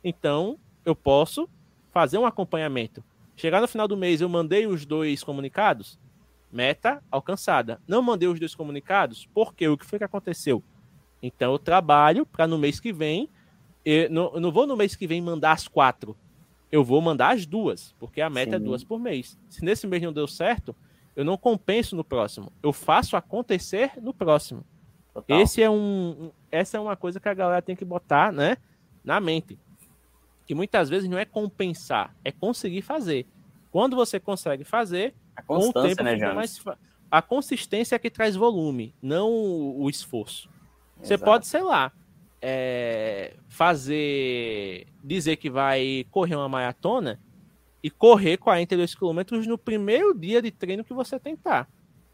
[0.04, 1.48] então eu posso
[1.90, 3.02] fazer um acompanhamento.
[3.34, 5.98] Chegar no final do mês, eu mandei os dois comunicados,
[6.52, 7.80] meta alcançada.
[7.88, 10.62] Não mandei os dois comunicados, porque o que foi que aconteceu?
[11.22, 13.26] Então eu trabalho para no mês que vem
[13.88, 16.16] eu não, eu não vou no mês que vem mandar as quatro.
[16.70, 18.64] Eu vou mandar as duas, porque a meta é Sim.
[18.64, 19.38] é duas por mês.
[19.48, 20.76] Se nesse mês não deu certo,
[21.16, 22.52] eu não compenso no próximo.
[22.62, 24.62] Eu faço acontecer no próximo.
[25.14, 25.40] Total.
[25.40, 28.58] Esse é um, essa é uma coisa que a galera tem que botar, né,
[29.02, 29.58] na mente.
[30.46, 33.26] Que muitas vezes não é compensar, é conseguir fazer.
[33.70, 36.62] Quando você consegue fazer, a com o tempo né, mais
[37.10, 40.50] a consistência é que traz volume, não o esforço.
[40.96, 41.06] Exato.
[41.06, 41.90] Você pode, sei lá,
[42.40, 44.86] é, fazer.
[45.02, 47.20] dizer que vai correr uma maratona
[47.82, 51.68] e correr 42 quilômetros no primeiro dia de treino que você tentar.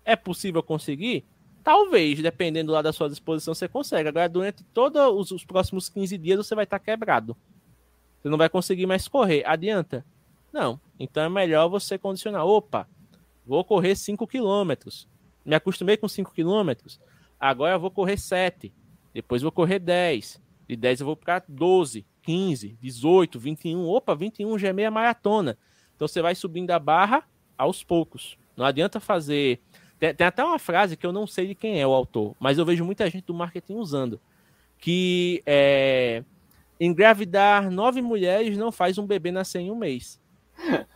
[0.04, 1.24] É possível conseguir?
[1.62, 4.08] Talvez, dependendo lá da sua disposição, você consegue.
[4.08, 7.34] Agora, durante todos os, os próximos 15 dias, você vai estar quebrado.
[8.20, 9.42] Você não vai conseguir mais correr.
[9.46, 10.04] Adianta?
[10.52, 10.78] Não.
[11.00, 12.44] Então é melhor você condicionar.
[12.44, 12.86] Opa,
[13.46, 15.08] vou correr 5 quilômetros.
[15.44, 17.00] Me acostumei com 5 quilômetros.
[17.40, 18.72] Agora eu vou correr 7
[19.14, 20.42] depois vou correr 10.
[20.68, 23.86] De 10 eu vou para 12, 15, 18, 21.
[23.86, 25.56] Opa, 21 já é meia maratona.
[25.94, 27.22] Então você vai subindo a barra
[27.56, 28.36] aos poucos.
[28.56, 29.60] Não adianta fazer.
[29.98, 32.58] Tem, tem, até uma frase que eu não sei de quem é o autor, mas
[32.58, 34.20] eu vejo muita gente do marketing usando.
[34.78, 36.24] Que é.
[36.80, 40.20] Engravidar nove mulheres não faz um bebê nascer em um mês.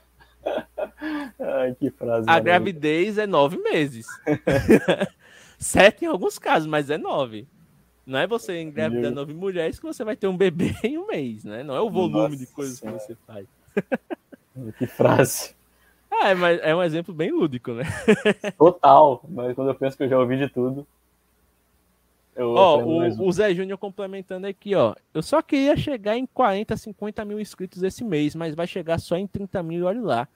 [1.39, 2.28] Ai, que frase.
[2.28, 4.07] A gravidez é nove meses.
[5.57, 7.47] Sete em alguns casos, mas é nove.
[8.09, 11.44] Não é você engravidar nove mulheres que você vai ter um bebê em um mês,
[11.44, 11.62] né?
[11.62, 12.98] Não é o volume Nossa de coisas senhora.
[12.98, 13.47] que você faz.
[14.76, 15.55] Que frase.
[16.10, 17.85] Ah, é, mas é um exemplo bem lúdico, né?
[18.59, 20.85] Total, mas quando eu penso que eu já ouvi de tudo.
[22.36, 24.97] ó, o, o Zé Júnior complementando aqui, ó.
[25.14, 29.16] Eu só queria chegar em 40, 50 mil inscritos esse mês, mas vai chegar só
[29.16, 30.28] em 30 mil, olha lá.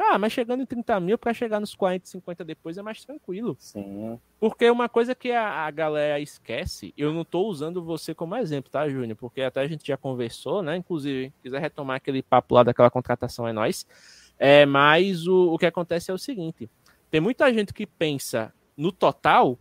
[0.00, 3.54] Cara, mas chegando em 30 mil para chegar nos 40, 50 depois é mais tranquilo.
[3.58, 4.18] Sim.
[4.40, 8.70] Porque uma coisa que a, a galera esquece, eu não estou usando você como exemplo,
[8.70, 9.14] tá, Júnior?
[9.14, 10.74] Porque até a gente já conversou, né?
[10.74, 13.86] Inclusive, quiser retomar aquele papo lá daquela contratação é nós.
[14.38, 16.70] É, mas o, o que acontece é o seguinte:
[17.10, 19.58] tem muita gente que pensa no total,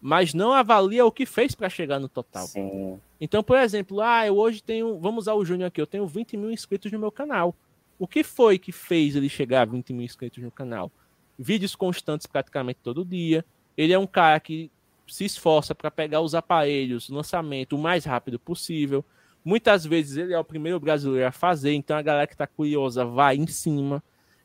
[0.00, 2.48] mas não avalia o que fez para chegar no total.
[2.48, 2.98] Sim.
[3.20, 6.36] Então, por exemplo, ah, eu hoje tenho, vamos usar o Júnior aqui, eu tenho 20
[6.36, 7.54] mil inscritos no meu canal.
[7.98, 10.90] O que foi que fez ele chegar a 20 mil inscritos no canal?
[11.38, 13.44] Vídeos constantes praticamente todo dia.
[13.76, 14.70] Ele é um cara que
[15.06, 19.04] se esforça para pegar os aparelhos, lançamento o mais rápido possível.
[19.44, 23.04] Muitas vezes ele é o primeiro brasileiro a fazer, então a galera que está curiosa
[23.04, 24.02] vai em cima.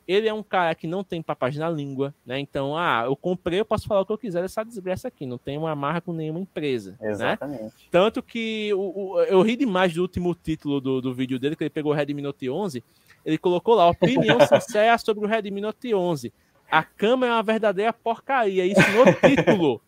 [0.07, 2.39] Ele é um cara que não tem papas na língua, né?
[2.39, 5.37] Então, ah, eu comprei, eu posso falar o que eu quiser dessa desgraça aqui, não
[5.37, 6.97] tem uma marra com nenhuma empresa.
[6.99, 7.11] Né?
[7.11, 7.63] Exatamente.
[7.63, 7.71] Né?
[7.89, 8.79] Tanto que o,
[9.13, 11.95] o, eu ri demais do último título do, do vídeo dele, que ele pegou o
[11.95, 12.83] Redmi Note 11
[13.25, 16.33] ele colocou lá, opinião sincera sobre o Redmi Note 11.
[16.69, 19.81] A cama é uma verdadeira porcaria, isso no título.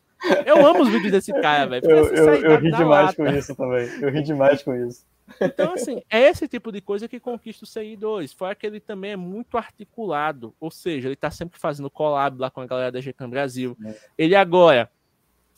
[0.46, 1.90] Eu amo os vídeos desse cara, velho.
[1.90, 3.16] Eu, eu, eu ri demais lata.
[3.16, 3.90] com isso também.
[4.02, 5.06] Eu ri demais com isso.
[5.40, 8.34] Então, assim, é esse tipo de coisa que conquista os seguidores.
[8.34, 10.54] Fora que ele também é muito articulado.
[10.60, 13.78] Ou seja, ele tá sempre fazendo collab lá com a galera da GCAM Brasil.
[13.86, 13.96] É.
[14.18, 14.90] Ele agora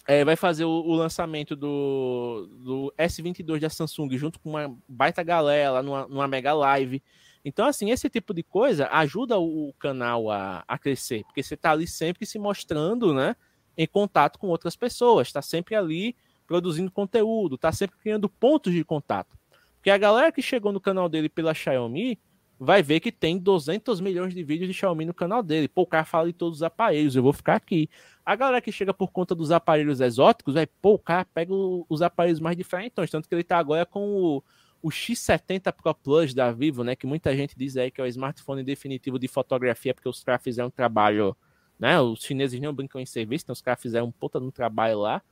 [0.08, 5.24] é, vai fazer o, o, lançamento do, do S22 da Samsung junto com uma baita
[5.24, 7.02] galera lá numa, numa mega live.
[7.46, 11.72] Então, assim, esse tipo de coisa ajuda o canal a, a crescer, porque você está
[11.72, 13.36] ali sempre se mostrando, né?
[13.78, 16.16] em contato com outras pessoas, está sempre ali
[16.48, 19.38] produzindo conteúdo, está sempre criando pontos de contato.
[19.76, 22.18] Porque a galera que chegou no canal dele pela Xiaomi
[22.58, 25.68] vai ver que tem 200 milhões de vídeos de Xiaomi no canal dele.
[25.68, 27.90] Pô, o cara fala de todos os aparelhos, eu vou ficar aqui.
[28.26, 32.02] A galera que chega por conta dos aparelhos exóticos, vai, pô, o cara pega os
[32.02, 34.44] aparelhos mais diferentes, tanto que ele tá agora com o,
[34.86, 38.08] o X70 Pro Plus da Vivo, né, que muita gente diz aí que é o
[38.08, 41.36] smartphone definitivo de fotografia, porque os caras fizeram um trabalho,
[41.80, 45.00] né, os chineses não brincam em serviço, então os caras fizeram um puta no trabalho
[45.00, 45.24] lá,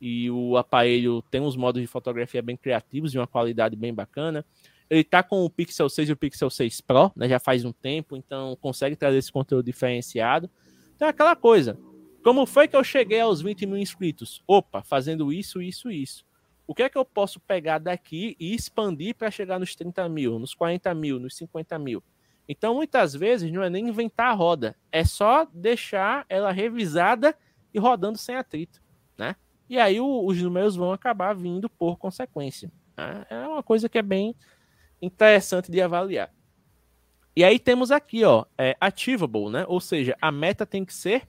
[0.00, 4.42] e o aparelho tem uns modos de fotografia bem criativos e uma qualidade bem bacana.
[4.88, 7.28] Ele tá com o Pixel 6 e o Pixel 6 Pro, né?
[7.28, 10.50] Já faz um tempo, então consegue trazer esse conteúdo diferenciado.
[10.96, 11.78] Então é aquela coisa.
[12.22, 14.42] Como foi que eu cheguei aos 20 mil inscritos?
[14.46, 16.24] Opa, fazendo isso, isso, isso.
[16.66, 20.38] O que é que eu posso pegar daqui e expandir para chegar nos 30 mil,
[20.38, 22.02] nos 40 mil, nos 50 mil?
[22.48, 27.36] Então, muitas vezes, não é nem inventar a roda, é só deixar ela revisada
[27.72, 28.82] e rodando sem atrito,
[29.16, 29.36] né?
[29.68, 32.70] E aí o, os números vão acabar vindo por consequência.
[32.96, 33.26] Né?
[33.30, 34.34] É uma coisa que é bem
[35.00, 36.30] interessante de avaliar.
[37.36, 39.64] E aí temos aqui, ó, é achievable, né?
[39.66, 41.26] Ou seja, a meta tem que ser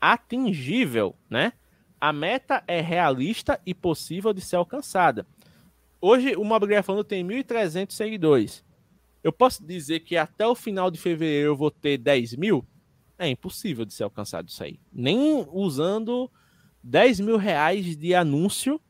[0.00, 1.52] atingível, né?
[2.00, 5.26] A meta é realista e possível de ser alcançada.
[6.00, 8.64] Hoje o Mobigrafando tem 1.300 seguidores.
[9.22, 12.66] Eu posso dizer que até o final de fevereiro eu vou ter 10 mil?
[13.18, 14.80] É impossível de ser alcançado isso aí.
[14.90, 16.30] Nem usando
[16.82, 18.80] 10 mil reais de anúncio,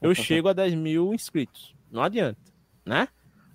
[0.00, 1.74] eu chego a 10 mil inscritos.
[1.90, 2.40] Não adianta,
[2.86, 3.08] né?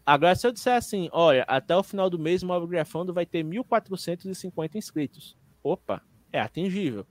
[0.05, 3.25] Agora, se eu disser assim, olha, até o final do mês o Móvel Grafando vai
[3.25, 5.35] ter 1.450 inscritos.
[5.63, 7.07] Opa, é atingível.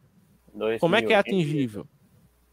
[0.81, 1.87] Como é que é atingível?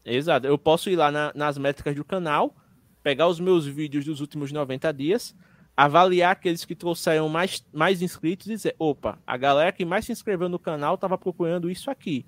[0.04, 0.46] Exato.
[0.46, 2.54] Eu posso ir lá na, nas métricas do canal,
[3.02, 5.34] pegar os meus vídeos dos últimos 90 dias,
[5.76, 10.12] avaliar aqueles que trouxeram mais, mais inscritos e dizer: opa, a galera que mais se
[10.12, 12.24] inscreveu no canal estava procurando isso aqui.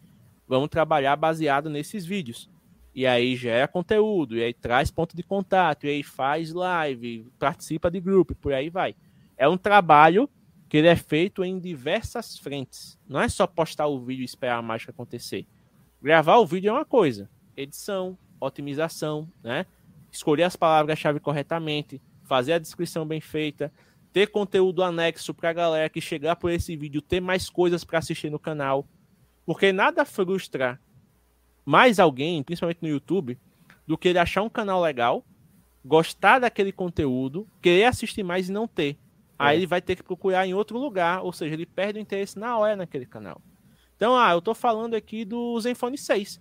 [0.47, 2.51] Vamos trabalhar baseado nesses vídeos
[2.99, 7.89] e aí gera conteúdo, e aí traz ponto de contato, e aí faz live, participa
[7.89, 8.97] de grupo, por aí vai.
[9.37, 10.29] É um trabalho
[10.69, 12.99] que ele é feito em diversas frentes.
[13.09, 15.47] Não é só postar o vídeo e esperar a mágica acontecer.
[16.01, 19.67] Gravar o vídeo é uma coisa, edição, otimização, né?
[20.13, 23.73] Escolher as palavras-chave corretamente, fazer a descrição bem feita,
[24.13, 27.99] ter conteúdo anexo para a galera que chegar por esse vídeo ter mais coisas para
[27.99, 28.87] assistir no canal.
[29.45, 30.81] Porque nada frustra
[31.65, 33.37] mais alguém, principalmente no YouTube,
[33.85, 35.25] do que ele achar um canal legal,
[35.85, 38.97] gostar daquele conteúdo, querer assistir mais e não ter.
[39.37, 39.59] Aí é.
[39.59, 42.57] ele vai ter que procurar em outro lugar, ou seja, ele perde o interesse na
[42.57, 43.43] hora naquele canal.
[43.99, 46.41] Então, ah, eu tô falando aqui do Zenfone 6.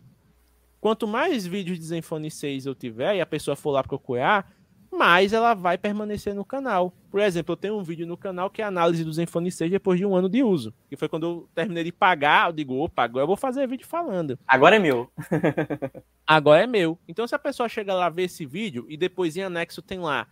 [0.80, 4.54] Quanto mais vídeos de Zenfone 6 eu tiver e a pessoa for lá procurar,
[4.92, 6.94] mais ela vai permanecer no canal.
[7.10, 9.72] Por exemplo, eu tenho um vídeo no canal que é a análise do Zenfone 6
[9.72, 10.72] depois de um ano de uso.
[10.88, 13.88] Que foi quando eu terminei de pagar, eu digo, opa, agora eu vou fazer vídeo
[13.88, 14.38] falando.
[14.48, 15.10] Agora é meu.
[16.28, 17.00] agora é meu.
[17.08, 20.28] Então se a pessoa chega lá ver esse vídeo e depois em anexo tem lá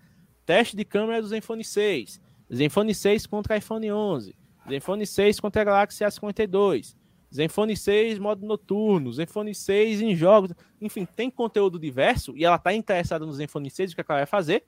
[0.45, 2.21] teste de câmera do Zenfone 6,
[2.53, 4.35] Zenfone 6 contra iPhone 11,
[4.69, 6.95] Zenfone 6 contra a Galaxy A52,
[7.35, 10.51] Zenfone 6 modo noturno, Zenfone 6 em jogos,
[10.81, 14.25] enfim, tem conteúdo diverso e ela está interessada no Zenfone 6, o que ela vai
[14.25, 14.63] fazer?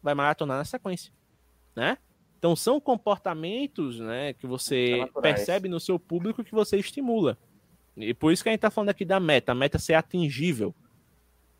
[0.00, 1.12] Vai maratonar na sequência,
[1.74, 1.98] né?
[2.38, 7.36] Então são comportamentos, né, que você percebe no seu público que você estimula.
[7.96, 10.74] E por isso que a gente está falando aqui da meta, a meta ser atingível.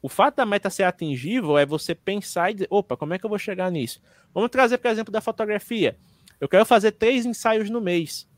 [0.00, 3.26] O fato da meta ser atingível é você pensar e dizer, opa, como é que
[3.26, 4.00] eu vou chegar nisso?
[4.32, 5.96] Vamos trazer, por exemplo, da fotografia.
[6.40, 8.28] Eu quero fazer três ensaios no mês.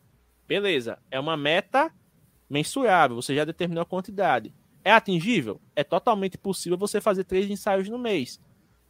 [0.47, 1.91] Beleza, é uma meta
[2.49, 4.55] mensurável, você já determinou a quantidade.
[4.85, 5.61] É atingível?
[5.75, 8.41] É totalmente possível você fazer três ensaios no mês.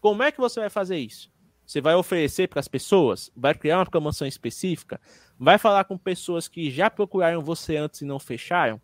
[0.01, 1.33] Como é que você vai fazer isso?
[1.65, 3.31] Você vai oferecer para as pessoas?
[3.35, 5.01] Vai criar uma promoção específica?
[5.39, 8.81] Vai falar com pessoas que já procuraram você antes e não fecharam?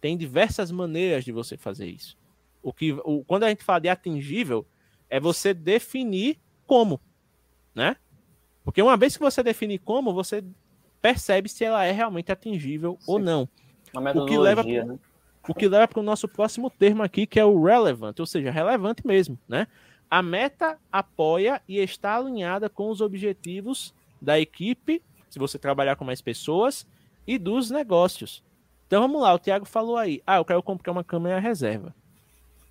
[0.00, 2.16] Tem diversas maneiras de você fazer isso.
[2.62, 4.66] O que, o, quando a gente fala de atingível,
[5.08, 7.00] é você definir como,
[7.74, 7.96] né?
[8.62, 10.44] Porque uma vez que você definir como, você
[11.02, 13.12] percebe se ela é realmente atingível Sim.
[13.12, 13.48] ou não.
[13.94, 14.98] O que leva né?
[15.48, 18.50] o que leva para o nosso próximo termo aqui, que é o relevant, ou seja,
[18.50, 19.66] relevante mesmo, né?
[20.10, 26.04] A meta apoia e está alinhada com os objetivos da equipe, se você trabalhar com
[26.04, 26.86] mais pessoas,
[27.26, 28.42] e dos negócios.
[28.86, 31.94] Então vamos lá, o Thiago falou aí, ah, eu quero comprar uma câmera reserva.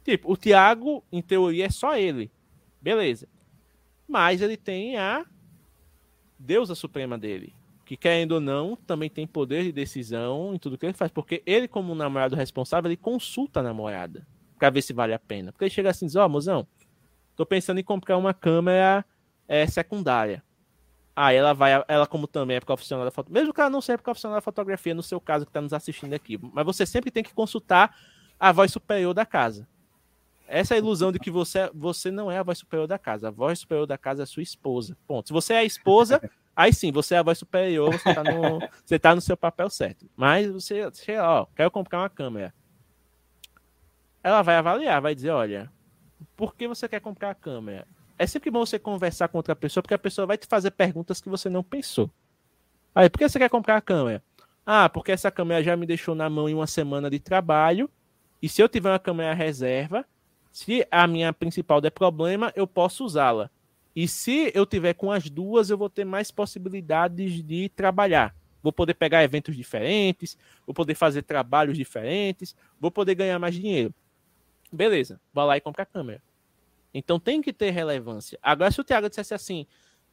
[0.04, 2.32] Tipo, o Thiago, em teoria, é só ele.
[2.82, 3.28] Beleza.
[4.08, 5.26] Mas ele tem a
[6.38, 7.54] deusa suprema dele,
[7.90, 11.42] que querendo ou não, também tem poder de decisão em tudo que ele faz, porque
[11.44, 14.28] ele, como namorado responsável, ele consulta a namorada
[14.60, 15.52] para ver se vale a pena.
[15.52, 16.68] Porque ele chega assim e diz: Ó, oh, mozão,
[17.36, 19.04] tô pensando em comprar uma câmera
[19.48, 20.44] é, secundária.
[21.16, 23.98] Aí ela vai, ela como também é profissional da fotografia, mesmo que ela não seja
[23.98, 27.24] profissional da fotografia, no seu caso que está nos assistindo aqui, mas você sempre tem
[27.24, 27.98] que consultar
[28.40, 29.68] a voz superior da casa.
[30.48, 33.30] Essa é a ilusão de que você, você não é a voz superior da casa.
[33.30, 34.96] A voz superior da casa é a sua esposa.
[35.08, 35.28] Ponto.
[35.28, 36.22] Se você é a esposa,
[36.60, 39.70] aí sim, você é a voz superior, você está no, você tá no seu papel
[39.70, 40.10] certo.
[40.14, 42.54] Mas você, você, ó, quero comprar uma câmera.
[44.22, 45.72] Ela vai avaliar, vai dizer, olha,
[46.36, 47.88] por que você quer comprar a câmera?
[48.18, 51.22] É sempre bom você conversar com outra pessoa, porque a pessoa vai te fazer perguntas
[51.22, 52.12] que você não pensou.
[52.94, 54.22] Aí, por que você quer comprar a câmera?
[54.66, 57.90] Ah, porque essa câmera já me deixou na mão em uma semana de trabalho.
[58.42, 60.06] E se eu tiver uma câmera reserva,
[60.52, 63.50] se a minha principal der problema, eu posso usá-la.
[64.00, 68.34] E se eu tiver com as duas, eu vou ter mais possibilidades de trabalhar.
[68.64, 73.94] Vou poder pegar eventos diferentes, vou poder fazer trabalhos diferentes, vou poder ganhar mais dinheiro.
[74.72, 76.24] Beleza, vou lá e comprar a câmera.
[76.94, 78.40] Então tem que ter relevância.
[78.42, 79.68] Agora, se o Thiago dissesse assim,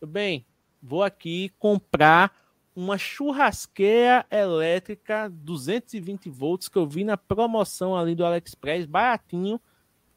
[0.05, 0.45] bem,
[0.83, 2.37] vou aqui comprar
[2.75, 9.61] uma churrasqueira elétrica 220 volts que eu vi na promoção ali do AliExpress, baratinho,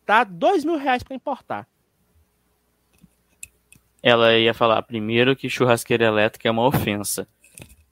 [0.07, 1.67] tá dois mil reais para importar.
[4.01, 7.27] Ela ia falar primeiro que churrasqueira elétrica é uma ofensa.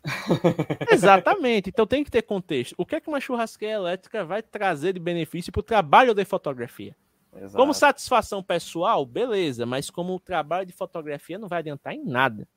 [0.91, 1.69] Exatamente.
[1.69, 2.75] Então tem que ter contexto.
[2.77, 6.23] O que é que uma churrasqueira elétrica vai trazer de benefício para o trabalho de
[6.23, 6.95] fotografia?
[7.35, 7.57] Exato.
[7.57, 12.47] Como satisfação pessoal, beleza, mas como trabalho de fotografia não vai adiantar em nada.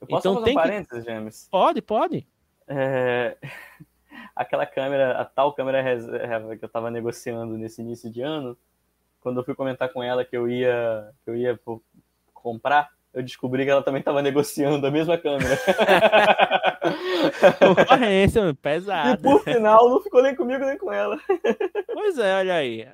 [0.00, 1.10] Eu posso então, fazer tem um parênteses, que...
[1.10, 1.48] James?
[1.50, 2.26] Pode, pode.
[2.66, 3.36] É...
[4.34, 8.56] Aquela câmera, a tal câmera reserva que eu estava negociando nesse início de ano,
[9.20, 11.58] quando eu fui comentar com ela que eu ia, que eu ia
[12.44, 15.56] comprar, eu descobri que ela também estava negociando a mesma câmera.
[17.58, 19.20] Concorrência, pesado.
[19.20, 21.18] E por final, não ficou nem comigo nem com ela.
[21.92, 22.88] Pois é, olha aí.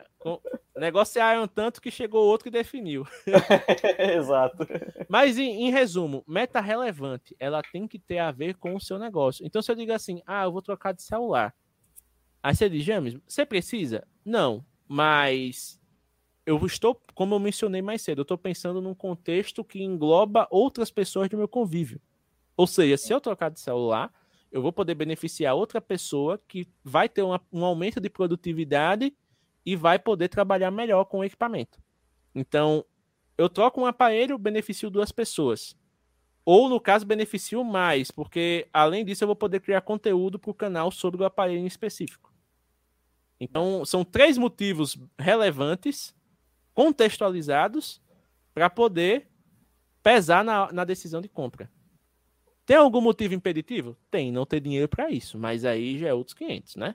[0.76, 3.06] Negociaram tanto que chegou outro que definiu.
[4.14, 4.68] Exato.
[5.08, 8.98] Mas, em, em, resumo, meta relevante, ela tem que ter a ver com o seu
[8.98, 9.46] negócio.
[9.46, 11.54] Então, se eu digo assim, ah, eu vou trocar de celular.
[12.42, 14.06] Aí você diz, James, você precisa?
[14.22, 15.79] Não, mas
[16.46, 20.90] eu estou, como eu mencionei mais cedo, eu estou pensando num contexto que engloba outras
[20.90, 22.00] pessoas do meu convívio.
[22.56, 24.12] Ou seja, se eu trocar de celular,
[24.50, 29.14] eu vou poder beneficiar outra pessoa que vai ter uma, um aumento de produtividade
[29.64, 31.78] e vai poder trabalhar melhor com o equipamento.
[32.34, 32.84] Então,
[33.38, 35.76] eu troco um aparelho, beneficio duas pessoas.
[36.44, 40.54] Ou, no caso, beneficio mais, porque além disso eu vou poder criar conteúdo para o
[40.54, 42.32] canal sobre o aparelho em específico.
[43.38, 46.14] Então, são três motivos relevantes
[46.74, 48.00] contextualizados
[48.54, 49.28] para poder
[50.02, 51.70] pesar na, na decisão de compra.
[52.64, 53.96] Tem algum motivo impeditivo?
[54.10, 56.94] Tem, não ter dinheiro para isso, mas aí já é outros 500, né?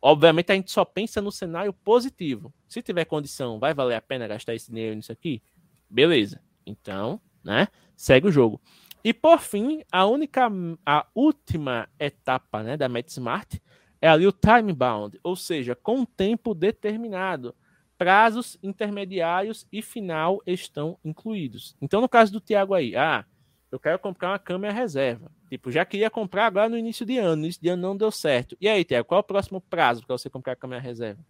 [0.00, 2.52] Obviamente a gente só pensa no cenário positivo.
[2.68, 5.42] Se tiver condição, vai valer a pena gastar esse dinheiro nisso aqui?
[5.88, 6.42] Beleza.
[6.66, 7.68] Então, né?
[7.96, 8.60] Segue o jogo.
[9.02, 10.50] E por fim, a única,
[10.84, 13.54] a última etapa, né, da MetSmart
[14.00, 17.54] é ali o time bound, ou seja, com tempo determinado
[17.96, 21.76] prazos intermediários e final estão incluídos.
[21.80, 23.24] Então, no caso do Tiago aí, ah,
[23.70, 25.30] eu quero comprar uma câmera reserva.
[25.48, 28.10] Tipo, já queria comprar agora no início de ano, no início de ano não deu
[28.10, 28.56] certo.
[28.60, 31.24] E aí, Tiago, qual é o próximo prazo para você comprar a câmera reserva?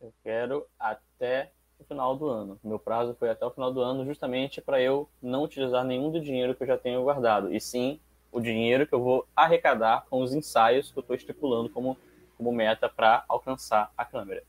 [0.00, 2.58] Eu quero até o final do ano.
[2.62, 6.20] Meu prazo foi até o final do ano, justamente para eu não utilizar nenhum do
[6.20, 8.00] dinheiro que eu já tenho guardado, e sim
[8.32, 11.96] o dinheiro que eu vou arrecadar com os ensaios que eu estou estipulando como,
[12.36, 14.42] como meta para alcançar a câmera.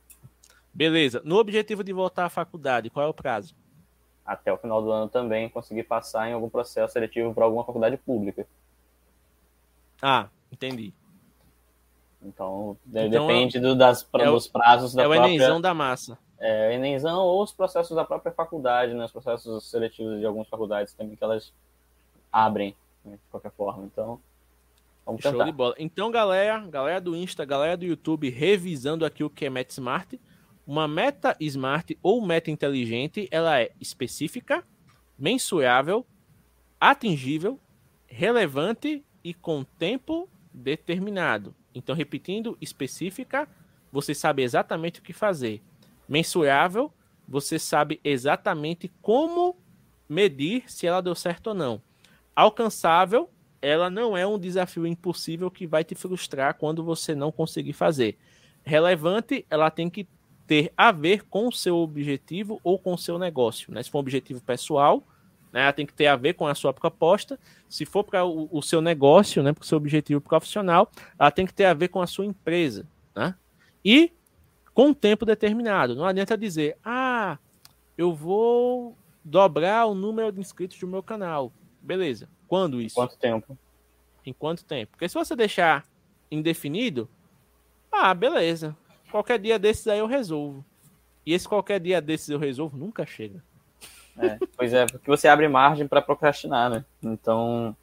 [0.78, 1.24] Beleza.
[1.26, 3.56] No objetivo de voltar à faculdade, qual é o prazo?
[4.24, 7.98] Até o final do ano também conseguir passar em algum processo seletivo para alguma faculdade
[7.98, 8.46] pública.
[10.00, 10.94] Ah, entendi.
[12.22, 15.22] Então, então depende do, das, é dos prazos da é própria...
[15.22, 16.16] É o Enenzão da massa.
[16.40, 19.06] É, o Enenzão ou os processos da própria faculdade, né?
[19.06, 21.52] Os processos seletivos de algumas faculdades também que elas
[22.32, 23.14] abrem, né?
[23.14, 23.84] de qualquer forma.
[23.84, 24.20] Então,
[25.04, 25.46] vamos Show tentar.
[25.46, 25.74] de bola.
[25.80, 30.14] Então, galera, galera do Insta, galera do YouTube, revisando aqui o que é MetSmart.
[30.14, 30.37] Smart
[30.68, 34.66] uma meta smart ou meta inteligente, ela é específica,
[35.18, 36.06] mensurável,
[36.78, 37.58] atingível,
[38.06, 41.56] relevante e com tempo determinado.
[41.74, 43.48] Então, repetindo, específica,
[43.92, 45.62] você sabe exatamente o que fazer.
[46.08, 46.92] Mensurável,
[47.26, 49.56] você sabe exatamente como
[50.10, 51.82] medir se ela deu certo ou não.
[52.36, 53.30] Alcançável,
[53.62, 58.18] ela não é um desafio impossível que vai te frustrar quando você não conseguir fazer.
[58.64, 60.08] Relevante, ela tem que
[60.48, 63.72] ter a ver com o seu objetivo ou com o seu negócio.
[63.74, 63.84] Né?
[63.84, 65.04] Se for um objetivo pessoal,
[65.52, 67.38] né, ela tem que ter a ver com a sua proposta.
[67.68, 71.46] Se for para o, o, seu negócio, né, para o seu objetivo profissional, ela tem
[71.46, 72.88] que ter a ver com a sua empresa.
[73.14, 73.36] Né?
[73.84, 74.12] E
[74.74, 75.96] com um tempo determinado.
[75.96, 77.38] Não adianta dizer, ah,
[77.98, 81.52] eu vou dobrar o número de inscritos do meu canal.
[81.82, 82.30] Beleza.
[82.48, 82.96] Quando isso?
[82.96, 83.58] Quanto tempo?
[84.26, 84.92] Em quanto tempo?
[84.92, 85.86] Porque se você deixar
[86.32, 87.10] indefinido,
[87.92, 88.76] ah, beleza
[89.12, 90.64] qualquer dia desses aí eu resolvo.
[91.26, 93.44] E esse qualquer dia desses eu resolvo nunca chega.
[94.18, 96.86] É, pois é, porque você abre margem para procrastinar, né?
[97.04, 97.76] Então,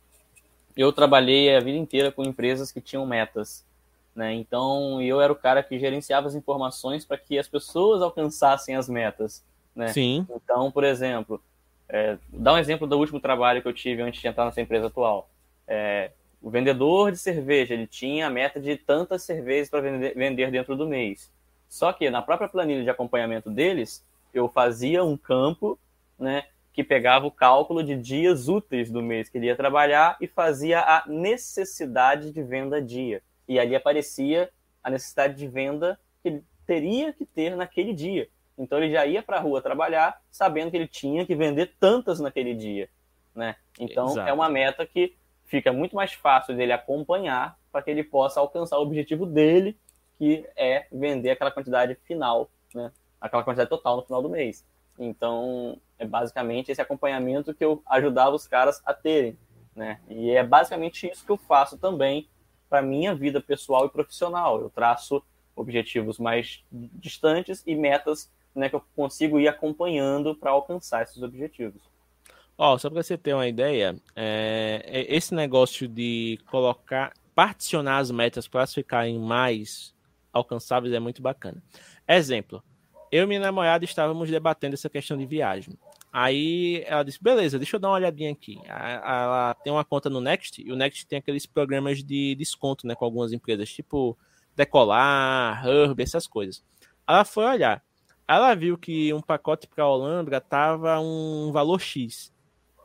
[0.77, 3.65] eu trabalhei a vida inteira com empresas que tinham metas,
[4.15, 4.33] né?
[4.33, 8.89] Então, eu era o cara que gerenciava as informações para que as pessoas alcançassem as
[8.89, 9.45] metas,
[9.77, 9.89] né?
[9.89, 10.27] Sim.
[10.35, 11.41] Então, por exemplo,
[11.89, 14.87] é, dá um exemplo do último trabalho que eu tive antes de entrar nessa empresa
[14.87, 15.29] atual.
[15.69, 16.11] É,
[16.45, 20.87] o vendedor de cerveja, ele tinha a meta de tantas cervejas para vender, dentro do
[20.87, 21.33] mês.
[21.71, 24.05] Só que na própria planilha de acompanhamento deles,
[24.35, 25.79] eu fazia um campo,
[26.19, 26.45] né,
[26.75, 30.81] que pegava o cálculo de dias úteis do mês que ele ia trabalhar e fazia
[30.81, 33.23] a necessidade de venda dia.
[33.49, 34.51] E ali aparecia
[34.83, 38.29] a necessidade de venda que ele teria que ter naquele dia.
[38.59, 42.21] Então ele já ia para a rua trabalhar sabendo que ele tinha que vender tantas
[42.21, 42.87] naquele dia,
[43.35, 43.57] né?
[43.81, 44.29] Então Exato.
[44.29, 45.15] é uma meta que
[45.55, 49.79] fica muito mais fácil dele acompanhar para que ele possa alcançar o objetivo dele,
[50.19, 52.91] que é vender aquela quantidade final, né?
[53.21, 54.67] Aquela quantidade total no final do mês.
[54.99, 59.39] Então, é basicamente esse acompanhamento que eu ajudava os caras a terem,
[59.77, 60.01] né?
[60.09, 62.29] E é basicamente isso que eu faço também
[62.69, 64.61] para minha vida pessoal e profissional.
[64.61, 65.23] Eu traço
[65.55, 71.81] objetivos mais distantes e metas né, que eu consigo ir acompanhando para alcançar esses objetivos.
[72.57, 78.11] Ó, só para você ter uma ideia, é, é, esse negócio de colocar, particionar as
[78.11, 79.93] metas para elas ficarem mais
[80.33, 81.63] alcançáveis é muito bacana.
[82.07, 82.63] Exemplo,
[83.11, 85.79] eu e minha namorada estávamos debatendo essa questão de viagem.
[86.13, 88.61] Aí ela disse: beleza, deixa eu dar uma olhadinha aqui.
[88.67, 92.95] Ela tem uma conta no Next, e o Next tem aqueles programas de desconto né,
[92.95, 94.17] com algumas empresas, tipo
[94.55, 96.65] Decolar, Herb, essas coisas.
[97.07, 97.83] Ela foi olhar.
[98.27, 102.34] Ela viu que um pacote para a Holanda tava um valor X.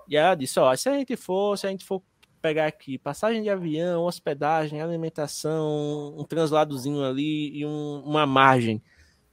[0.10, 2.02] E ela disse: ó, se a gente for, se a gente for
[2.42, 8.82] pegar aqui passagem de avião, hospedagem, alimentação, um transladozinho ali e um, uma margem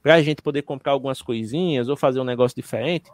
[0.03, 3.09] para a gente poder comprar algumas coisinhas ou fazer um negócio diferente,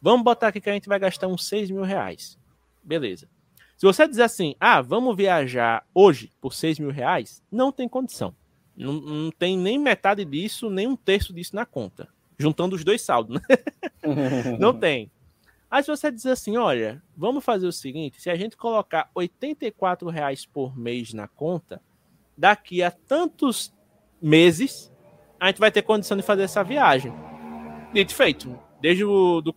[0.00, 2.38] vamos botar aqui que a gente vai gastar uns 6 mil reais.
[2.82, 3.28] Beleza.
[3.76, 8.34] Se você dizer assim, ah, vamos viajar hoje por 6 mil reais, não tem condição.
[8.76, 12.08] Não, não tem nem metade disso, nem um terço disso na conta
[12.38, 13.56] juntando os dois saldos, né?
[14.58, 15.10] não tem.
[15.74, 20.08] Aí se você dizer assim, olha, vamos fazer o seguinte, se a gente colocar 84
[20.08, 21.82] reais por mês na conta,
[22.38, 23.74] daqui a tantos
[24.22, 24.92] meses,
[25.40, 27.12] a gente vai ter condição de fazer essa viagem.
[27.92, 29.52] Dito feito, desde o do,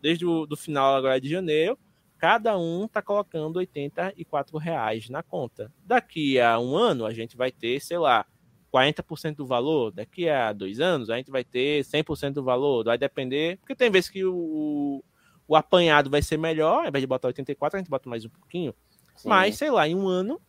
[0.00, 1.76] desde o do final agora de janeiro,
[2.16, 5.72] cada um está colocando 84 reais na conta.
[5.84, 8.24] Daqui a um ano, a gente vai ter, sei lá,
[8.72, 12.96] 40% do valor, daqui a dois anos a gente vai ter 100% do valor, vai
[12.96, 15.02] depender, porque tem vezes que o,
[15.50, 18.28] o apanhado vai ser melhor, ao invés de botar 84, a gente bota mais um
[18.28, 18.72] pouquinho,
[19.16, 19.28] Sim.
[19.28, 20.40] mas sei lá, em um ano,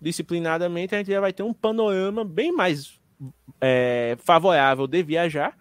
[0.00, 2.98] disciplinadamente, a gente já vai ter um panorama bem mais
[3.60, 5.54] é, favorável de viajar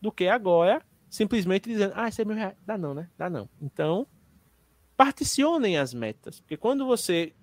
[0.00, 0.80] do que agora,
[1.10, 3.10] simplesmente dizendo, ah, esse é mil reais, dá não, né?
[3.18, 3.46] Dá não.
[3.60, 4.06] Então,
[4.96, 7.34] particionem as metas, porque quando você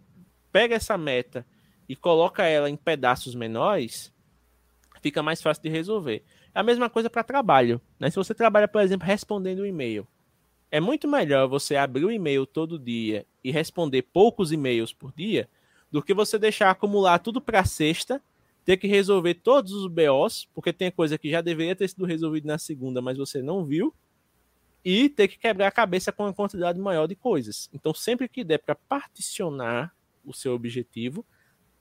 [0.51, 1.45] pega essa meta
[1.87, 4.11] e coloca ela em pedaços menores,
[4.99, 6.23] fica mais fácil de resolver.
[6.55, 7.79] É a mesma coisa para trabalho.
[7.99, 8.09] Né?
[8.09, 10.07] Se você trabalha, por exemplo, respondendo um e-mail,
[10.71, 15.49] é muito melhor você abrir o e-mail todo dia e responder poucos e-mails por dia
[15.91, 18.23] do que você deixar acumular tudo para sexta,
[18.63, 22.47] ter que resolver todos os BOs, porque tem coisa que já deveria ter sido resolvida
[22.47, 23.93] na segunda, mas você não viu,
[24.83, 27.69] e ter que quebrar a cabeça com uma quantidade maior de coisas.
[27.73, 29.93] Então, sempre que der para particionar
[30.23, 31.25] o seu objetivo,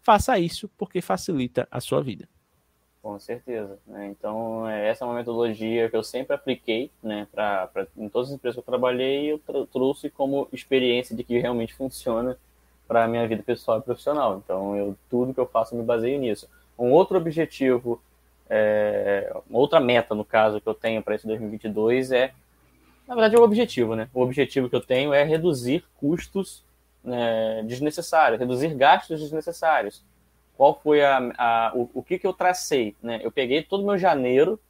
[0.03, 2.29] faça isso porque facilita a sua vida.
[3.03, 3.79] Com certeza.
[3.87, 4.09] Né?
[4.09, 8.29] Então, é, essa é uma metodologia que eu sempre apliquei né, pra, pra, em todas
[8.29, 12.37] as empresas que eu trabalhei eu trouxe como experiência de que realmente funciona
[12.87, 14.43] para a minha vida pessoal e profissional.
[14.45, 16.49] Então, eu, tudo que eu faço me baseio nisso.
[16.79, 18.03] Um outro objetivo,
[18.49, 22.33] é, outra meta, no caso, que eu tenho para esse 2022 é,
[23.09, 23.97] na verdade, é o objetivo.
[23.97, 24.09] Né?
[24.13, 26.63] O objetivo que eu tenho é reduzir custos
[27.03, 30.03] né, desnecessários, reduzir gastos desnecessários.
[30.61, 32.95] Qual foi a, a o, o que, que eu tracei?
[33.03, 33.19] Né?
[33.23, 34.61] Eu peguei todo o meu janeiro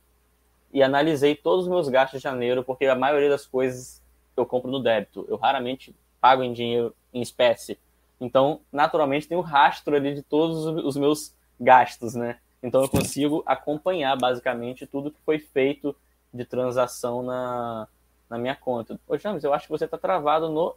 [0.72, 4.00] e analisei todos os meus gastos de janeiro, porque a maioria das coisas
[4.36, 5.26] eu compro no débito.
[5.28, 7.76] Eu raramente pago em dinheiro, em espécie.
[8.20, 12.38] Então, naturalmente, tem um rastro ali de todos os meus gastos, né?
[12.62, 15.96] Então, eu consigo acompanhar, basicamente, tudo que foi feito
[16.32, 17.88] de transação na,
[18.28, 18.96] na minha conta.
[19.08, 20.72] Ô, James, eu acho que você está travado no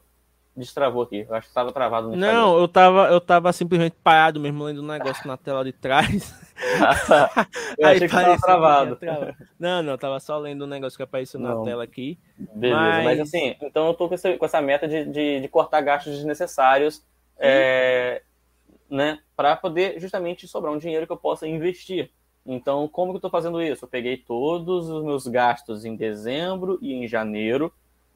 [0.56, 1.26] destravou aqui.
[1.28, 4.82] Eu acho que estava travado no Não, eu tava, eu tava simplesmente parado mesmo, lendo
[4.82, 6.34] um negócio na tela de trás.
[7.78, 8.98] eu achei que estava travado.
[9.60, 11.60] Não, não, tava só lendo um negócio que apareceu não.
[11.60, 12.20] na tela aqui.
[12.38, 13.04] Beleza, mas...
[13.06, 16.16] mas, assim, então eu tô com essa, com essa meta de, de, de, cortar gastos
[16.16, 17.04] desnecessários,
[17.38, 18.22] é,
[18.90, 22.12] né, para poder justamente sobrar um dinheiro que eu possa investir.
[22.46, 23.86] Então, como que eu estou fazendo isso?
[23.86, 27.74] Eu peguei todos os meus gastos em dezembro e em janeiro,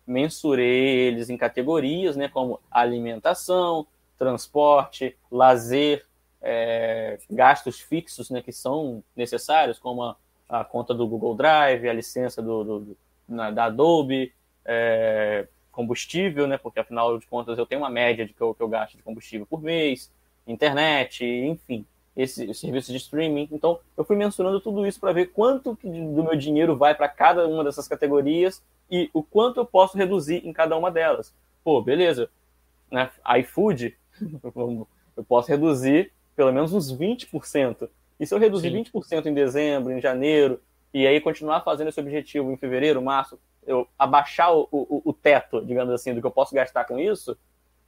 [0.07, 3.85] mensurei eles em categorias, né, como alimentação,
[4.17, 6.05] transporte, lazer,
[6.41, 10.15] é, gastos fixos né, que são necessários, como a,
[10.47, 12.97] a, conta do Google Drive, a licença do, do
[13.27, 18.33] na, da Adobe, é, combustível, né, porque afinal de contas eu tenho uma média de
[18.33, 20.11] que eu, que eu gasto de combustível por mês,
[20.47, 21.85] internet, enfim,
[22.17, 23.47] esse, serviço de streaming.
[23.51, 27.47] Então, eu fui mensurando tudo isso para ver quanto do meu dinheiro vai para cada
[27.47, 31.31] uma dessas categorias e o quanto eu posso reduzir em cada uma delas.
[31.63, 32.29] Pô, beleza,
[32.89, 33.11] né?
[33.39, 33.95] iFood,
[35.15, 37.87] eu posso reduzir pelo menos uns 20%.
[38.19, 38.83] E se eu reduzir Sim.
[38.83, 40.59] 20% em dezembro, em janeiro,
[40.91, 45.63] e aí continuar fazendo esse objetivo em fevereiro, março, eu abaixar o, o, o teto,
[45.63, 47.37] digamos assim, do que eu posso gastar com isso,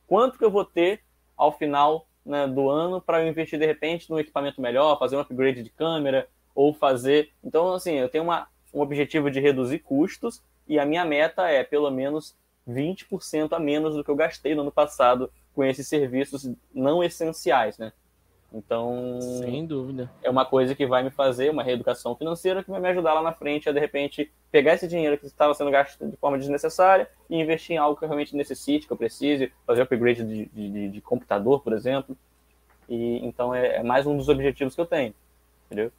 [0.05, 1.01] quanto que eu vou ter
[1.35, 5.19] ao final né, do ano para eu investir de repente num equipamento melhor, fazer um
[5.19, 7.31] upgrade de câmera ou fazer.
[7.43, 11.63] Então, assim, eu tenho uma, um objetivo de reduzir custos e a minha meta é
[11.63, 12.35] pelo menos
[12.67, 17.77] 20% a menos do que eu gastei no ano passado com esses serviços não essenciais,
[17.79, 17.91] né?
[18.51, 22.81] Então, sem dúvida, é uma coisa que vai me fazer uma reeducação financeira que vai
[22.81, 26.03] me ajudar lá na frente a de repente pegar esse dinheiro que estava sendo gasto
[26.03, 29.83] de forma desnecessária e investir em algo que eu realmente necessite, que eu precise, fazer
[29.83, 32.17] upgrade de, de, de computador, por exemplo.
[32.89, 35.13] E então é, é, mais um dos objetivos que eu tenho,
[35.67, 35.91] entendeu?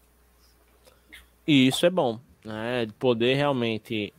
[1.47, 2.89] E isso é bom, né?
[2.98, 4.12] Poder realmente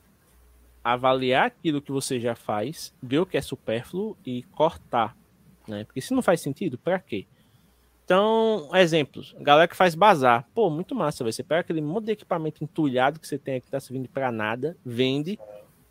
[0.81, 5.17] avaliar aquilo que você já faz, ver o que é supérfluo e cortar,
[5.67, 5.83] né?
[5.83, 7.25] Porque se não faz sentido, para quê?
[8.11, 12.61] Então, exemplos, galera que faz bazar, pô, muito massa, você pega aquele monte de equipamento
[12.61, 15.39] entulhado que você tem que tá servindo para nada, vende,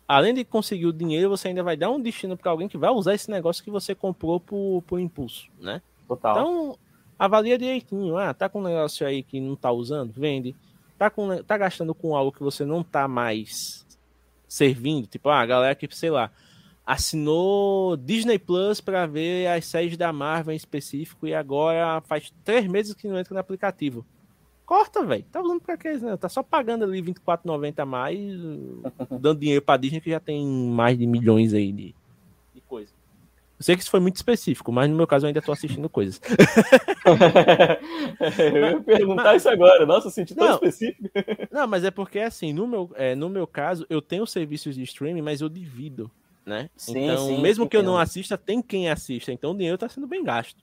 [0.07, 2.91] além de conseguir o dinheiro, você ainda vai dar um destino para alguém que vai
[2.91, 5.81] usar esse negócio que você comprou por, por impulso, né?
[6.07, 6.33] Total.
[6.33, 6.77] Então,
[7.17, 10.55] avalia direitinho, ah, tá com um negócio aí que não tá usando, vende.
[10.99, 13.83] Tá com tá gastando com algo que você não tá mais
[14.47, 16.29] servindo, tipo, ah, a galera que, sei lá,
[16.85, 22.67] assinou Disney Plus para ver as séries da Marvel em específico e agora faz três
[22.67, 24.05] meses que não entra no aplicativo.
[24.65, 25.25] Corta, velho.
[25.31, 25.97] Tá usando pra quê?
[25.97, 26.15] Né?
[26.17, 28.17] Tá só pagando ali R$24,90 a mais,
[29.19, 31.95] dando dinheiro pra Disney que já tem mais de milhões aí de,
[32.53, 32.91] de coisa.
[33.59, 35.87] Eu sei que isso foi muito específico, mas no meu caso eu ainda tô assistindo
[35.87, 36.19] coisas.
[38.39, 39.85] eu ia perguntar mas, isso agora.
[39.85, 41.09] Nossa, eu senti tão não, específico.
[41.51, 44.81] não, mas é porque assim, no meu, é, no meu caso, eu tenho serviços de
[44.81, 46.09] streaming, mas eu divido
[46.45, 46.69] né?
[46.75, 49.31] Sim, então, sim, mesmo que eu não assista, tem quem assista.
[49.31, 50.61] Então, o dinheiro está sendo bem gasto.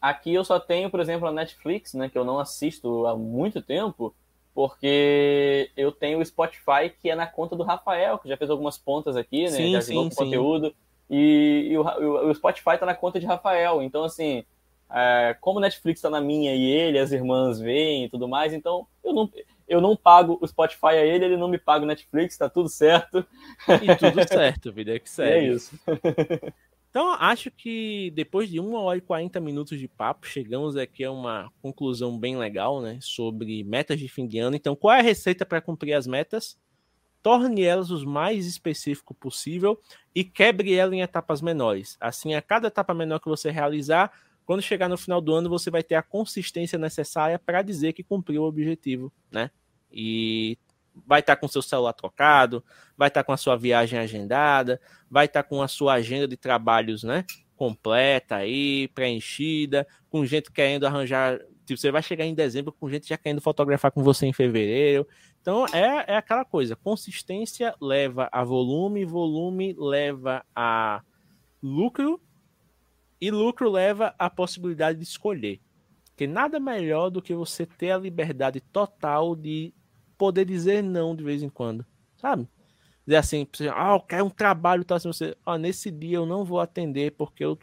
[0.00, 2.08] Aqui eu só tenho, por exemplo, a Netflix, né?
[2.08, 4.14] Que eu não assisto há muito tempo,
[4.54, 8.76] porque eu tenho o Spotify que é na conta do Rafael, que já fez algumas
[8.76, 9.70] pontas aqui, né?
[9.70, 10.10] Já sim.
[10.10, 10.74] conteúdo.
[11.08, 13.82] E, e o, o, Spotify tá na conta de Rafael.
[13.82, 14.44] Então, assim,
[14.90, 18.52] é, como o Netflix tá na minha e ele, as irmãs veem e tudo mais,
[18.52, 19.30] então eu não,
[19.72, 22.68] eu não pago o Spotify a ele, ele não me paga o Netflix, tá tudo
[22.68, 23.26] certo.
[23.82, 25.46] E tudo certo, vida que segue.
[25.46, 25.78] é isso.
[26.90, 31.10] Então, acho que depois de 1 hora e 40 minutos de papo, chegamos aqui a
[31.10, 32.98] uma conclusão bem legal, né?
[33.00, 34.54] Sobre metas de fim de ano.
[34.54, 36.58] Então, qual é a receita para cumprir as metas?
[37.22, 39.80] Torne elas o mais específico possível
[40.14, 41.96] e quebre ela em etapas menores.
[41.98, 44.12] Assim, a cada etapa menor que você realizar,
[44.44, 48.02] quando chegar no final do ano, você vai ter a consistência necessária para dizer que
[48.02, 49.50] cumpriu o objetivo, né?
[49.92, 50.58] E
[51.06, 52.64] vai estar tá com seu celular trocado,
[52.96, 56.26] vai estar tá com a sua viagem agendada, vai estar tá com a sua agenda
[56.28, 57.24] de trabalhos, né?
[57.56, 61.38] Completa aí, preenchida, com gente querendo arranjar.
[61.64, 65.06] Tipo, você vai chegar em dezembro com gente já querendo fotografar com você em fevereiro.
[65.40, 71.02] Então é, é aquela coisa: consistência leva a volume, volume leva a
[71.62, 72.20] lucro,
[73.20, 75.60] e lucro leva a possibilidade de escolher.
[76.06, 79.72] Porque nada melhor do que você ter a liberdade total de
[80.22, 81.84] poder dizer não de vez em quando,
[82.16, 82.48] sabe?
[83.04, 83.44] Dizer assim,
[83.74, 84.94] ah, eu quero um trabalho, tá?
[84.94, 87.58] Assim, você, ah, nesse dia eu não vou atender porque eu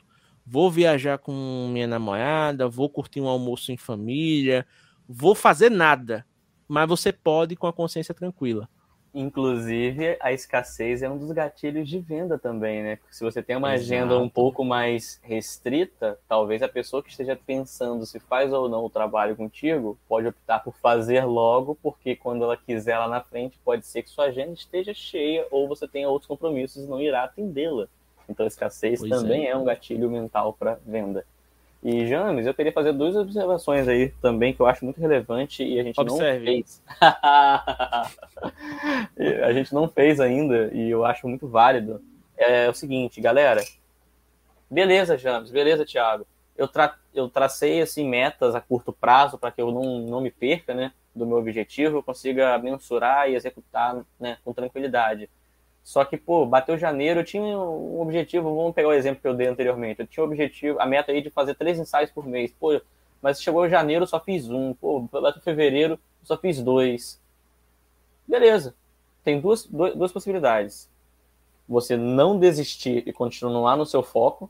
[0.46, 4.68] vou viajar com minha namorada, vou curtir um almoço em família,
[5.08, 6.26] vou fazer nada,
[6.68, 8.68] mas você pode com a consciência tranquila.
[9.14, 13.00] Inclusive, a escassez é um dos gatilhos de venda também, né?
[13.10, 13.84] Se você tem uma Exato.
[13.84, 18.86] agenda um pouco mais restrita, talvez a pessoa que esteja pensando se faz ou não
[18.86, 23.58] o trabalho contigo pode optar por fazer logo, porque quando ela quiser lá na frente,
[23.66, 27.24] pode ser que sua agenda esteja cheia ou você tenha outros compromissos e não irá
[27.24, 27.88] atendê-la.
[28.30, 29.50] Então, a escassez pois também é.
[29.50, 31.26] é um gatilho mental para venda.
[31.82, 35.80] E, James, eu queria fazer duas observações aí também que eu acho muito relevante e
[35.80, 36.40] a gente Observe.
[36.40, 36.84] não fez.
[39.44, 42.02] a gente não fez ainda e eu acho muito válido.
[42.38, 43.64] É o seguinte, galera.
[44.70, 46.28] Beleza, James, beleza, Thiago.
[46.58, 50.30] Eu, tra eu tracei assim metas a curto prazo para que eu não, não me
[50.30, 50.92] perca, né?
[51.20, 55.30] do meu objetivo, eu consiga mensurar e executar né, com tranquilidade.
[55.90, 59.34] Só que, pô, bateu janeiro, eu tinha um objetivo, vamos pegar o exemplo que eu
[59.34, 62.54] dei anteriormente, eu tinha o objetivo, a meta aí de fazer três ensaios por mês,
[62.60, 62.80] pô,
[63.20, 67.20] mas chegou janeiro, só fiz um, pô, bateu fevereiro, só fiz dois.
[68.28, 68.76] Beleza,
[69.24, 70.88] tem duas, duas possibilidades.
[71.68, 74.48] Você não desistir e continuar no seu foco,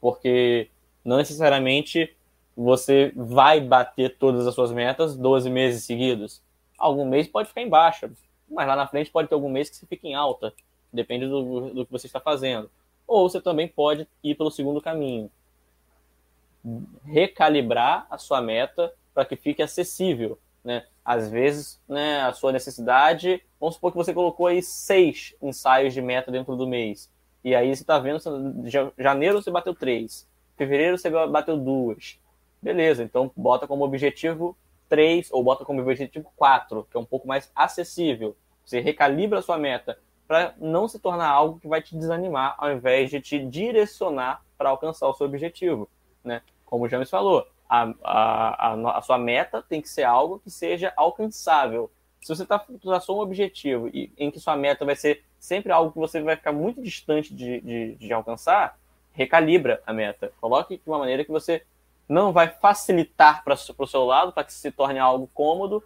[0.00, 0.70] porque
[1.04, 2.16] não necessariamente
[2.56, 6.40] você vai bater todas as suas metas 12 meses seguidos.
[6.78, 8.08] Algum mês pode ficar em baixa,
[8.48, 10.54] mas lá na frente pode ter algum mês que você fique em alta.
[10.92, 12.70] Depende do, do que você está fazendo.
[13.06, 15.30] Ou você também pode ir pelo segundo caminho.
[17.04, 20.38] Recalibrar a sua meta para que fique acessível.
[20.64, 20.84] Né?
[21.04, 26.02] Às vezes, né, a sua necessidade, vamos supor que você colocou aí seis ensaios de
[26.02, 27.10] meta dentro do mês.
[27.42, 28.20] E aí você está vendo,
[28.98, 32.18] janeiro você bateu três, fevereiro você bateu duas.
[32.60, 34.56] Beleza, então bota como objetivo
[34.88, 38.36] três ou bota como objetivo quatro, que é um pouco mais acessível.
[38.64, 39.98] Você recalibra a sua meta
[40.28, 44.68] para não se tornar algo que vai te desanimar, ao invés de te direcionar para
[44.68, 45.88] alcançar o seu objetivo.
[46.22, 46.42] Né?
[46.66, 50.92] Como o James falou, a, a, a, sua meta tem que ser algo que seja
[50.96, 51.90] alcançável.
[52.20, 55.92] Se você está traçou um objetivo e, em que sua meta vai ser sempre algo
[55.92, 58.78] que você vai ficar muito distante de, de, de alcançar,
[59.12, 60.30] recalibra a meta.
[60.40, 61.64] Coloque de uma maneira que você
[62.06, 65.82] não vai facilitar para o seu lado, para que se torne algo cômodo,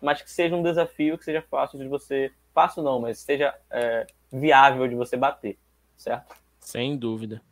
[0.00, 2.32] mas que seja um desafio que seja fácil de você.
[2.54, 5.58] Fácil não, mas seja é, viável de você bater,
[5.96, 6.36] certo?
[6.60, 7.42] Sem dúvida.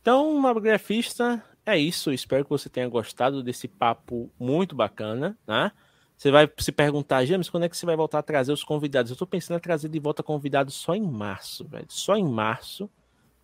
[0.00, 2.12] Então, Magrafista, é isso.
[2.12, 5.72] Espero que você tenha gostado desse papo muito bacana, né?
[6.16, 9.10] Você vai se perguntar, James, quando é que você vai voltar a trazer os convidados?
[9.10, 11.86] Eu tô pensando em trazer de volta convidados só em março, velho.
[11.88, 12.88] Só em março.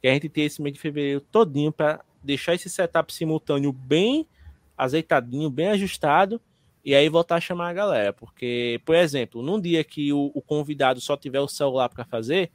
[0.00, 4.28] Que a gente tem esse mês de fevereiro todinho para deixar esse setup simultâneo bem
[4.76, 6.40] azeitadinho, bem ajustado,
[6.84, 8.12] e aí voltar a chamar a galera.
[8.12, 12.50] Porque, por exemplo, num dia que o, o convidado só tiver o celular para fazer,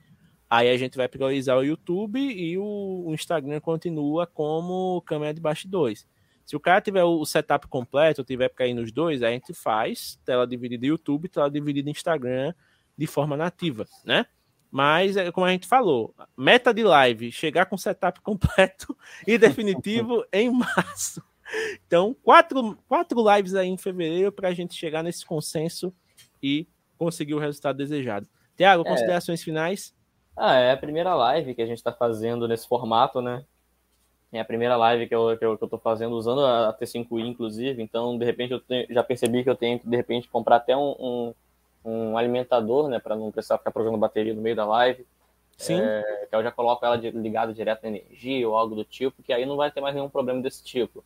[0.53, 6.07] Aí a gente vai priorizar o YouTube e o, Instagram continua como câmera de bastidores.
[6.45, 10.19] Se o cara tiver o setup completo, tiver para ir nos dois, a gente faz
[10.23, 12.53] tela dividida YouTube, tela dividida Instagram
[12.95, 14.27] de forma nativa, né?
[14.69, 18.95] Mas, é como a gente falou, meta de live, chegar com setup completo
[19.25, 21.19] e definitivo em março.
[21.85, 25.93] Então, quatro, quatro lives aí em fevereiro para a gente chegar nesse consenso
[26.41, 26.67] e
[26.97, 28.27] conseguir o resultado desejado.
[28.55, 28.89] Tiago, é.
[28.89, 29.43] considerações é.
[29.43, 29.93] finais?
[30.35, 33.45] Ah, é a primeira live que a gente está fazendo nesse formato, né?
[34.31, 37.23] É a primeira live que eu, que eu, que eu tô fazendo usando a T5i,
[37.23, 37.83] inclusive.
[37.83, 40.75] Então, de repente, eu tenho, já percebi que eu tenho que, de repente, comprar até
[40.75, 41.33] um, um,
[41.85, 42.97] um alimentador, né?
[42.97, 45.05] Para não precisar ficar programando bateria no meio da live.
[45.55, 45.79] Sim.
[45.79, 49.31] É, que eu já coloco ela ligada direto na energia ou algo do tipo, que
[49.31, 51.03] aí não vai ter mais nenhum problema desse tipo.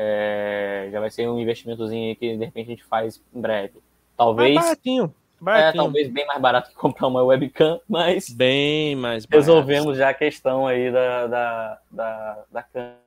[0.00, 3.80] É, já vai ser um investimentozinho aí que, de repente, a gente faz em breve.
[4.16, 4.56] Talvez.
[4.56, 5.14] É baratinho.
[5.44, 8.28] É, talvez bem mais barato que comprar uma webcam, mas.
[8.30, 9.44] Bem mais barato.
[9.44, 12.98] Resolvemos já a questão aí da, da, da, da câmera.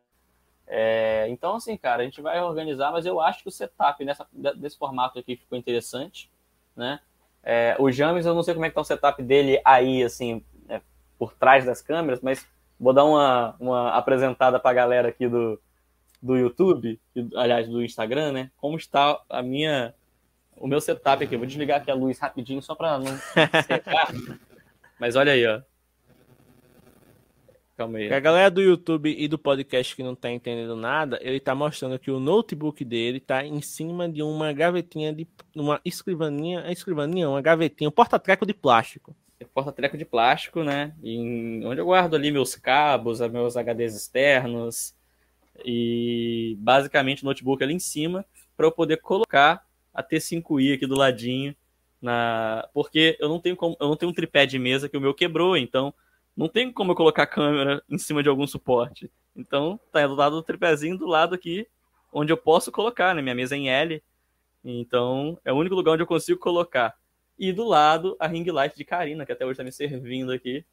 [0.67, 4.27] É, então, assim, cara, a gente vai organizar, mas eu acho que o setup nessa,
[4.57, 6.29] desse formato aqui ficou interessante,
[6.75, 6.99] né?
[7.41, 10.43] É, o James, eu não sei como é que tá o setup dele aí, assim,
[10.67, 10.81] é,
[11.17, 12.45] por trás das câmeras, mas
[12.77, 15.59] vou dar uma, uma apresentada para a galera aqui do,
[16.21, 16.99] do YouTube,
[17.35, 18.51] aliás, do Instagram, né?
[18.57, 19.93] Como está a minha
[20.61, 21.35] o meu setup aqui.
[21.35, 23.17] vou desligar aqui a luz rapidinho só para não
[23.65, 24.13] secar.
[24.99, 25.61] Mas olha aí, ó.
[27.75, 28.13] Calma aí.
[28.13, 31.97] A galera do YouTube e do podcast que não tá entendendo nada, ele tá mostrando
[31.97, 37.27] que o notebook dele tá em cima de uma gavetinha de uma escrivaninha, a escrivaninha,
[37.27, 39.15] uma gavetinha, um porta-treco de plástico.
[39.39, 40.93] É porta-treco de plástico, né?
[41.03, 44.93] Em, onde eu guardo ali meus cabos, meus HDs externos
[45.65, 48.25] e basicamente o notebook ali em cima
[48.55, 51.55] para eu poder colocar a T5i aqui do ladinho,
[52.01, 55.01] na porque eu não tenho como, eu não tenho um tripé de mesa que o
[55.01, 55.93] meu quebrou, então
[56.35, 59.11] não tem como eu colocar a câmera em cima de algum suporte.
[59.35, 61.67] Então tá do lado do tripézinho do lado aqui
[62.11, 63.21] onde eu posso colocar, né?
[63.21, 64.03] Minha mesa é em L.
[64.63, 66.95] Então é o único lugar onde eu consigo colocar.
[67.37, 70.65] E do lado a ring light de Karina, que até hoje está me servindo aqui,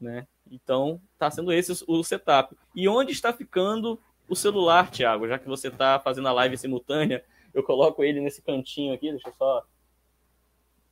[0.00, 0.26] né?
[0.50, 2.54] Então tá sendo esse o setup.
[2.74, 3.98] E onde está ficando
[4.28, 5.28] o celular, Thiago?
[5.28, 9.28] Já que você está fazendo a live simultânea, eu coloco ele nesse cantinho aqui, deixa
[9.28, 9.64] eu só.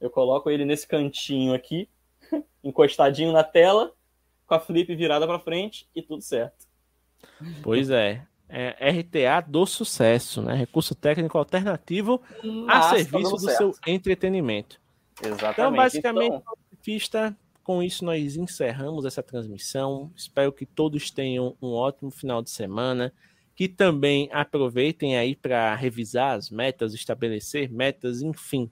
[0.00, 1.88] Eu coloco ele nesse cantinho aqui,
[2.62, 3.92] encostadinho na tela,
[4.46, 6.66] com a flip virada para frente e tudo certo.
[7.62, 8.26] Pois é.
[8.48, 8.90] é.
[8.90, 10.54] RTA do sucesso, né?
[10.54, 12.20] Recurso técnico alternativo
[12.68, 13.56] a serviço do certo.
[13.56, 14.80] seu entretenimento.
[15.20, 15.52] Exatamente.
[15.52, 17.36] Então, basicamente, então...
[17.62, 20.10] com isso nós encerramos essa transmissão.
[20.16, 23.12] Espero que todos tenham um ótimo final de semana
[23.54, 28.70] que também aproveitem aí para revisar as metas, estabelecer metas, enfim.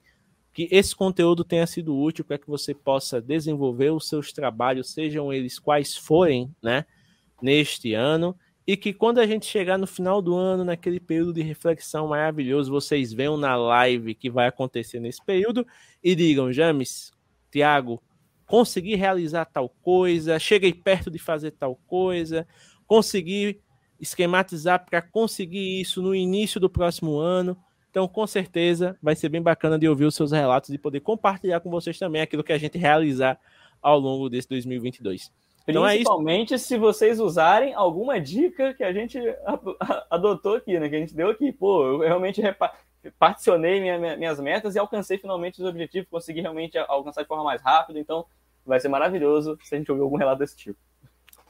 [0.53, 5.31] Que esse conteúdo tenha sido útil para que você possa desenvolver os seus trabalhos, sejam
[5.31, 6.85] eles quais forem, né,
[7.41, 8.35] neste ano
[8.65, 12.71] e que quando a gente chegar no final do ano, naquele período de reflexão maravilhoso,
[12.71, 15.65] vocês venham na live que vai acontecer nesse período
[16.03, 17.11] e digam, James,
[17.51, 18.01] Tiago,
[18.51, 22.45] consegui realizar tal coisa, cheguei perto de fazer tal coisa,
[22.85, 23.61] consegui
[23.97, 27.55] esquematizar para conseguir isso no início do próximo ano.
[27.89, 31.61] Então, com certeza, vai ser bem bacana de ouvir os seus relatos e poder compartilhar
[31.61, 33.39] com vocês também aquilo que a gente realizar
[33.81, 35.31] ao longo desse 2022.
[35.65, 39.17] Então Principalmente é se vocês usarem alguma dica que a gente
[40.09, 40.89] adotou aqui, né?
[40.89, 41.53] Que a gente deu aqui.
[41.53, 42.41] Pô, eu realmente
[43.17, 47.61] particionei minha, minhas metas e alcancei finalmente os objetivos, consegui realmente alcançar de forma mais
[47.61, 47.97] rápida.
[47.97, 48.25] Então,
[48.65, 50.79] vai ser maravilhoso se a gente ouvir algum relato desse tipo.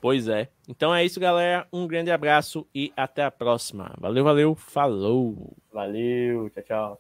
[0.02, 0.50] Pois é.
[0.68, 1.68] Então é isso, galera.
[1.72, 3.94] Um grande abraço e até a próxima.
[4.00, 4.56] Valeu, valeu.
[4.56, 5.56] Falou.
[5.72, 6.50] Valeu.
[6.50, 7.00] Tchau, tchau.